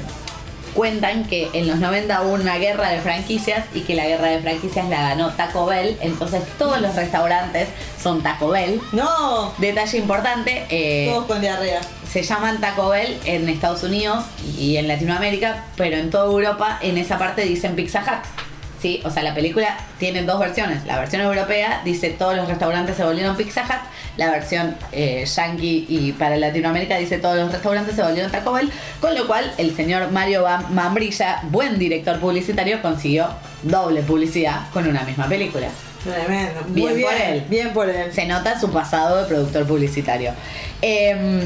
cuentan 0.73 1.25
que 1.25 1.49
en 1.53 1.67
los 1.67 1.77
90 1.79 2.21
hubo 2.23 2.33
una 2.33 2.57
guerra 2.57 2.89
de 2.89 2.99
franquicias 3.01 3.65
y 3.73 3.81
que 3.81 3.95
la 3.95 4.05
guerra 4.07 4.27
de 4.27 4.39
franquicias 4.39 4.87
la 4.89 5.01
ganó 5.01 5.29
Taco 5.31 5.65
Bell, 5.65 5.97
entonces 6.01 6.41
todos 6.57 6.81
los 6.81 6.95
restaurantes 6.95 7.69
son 8.01 8.21
Taco 8.21 8.49
Bell. 8.49 8.81
No. 8.91 9.53
Detalle 9.57 9.97
importante. 9.97 10.65
eh, 10.69 11.07
Todos 11.11 11.25
con 11.25 11.41
diarrea. 11.41 11.81
se 12.11 12.23
llaman 12.23 12.59
Taco 12.61 12.89
Bell 12.89 13.17
en 13.25 13.47
Estados 13.49 13.83
Unidos 13.83 14.23
y 14.57 14.77
en 14.77 14.87
Latinoamérica, 14.87 15.65
pero 15.77 15.97
en 15.97 16.09
toda 16.09 16.25
Europa 16.25 16.77
en 16.81 16.97
esa 16.97 17.17
parte 17.17 17.41
dicen 17.43 17.75
Pizza 17.75 18.01
Hut. 18.01 18.42
Sí, 18.83 19.01
o 19.05 19.09
sea, 19.09 19.23
la 19.23 19.33
película 19.33 19.77
tiene 19.97 20.23
dos 20.23 20.41
versiones. 20.41 20.83
La 20.85 20.99
versión 20.99 21.21
europea 21.21 21.79
dice 21.85 22.09
todos 22.09 22.35
los 22.35 22.49
restaurantes 22.49 22.97
se 22.97 23.05
volvieron 23.05 23.37
Pizza 23.37 23.61
Hut. 23.63 23.89
La 24.17 24.29
versión 24.29 24.75
eh, 24.91 25.23
yankee 25.25 25.85
y 25.87 26.11
para 26.11 26.35
Latinoamérica 26.35 26.97
dice 26.97 27.17
todos 27.17 27.37
los 27.37 27.49
restaurantes 27.49 27.95
se 27.95 28.03
volvieron 28.03 28.29
Taco 28.29 28.51
Bell. 28.51 28.69
Con 28.99 29.15
lo 29.15 29.25
cual 29.25 29.53
el 29.57 29.73
señor 29.73 30.11
Mario 30.11 30.45
Mambrilla, 30.71 31.39
buen 31.43 31.79
director 31.79 32.19
publicitario, 32.19 32.81
consiguió 32.81 33.29
doble 33.61 34.01
publicidad 34.01 34.69
con 34.73 34.85
una 34.85 35.03
misma 35.03 35.27
película. 35.29 35.69
Tremendo. 36.03 36.61
Muy 36.67 36.93
bien, 36.93 37.03
por 37.09 37.13
él. 37.21 37.45
Bien 37.49 37.73
por 37.73 37.89
él. 37.89 38.11
Se 38.11 38.25
nota 38.25 38.59
su 38.59 38.69
pasado 38.69 39.21
de 39.21 39.27
productor 39.29 39.65
publicitario. 39.65 40.33
Eh, 40.81 41.41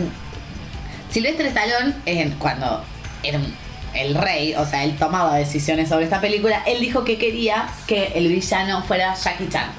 Silvestre 1.12 1.50
Stallone, 1.50 1.94
eh, 2.08 2.34
cuando 2.40 2.84
era 3.22 3.38
un- 3.38 3.67
el 3.94 4.16
rey, 4.16 4.56
o 4.56 4.66
sea, 4.66 4.84
él 4.84 4.96
tomaba 4.98 5.36
decisiones 5.36 5.90
sobre 5.90 6.06
esta 6.06 6.22
película, 6.22 6.64
él 6.66 6.80
dijo 6.80 7.04
que 7.04 7.18
quería 7.18 7.68
que 7.88 8.14
el 8.16 8.28
villano 8.28 8.84
fuera 8.84 9.16
Jackie 9.16 9.50
Chan. 9.50 9.70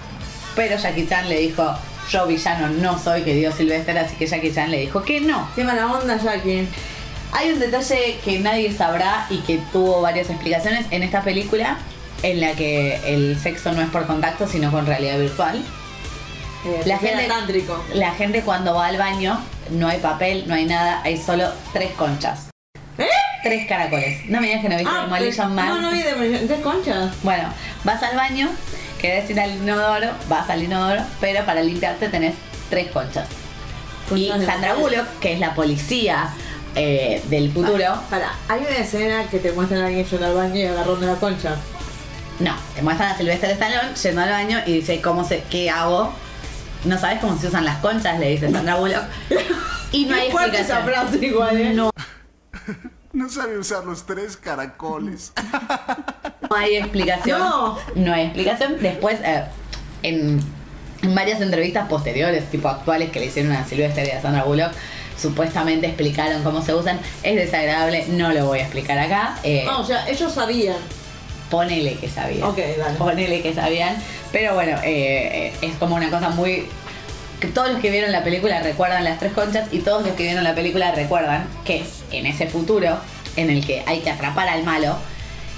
Pero 0.54 0.76
Jackie 0.76 1.06
Chan 1.06 1.28
le 1.28 1.38
dijo, 1.38 1.74
yo 2.10 2.26
villano 2.26 2.68
no 2.68 2.98
soy, 2.98 3.22
que 3.22 3.34
dio 3.34 3.52
Silvestre, 3.52 3.98
así 3.98 4.16
que 4.16 4.26
Jackie 4.26 4.52
Chan 4.52 4.70
le 4.70 4.80
dijo 4.80 5.02
que 5.02 5.20
no. 5.20 5.48
Qué 5.54 5.64
mala 5.64 5.92
onda, 5.92 6.16
Jackie. 6.16 6.66
Hay 7.32 7.52
un 7.52 7.60
detalle 7.60 8.18
que 8.24 8.38
nadie 8.38 8.72
sabrá 8.72 9.26
y 9.30 9.38
que 9.38 9.60
tuvo 9.72 10.00
varias 10.00 10.30
explicaciones 10.30 10.86
en 10.90 11.02
esta 11.02 11.22
película, 11.22 11.78
en 12.22 12.40
la 12.40 12.52
que 12.52 12.98
el 13.04 13.38
sexo 13.38 13.72
no 13.72 13.82
es 13.82 13.90
por 13.90 14.06
contacto, 14.06 14.48
sino 14.48 14.72
con 14.72 14.86
realidad 14.86 15.18
virtual. 15.18 15.62
Eh, 16.64 16.82
gente, 16.98 17.28
la 17.94 18.12
gente 18.12 18.42
cuando 18.42 18.74
va 18.74 18.86
al 18.86 18.98
baño 18.98 19.40
no 19.70 19.86
hay 19.88 19.98
papel, 19.98 20.44
no 20.48 20.54
hay 20.54 20.64
nada, 20.64 21.02
hay 21.04 21.16
solo 21.16 21.48
tres 21.72 21.92
conchas. 21.92 22.47
Tres 23.42 23.66
caracoles. 23.68 24.26
No 24.28 24.40
me 24.40 24.48
digas 24.48 24.62
que 24.62 24.68
no 24.68 24.76
viste 24.76 24.90
¿Eh? 24.90 24.96
Ah, 24.96 25.02
Demolition 25.02 25.54
Man. 25.54 25.68
No, 25.68 25.80
no 25.80 25.90
vi 25.90 26.02
Demolition. 26.02 26.48
¿De 26.48 26.60
conchas? 26.60 27.12
Bueno, 27.22 27.48
vas 27.84 28.02
al 28.02 28.16
baño, 28.16 28.50
querés 29.00 29.30
ir 29.30 29.38
al 29.38 29.52
inodoro, 29.52 30.08
vas 30.28 30.50
al 30.50 30.62
inodoro, 30.62 31.02
pero 31.20 31.44
para 31.44 31.62
limpiarte 31.62 32.08
tenés 32.08 32.34
tres 32.68 32.90
conchas. 32.90 33.28
Y 34.14 34.28
Sandra. 34.28 34.74
Bullock, 34.74 35.06
que 35.20 35.34
es 35.34 35.40
la 35.40 35.54
policía 35.54 36.30
eh, 36.74 37.22
del 37.28 37.52
futuro. 37.52 38.02
Para, 38.10 38.32
hay 38.48 38.60
una 38.60 38.78
escena 38.78 39.24
que 39.30 39.38
te 39.38 39.52
muestran 39.52 39.82
a 39.82 39.86
alguien 39.86 40.04
yendo 40.04 40.26
al 40.26 40.34
baño 40.34 40.56
y 40.56 40.64
agarrando 40.64 41.06
la 41.06 41.14
concha. 41.14 41.56
No, 42.40 42.54
te 42.74 42.82
muestran 42.82 43.12
a 43.12 43.16
Silvestre 43.16 43.52
Stallone 43.52 43.94
yendo 44.02 44.22
al 44.22 44.30
baño 44.30 44.60
y 44.66 44.72
dice, 44.74 45.00
¿cómo 45.00 45.24
se, 45.24 45.42
¿qué 45.50 45.70
hago? 45.70 46.12
No 46.84 46.98
sabes 46.98 47.20
cómo 47.20 47.38
se 47.38 47.48
usan 47.48 47.64
las 47.64 47.78
conchas, 47.78 48.18
le 48.18 48.30
dice 48.30 48.50
Sandra 48.50 48.76
Bullock. 48.76 49.04
Y 49.90 50.04
no 50.04 50.14
hay 50.14 50.28
explicación. 50.28 50.64
esa 50.64 50.82
frase 50.82 51.24
igual, 51.24 51.58
¿eh? 51.58 51.72
No, 51.72 51.90
No 53.12 53.28
sabe 53.30 53.58
usar 53.58 53.84
los 53.84 54.04
tres 54.04 54.36
caracoles. 54.36 55.32
no 56.48 56.54
hay 56.56 56.76
explicación. 56.76 57.40
No. 57.40 57.78
No 57.94 58.12
hay 58.12 58.26
explicación. 58.26 58.76
Después, 58.80 59.18
eh, 59.24 59.44
en, 60.02 60.40
en 61.02 61.14
varias 61.14 61.40
entrevistas 61.40 61.88
posteriores, 61.88 62.48
tipo 62.50 62.68
actuales, 62.68 63.10
que 63.10 63.20
le 63.20 63.26
hicieron 63.26 63.52
a 63.52 63.64
Silvestre 63.66 64.06
y 64.06 64.10
a 64.10 64.20
Sandra 64.20 64.44
Bullock, 64.44 64.72
supuestamente 65.16 65.86
explicaron 65.86 66.42
cómo 66.42 66.62
se 66.62 66.74
usan. 66.74 67.00
Es 67.22 67.34
desagradable, 67.36 68.06
no 68.08 68.30
lo 68.32 68.44
voy 68.46 68.58
a 68.60 68.62
explicar 68.62 68.98
acá. 68.98 69.38
Eh, 69.42 69.64
No, 69.66 69.80
o 69.80 69.84
sea, 69.84 70.06
ellos 70.08 70.32
sabían. 70.32 70.76
Ponele 71.50 71.94
que 71.96 72.08
sabían. 72.10 72.42
Ok, 72.42 72.58
dale. 72.78 72.98
Ponele 72.98 73.40
que 73.42 73.54
sabían. 73.54 73.96
Pero 74.32 74.52
bueno, 74.54 74.76
eh, 74.84 75.48
eh, 75.48 75.52
es 75.62 75.74
como 75.76 75.96
una 75.96 76.10
cosa 76.10 76.28
muy. 76.28 76.66
Que 77.40 77.46
todos 77.48 77.70
los 77.70 77.80
que 77.80 77.90
vieron 77.90 78.10
la 78.10 78.24
película 78.24 78.60
recuerdan 78.62 79.04
las 79.04 79.18
tres 79.20 79.32
conchas 79.32 79.68
y 79.72 79.78
todos 79.78 80.04
los 80.04 80.14
que 80.16 80.24
vieron 80.24 80.42
la 80.42 80.54
película 80.54 80.90
recuerdan 80.92 81.46
que 81.64 81.84
en 82.10 82.26
ese 82.26 82.46
futuro 82.48 82.98
en 83.36 83.50
el 83.50 83.64
que 83.64 83.82
hay 83.86 84.00
que 84.00 84.10
atrapar 84.10 84.48
al 84.48 84.64
malo 84.64 84.96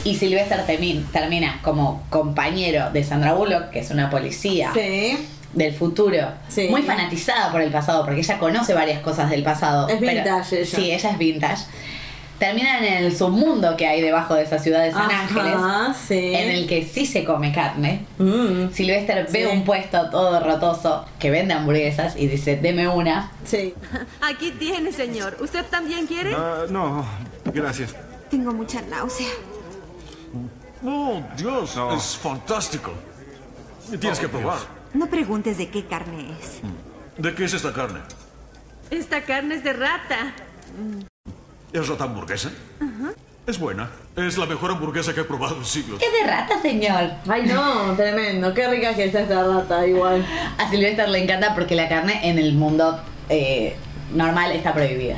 y 0.05 0.15
Sylvester 0.17 0.61
termi- 0.67 1.03
termina 1.11 1.61
como 1.63 2.03
compañero 2.11 2.91
de 2.91 3.03
Sandra 3.05 3.33
Bullock, 3.33 3.71
que 3.71 3.81
es 3.81 3.91
una 3.91 4.11
policía. 4.11 4.71
Sí. 4.75 5.17
del 5.53 5.75
futuro, 5.75 6.29
Sí. 6.49 6.69
muy 6.71 6.83
fanatizada 6.83 7.51
por 7.51 7.61
el 7.61 7.73
pasado, 7.73 8.05
porque 8.05 8.21
ella 8.21 8.39
conoce 8.39 8.73
varias 8.73 9.01
cosas 9.01 9.29
del 9.31 9.43
pasado. 9.43 9.89
Es 9.89 9.97
pero- 9.99 10.13
vintage 10.23 10.61
ella. 10.61 10.77
Sí, 10.77 10.93
ella 10.93 11.11
es 11.11 11.19
vintage. 11.19 11.65
Termina 12.41 12.79
en 12.79 13.05
el 13.05 13.15
submundo 13.15 13.77
que 13.77 13.87
hay 13.87 14.01
debajo 14.01 14.35
de 14.35 14.45
esa 14.45 14.59
ciudad 14.59 14.83
de 14.83 14.93
San 14.93 15.11
Ajá, 15.11 15.21
Ángeles, 15.85 15.97
sí. 16.09 16.35
en 16.35 16.49
el 16.51 16.67
que 16.67 16.87
sí 16.87 17.05
se 17.05 17.23
come 17.23 17.53
carne. 17.53 18.07
Mm, 18.17 18.71
Sylvester 18.73 19.29
ve 19.31 19.47
un 19.47 19.63
puesto 19.63 20.09
todo 20.09 20.41
rotoso 20.41 21.05
que 21.19 21.31
vende 21.31 21.53
hamburguesas 21.53 22.17
y 22.17 22.29
dice, 22.29 22.57
deme 22.57 22.89
una. 22.89 23.31
Sí. 23.45 23.75
Aquí 24.23 24.53
tiene, 24.53 24.91
señor. 24.91 25.37
¿Usted 25.39 25.67
también 25.67 26.07
quiere? 26.07 26.35
Ah, 26.35 26.65
no, 26.71 27.05
gracias. 27.45 27.95
Tengo 28.31 28.55
mucha 28.55 28.81
náusea. 28.81 29.29
Oh, 30.83 31.21
Dios, 31.37 31.79
es 31.95 32.17
fantástico. 32.17 32.91
Tienes 34.01 34.19
que 34.19 34.29
probar. 34.31 34.61
No 34.95 35.09
preguntes 35.09 35.59
de 35.59 35.69
qué 35.69 35.85
carne 35.85 36.33
es. 36.41 36.63
¿De 37.19 37.35
qué 37.35 37.45
es 37.45 37.53
esta 37.53 37.75
carne? 37.75 38.01
Esta 38.91 39.25
carne 39.25 39.57
es 39.57 39.63
de 39.63 39.75
rata. 39.75 40.33
¿Es 41.73 41.89
rata 41.89 42.05
hamburguesa? 42.05 42.51
Es 43.47 43.59
buena. 43.59 43.91
Es 44.17 44.39
la 44.39 44.47
mejor 44.47 44.71
hamburguesa 44.71 45.15
que 45.15 45.23
he 45.23 45.25
probado 45.25 45.57
en 45.57 45.65
siglos. 45.65 46.01
Es 46.03 46.13
de 46.13 46.31
rata, 46.31 46.61
señor. 46.61 47.11
Ay, 47.29 47.47
no, 47.47 47.95
tremendo. 47.97 48.53
Qué 48.55 48.69
rica 48.69 48.95
que 48.95 49.05
está 49.05 49.21
esta 49.21 49.43
rata, 49.43 49.87
igual. 49.87 50.25
A 50.59 50.69
Sylvester 50.71 51.09
le 51.09 51.23
encanta 51.25 51.55
porque 51.55 51.75
la 51.75 51.89
carne 51.89 52.29
en 52.29 52.39
el 52.39 52.55
mundo 52.55 53.01
eh, 53.29 53.77
normal 54.13 54.53
está 54.53 54.73
prohibida. 54.75 55.17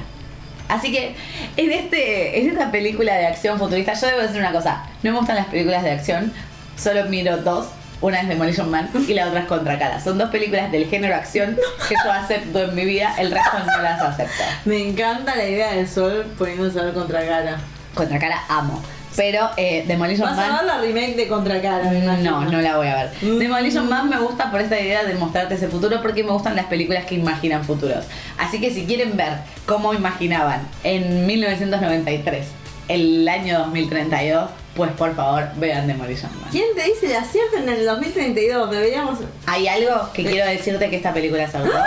Así 0.68 0.90
que 0.92 1.14
en, 1.56 1.72
este, 1.72 2.40
en 2.40 2.50
esta 2.50 2.70
película 2.70 3.14
de 3.14 3.26
acción 3.26 3.58
futurista, 3.58 3.92
yo 3.94 4.06
debo 4.06 4.20
decir 4.20 4.38
una 4.38 4.52
cosa. 4.52 4.86
No 5.02 5.12
me 5.12 5.18
gustan 5.18 5.36
las 5.36 5.46
películas 5.46 5.82
de 5.82 5.90
acción, 5.90 6.32
solo 6.76 7.04
miro 7.06 7.36
dos. 7.38 7.66
Una 8.02 8.20
es 8.20 8.28
Demolition 8.28 8.68
Man 8.68 8.90
y 9.06 9.14
la 9.14 9.28
otra 9.28 9.40
es 9.40 9.46
Contra 9.46 9.78
Cara. 9.78 10.00
Son 10.00 10.18
dos 10.18 10.28
películas 10.30 10.72
del 10.72 10.86
género 10.86 11.14
acción 11.14 11.56
que 11.88 11.94
yo 12.04 12.12
acepto 12.12 12.64
en 12.64 12.74
mi 12.74 12.84
vida, 12.84 13.14
el 13.16 13.30
resto 13.30 13.58
no 13.64 13.80
las 13.80 14.02
acepto. 14.02 14.42
Me 14.64 14.82
encanta 14.88 15.36
la 15.36 15.48
idea 15.48 15.72
del 15.72 15.88
sol 15.88 16.26
poniéndose 16.36 16.80
a 16.80 16.84
ver 16.84 16.94
contra 16.94 17.24
cara. 17.24 17.60
Contra 17.94 18.18
Cara 18.18 18.42
amo. 18.48 18.82
Pero 19.14 19.50
eh, 19.56 19.84
Demolition 19.86 20.28
¿Vas 20.28 20.38
a 20.38 20.48
Man... 20.48 20.56
ver 20.56 20.64
la 20.64 20.80
remake 20.80 21.14
de 21.14 21.28
Contra 21.28 21.60
Cara? 21.62 21.90
me? 21.90 22.00
No, 22.00 22.44
no 22.44 22.60
la 22.60 22.76
voy 22.76 22.88
a 22.88 22.96
ver. 22.96 23.10
Mm. 23.22 23.38
Demolition 23.38 23.88
Man 23.88 24.08
me 24.08 24.18
gusta 24.18 24.50
por 24.50 24.60
esta 24.60 24.80
idea 24.80 25.04
de 25.04 25.14
mostrarte 25.14 25.54
ese 25.54 25.68
futuro 25.68 26.02
porque 26.02 26.24
me 26.24 26.32
gustan 26.32 26.56
las 26.56 26.66
películas 26.66 27.04
que 27.04 27.14
imaginan 27.14 27.64
futuros. 27.64 28.04
Así 28.36 28.60
que 28.60 28.72
si 28.72 28.84
quieren 28.84 29.16
ver 29.16 29.34
cómo 29.66 29.94
imaginaban 29.94 30.66
en 30.82 31.26
1993 31.26 32.46
el 32.88 33.28
año 33.28 33.60
2032, 33.60 34.50
pues 34.76 34.90
por 34.92 35.14
favor 35.14 35.48
vean 35.56 35.86
Demolition 35.86 36.30
Man. 36.40 36.50
¿Quién 36.50 36.66
te 36.74 36.84
dice 36.84 37.06
el 37.06 37.16
acierto 37.16 37.56
en 37.58 37.68
el 37.68 37.84
2032? 37.84 38.70
Deberíamos. 38.70 39.18
Hay 39.46 39.68
algo 39.68 40.10
que 40.12 40.24
quiero 40.24 40.46
decirte 40.48 40.88
que 40.90 40.96
esta 40.96 41.12
película 41.12 41.44
acertó 41.44 41.78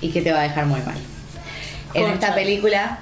y 0.00 0.10
que 0.10 0.22
te 0.22 0.32
va 0.32 0.40
a 0.40 0.42
dejar 0.42 0.66
muy 0.66 0.80
mal. 0.82 0.94
En 1.94 2.02
Concha. 2.02 2.14
esta 2.14 2.34
película, 2.34 2.98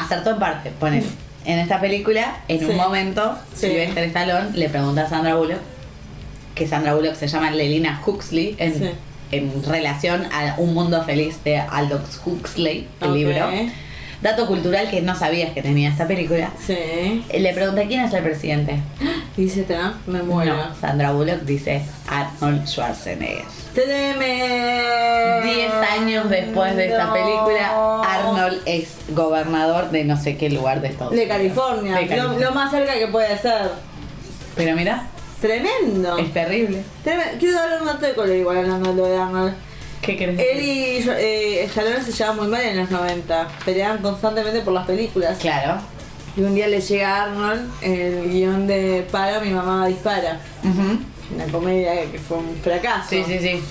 acertó 0.00 0.30
en 0.30 0.38
parte, 0.38 0.70
ponele. 0.78 1.06
En 1.44 1.58
esta 1.60 1.80
película, 1.80 2.38
en 2.48 2.68
un 2.68 2.76
momento, 2.76 3.38
Sí. 3.54 3.68
Sylvester 3.68 4.04
Stallone 4.04 4.50
le 4.54 4.68
pregunta 4.68 5.02
a 5.04 5.08
Sandra 5.08 5.34
Bullock, 5.36 5.60
que 6.54 6.66
Sandra 6.66 6.94
Bullock 6.94 7.14
se 7.14 7.26
llama 7.28 7.50
Lelina 7.50 8.02
Huxley, 8.04 8.54
en, 8.58 8.74
Sí. 8.78 8.90
en 9.30 9.62
relación 9.64 10.26
a 10.32 10.56
Un 10.58 10.74
Mundo 10.74 11.02
Feliz 11.04 11.42
de 11.44 11.58
Aldous 11.58 12.20
Huxley, 12.26 12.86
el 13.00 13.14
libro. 13.14 13.48
Dato 14.20 14.46
cultural 14.48 14.90
que 14.90 15.00
no 15.00 15.14
sabías 15.14 15.52
que 15.52 15.62
tenía 15.62 15.90
esta 15.90 16.06
película. 16.08 16.50
Sí. 16.66 17.24
Le 17.32 17.52
pregunta 17.54 17.82
quién 17.86 18.00
es 18.00 18.12
el 18.12 18.24
presidente. 18.24 18.80
Dice 19.36 19.62
Trump, 19.62 19.94
me 20.08 20.22
muero. 20.22 20.56
No, 20.56 20.74
Sandra 20.74 21.12
Bullock 21.12 21.42
dice 21.42 21.82
Arnold 22.08 22.66
Schwarzenegger. 22.66 23.44
Tremendo. 23.74 25.46
Diez 25.46 25.72
años 25.72 26.28
después 26.30 26.74
de 26.76 26.86
esta 26.88 27.12
película, 27.12 28.02
Arnold 28.04 28.60
es 28.66 28.88
gobernador 29.10 29.90
de 29.90 30.04
no 30.04 30.16
sé 30.20 30.36
qué 30.36 30.50
lugar 30.50 30.80
de 30.80 30.88
Estados 30.88 31.12
De 31.12 31.18
Unidos. 31.18 31.36
California. 31.36 31.94
De 31.96 32.06
California. 32.08 32.48
lo 32.48 32.54
más 32.54 32.70
cerca 32.70 32.94
que 32.94 33.06
puede 33.06 33.38
ser. 33.38 33.70
Pero 34.56 34.74
mira, 34.74 35.06
Tremendo. 35.40 36.18
es 36.18 36.32
terrible. 36.32 36.82
Tremendo. 37.04 37.32
Quiero 37.38 37.56
darle 37.56 37.78
un 37.80 37.86
dato 37.86 38.06
de 38.06 38.14
color 38.14 38.34
igual 38.36 38.58
hablando 38.58 39.06
de 39.06 39.16
Arnold. 39.16 39.54
¿Qué 40.02 40.16
crees? 40.16 40.38
Él 40.38 40.60
y 40.62 41.08
eh, 41.08 41.64
Stallone 41.64 42.02
se 42.02 42.12
llevaban 42.12 42.36
muy 42.38 42.46
mal 42.48 42.62
en 42.62 42.76
los 42.78 42.90
90. 42.90 43.48
Peleaban 43.64 43.98
constantemente 43.98 44.60
por 44.60 44.72
las 44.72 44.86
películas. 44.86 45.38
Claro. 45.38 45.80
Y 46.36 46.42
un 46.42 46.54
día 46.54 46.68
le 46.68 46.80
llega 46.80 47.16
a 47.16 47.22
Arnold 47.24 47.68
el 47.82 48.30
guion 48.30 48.66
de 48.66 49.06
Para, 49.10 49.40
mi 49.40 49.50
mamá 49.50 49.86
dispara. 49.88 50.40
Una 51.34 51.44
comedia 51.52 52.10
que 52.10 52.18
fue 52.18 52.38
un 52.38 52.56
fracaso. 52.62 53.08
Sí, 53.10 53.24
sí, 53.26 53.38
sí. 53.40 53.62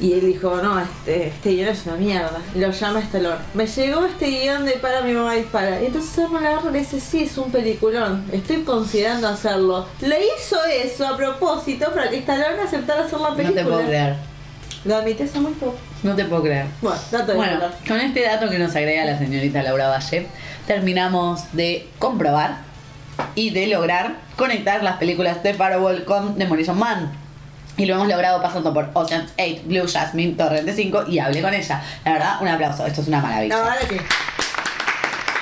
Y 0.00 0.14
él 0.14 0.26
dijo, 0.26 0.56
no, 0.56 0.80
este, 0.80 1.28
este 1.28 1.50
guion 1.50 1.68
es 1.68 1.86
una 1.86 1.96
mierda. 1.96 2.38
Lo 2.56 2.70
llama 2.70 2.98
Stallone. 3.00 3.36
Me 3.54 3.66
llegó 3.66 4.04
este 4.06 4.26
guion 4.26 4.64
de 4.64 4.72
Para 4.72 5.02
mi 5.02 5.12
mamá 5.12 5.34
dispara. 5.34 5.80
Y 5.82 5.86
entonces 5.86 6.18
Arnold 6.18 6.46
agarra 6.46 6.70
y 6.70 6.72
le 6.72 6.78
dice, 6.80 6.98
sí, 7.00 7.24
es 7.24 7.36
un 7.38 7.52
peliculón. 7.52 8.24
Estoy 8.32 8.62
considerando 8.62 9.28
hacerlo. 9.28 9.86
Le 10.00 10.18
hizo 10.36 10.56
eso 10.64 11.06
a 11.06 11.16
propósito 11.16 11.92
para 11.94 12.10
que 12.10 12.16
Stallone 12.18 12.62
aceptara 12.64 13.04
hacer 13.04 13.20
la 13.20 13.30
No 13.30 13.36
película. 13.36 13.62
te 13.62 13.68
puedo 13.70 13.86
creer. 13.86 14.16
Lo 14.84 14.96
admites 14.96 15.34
a 15.34 15.40
muy 15.40 15.52
poco. 15.52 15.76
No 16.02 16.14
te 16.14 16.24
puedo 16.24 16.42
creer. 16.42 16.66
Bueno, 16.82 16.98
dato 17.10 17.32
de 17.32 17.34
Bueno, 17.34 17.58
con 17.88 18.00
este 18.00 18.22
dato 18.22 18.50
que 18.50 18.58
nos 18.58 18.76
agrega 18.76 19.04
la 19.04 19.18
señorita 19.18 19.62
Laura 19.62 19.88
Valle, 19.88 20.26
terminamos 20.66 21.52
de 21.52 21.88
comprobar 21.98 22.58
y 23.34 23.50
de 23.50 23.66
lograr 23.68 24.16
conectar 24.36 24.82
las 24.82 24.96
películas 24.96 25.42
de 25.42 25.54
Parable 25.54 26.04
con 26.04 26.38
Demolition 26.38 26.78
Man. 26.78 27.12
Y 27.76 27.86
lo 27.86 27.94
hemos 27.94 28.08
logrado 28.08 28.40
pasando 28.40 28.72
por 28.72 28.90
Ocean's 28.92 29.32
8, 29.38 29.62
Blue 29.64 29.88
Jasmine, 29.88 30.34
Torrente 30.34 30.72
5 30.72 31.04
y 31.08 31.18
hablé 31.18 31.42
con 31.42 31.52
ella. 31.52 31.82
La 32.04 32.12
verdad, 32.12 32.36
un 32.40 32.48
aplauso. 32.48 32.86
Esto 32.86 33.00
es 33.00 33.08
una 33.08 33.20
maravilla. 33.20 33.56
La 33.56 33.62
verdad 33.62 33.88
que. 33.88 34.00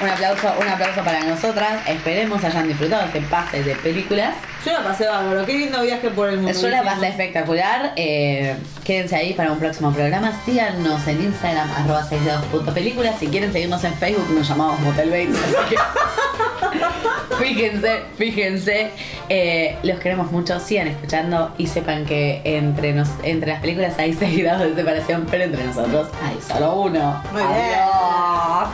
Un 0.03 0.09
aplauso, 0.09 0.53
un 0.61 0.69
aplauso 0.69 1.05
para 1.05 1.23
nosotras. 1.23 1.87
Esperemos 1.87 2.43
hayan 2.43 2.67
disfrutado 2.67 3.05
este 3.05 3.21
pase 3.21 3.63
de 3.63 3.77
películas. 3.77 4.35
Yo 4.67 4.73
la 4.73 4.83
pasé 4.83 5.07
bárbaro. 5.07 5.47
Qué 5.47 5.53
lindo 5.55 5.81
viaje 5.81 6.11
por 6.11 6.29
el 6.29 6.39
mundo. 6.39 6.61
Yo 6.61 6.69
la 6.69 6.83
pasé 6.83 7.09
espectacular. 7.09 7.93
Eh, 7.95 8.57
quédense 8.85 9.15
ahí 9.15 9.33
para 9.33 9.53
un 9.53 9.61
próximo 9.61 9.93
programa. 9.93 10.33
Síganos 10.45 11.07
en 11.07 11.23
Instagram, 11.23 11.71
arroba 11.71 12.03
62.películas. 12.03 13.17
Si 13.21 13.29
quieren 13.29 13.53
seguirnos 13.53 13.85
en 13.85 13.95
Facebook, 13.95 14.29
nos 14.35 14.49
llamamos 14.49 14.81
Motel 14.81 15.11
Bates. 15.11 15.37
Así 15.37 15.75
que 15.75 17.37
fíjense, 17.45 18.03
fíjense. 18.17 18.91
Eh, 19.29 19.77
los 19.85 20.01
queremos 20.01 20.33
mucho. 20.33 20.59
Sigan 20.59 20.89
escuchando 20.89 21.55
y 21.59 21.69
sepan 21.69 22.07
que 22.07 22.41
entre, 22.45 22.93
nos, 22.93 23.09
entre 23.23 23.53
las 23.53 23.61
películas 23.61 23.97
hay 23.99 24.13
6 24.19 24.39
grados 24.39 24.63
de 24.63 24.75
separación, 24.75 25.29
pero 25.31 25.45
entre 25.45 25.63
nosotros 25.63 26.09
hay 26.25 26.39
solo 26.43 26.75
uno. 26.75 27.23
Muy 27.33 27.43
bien. 27.43 27.53
Adiós. 27.53 28.69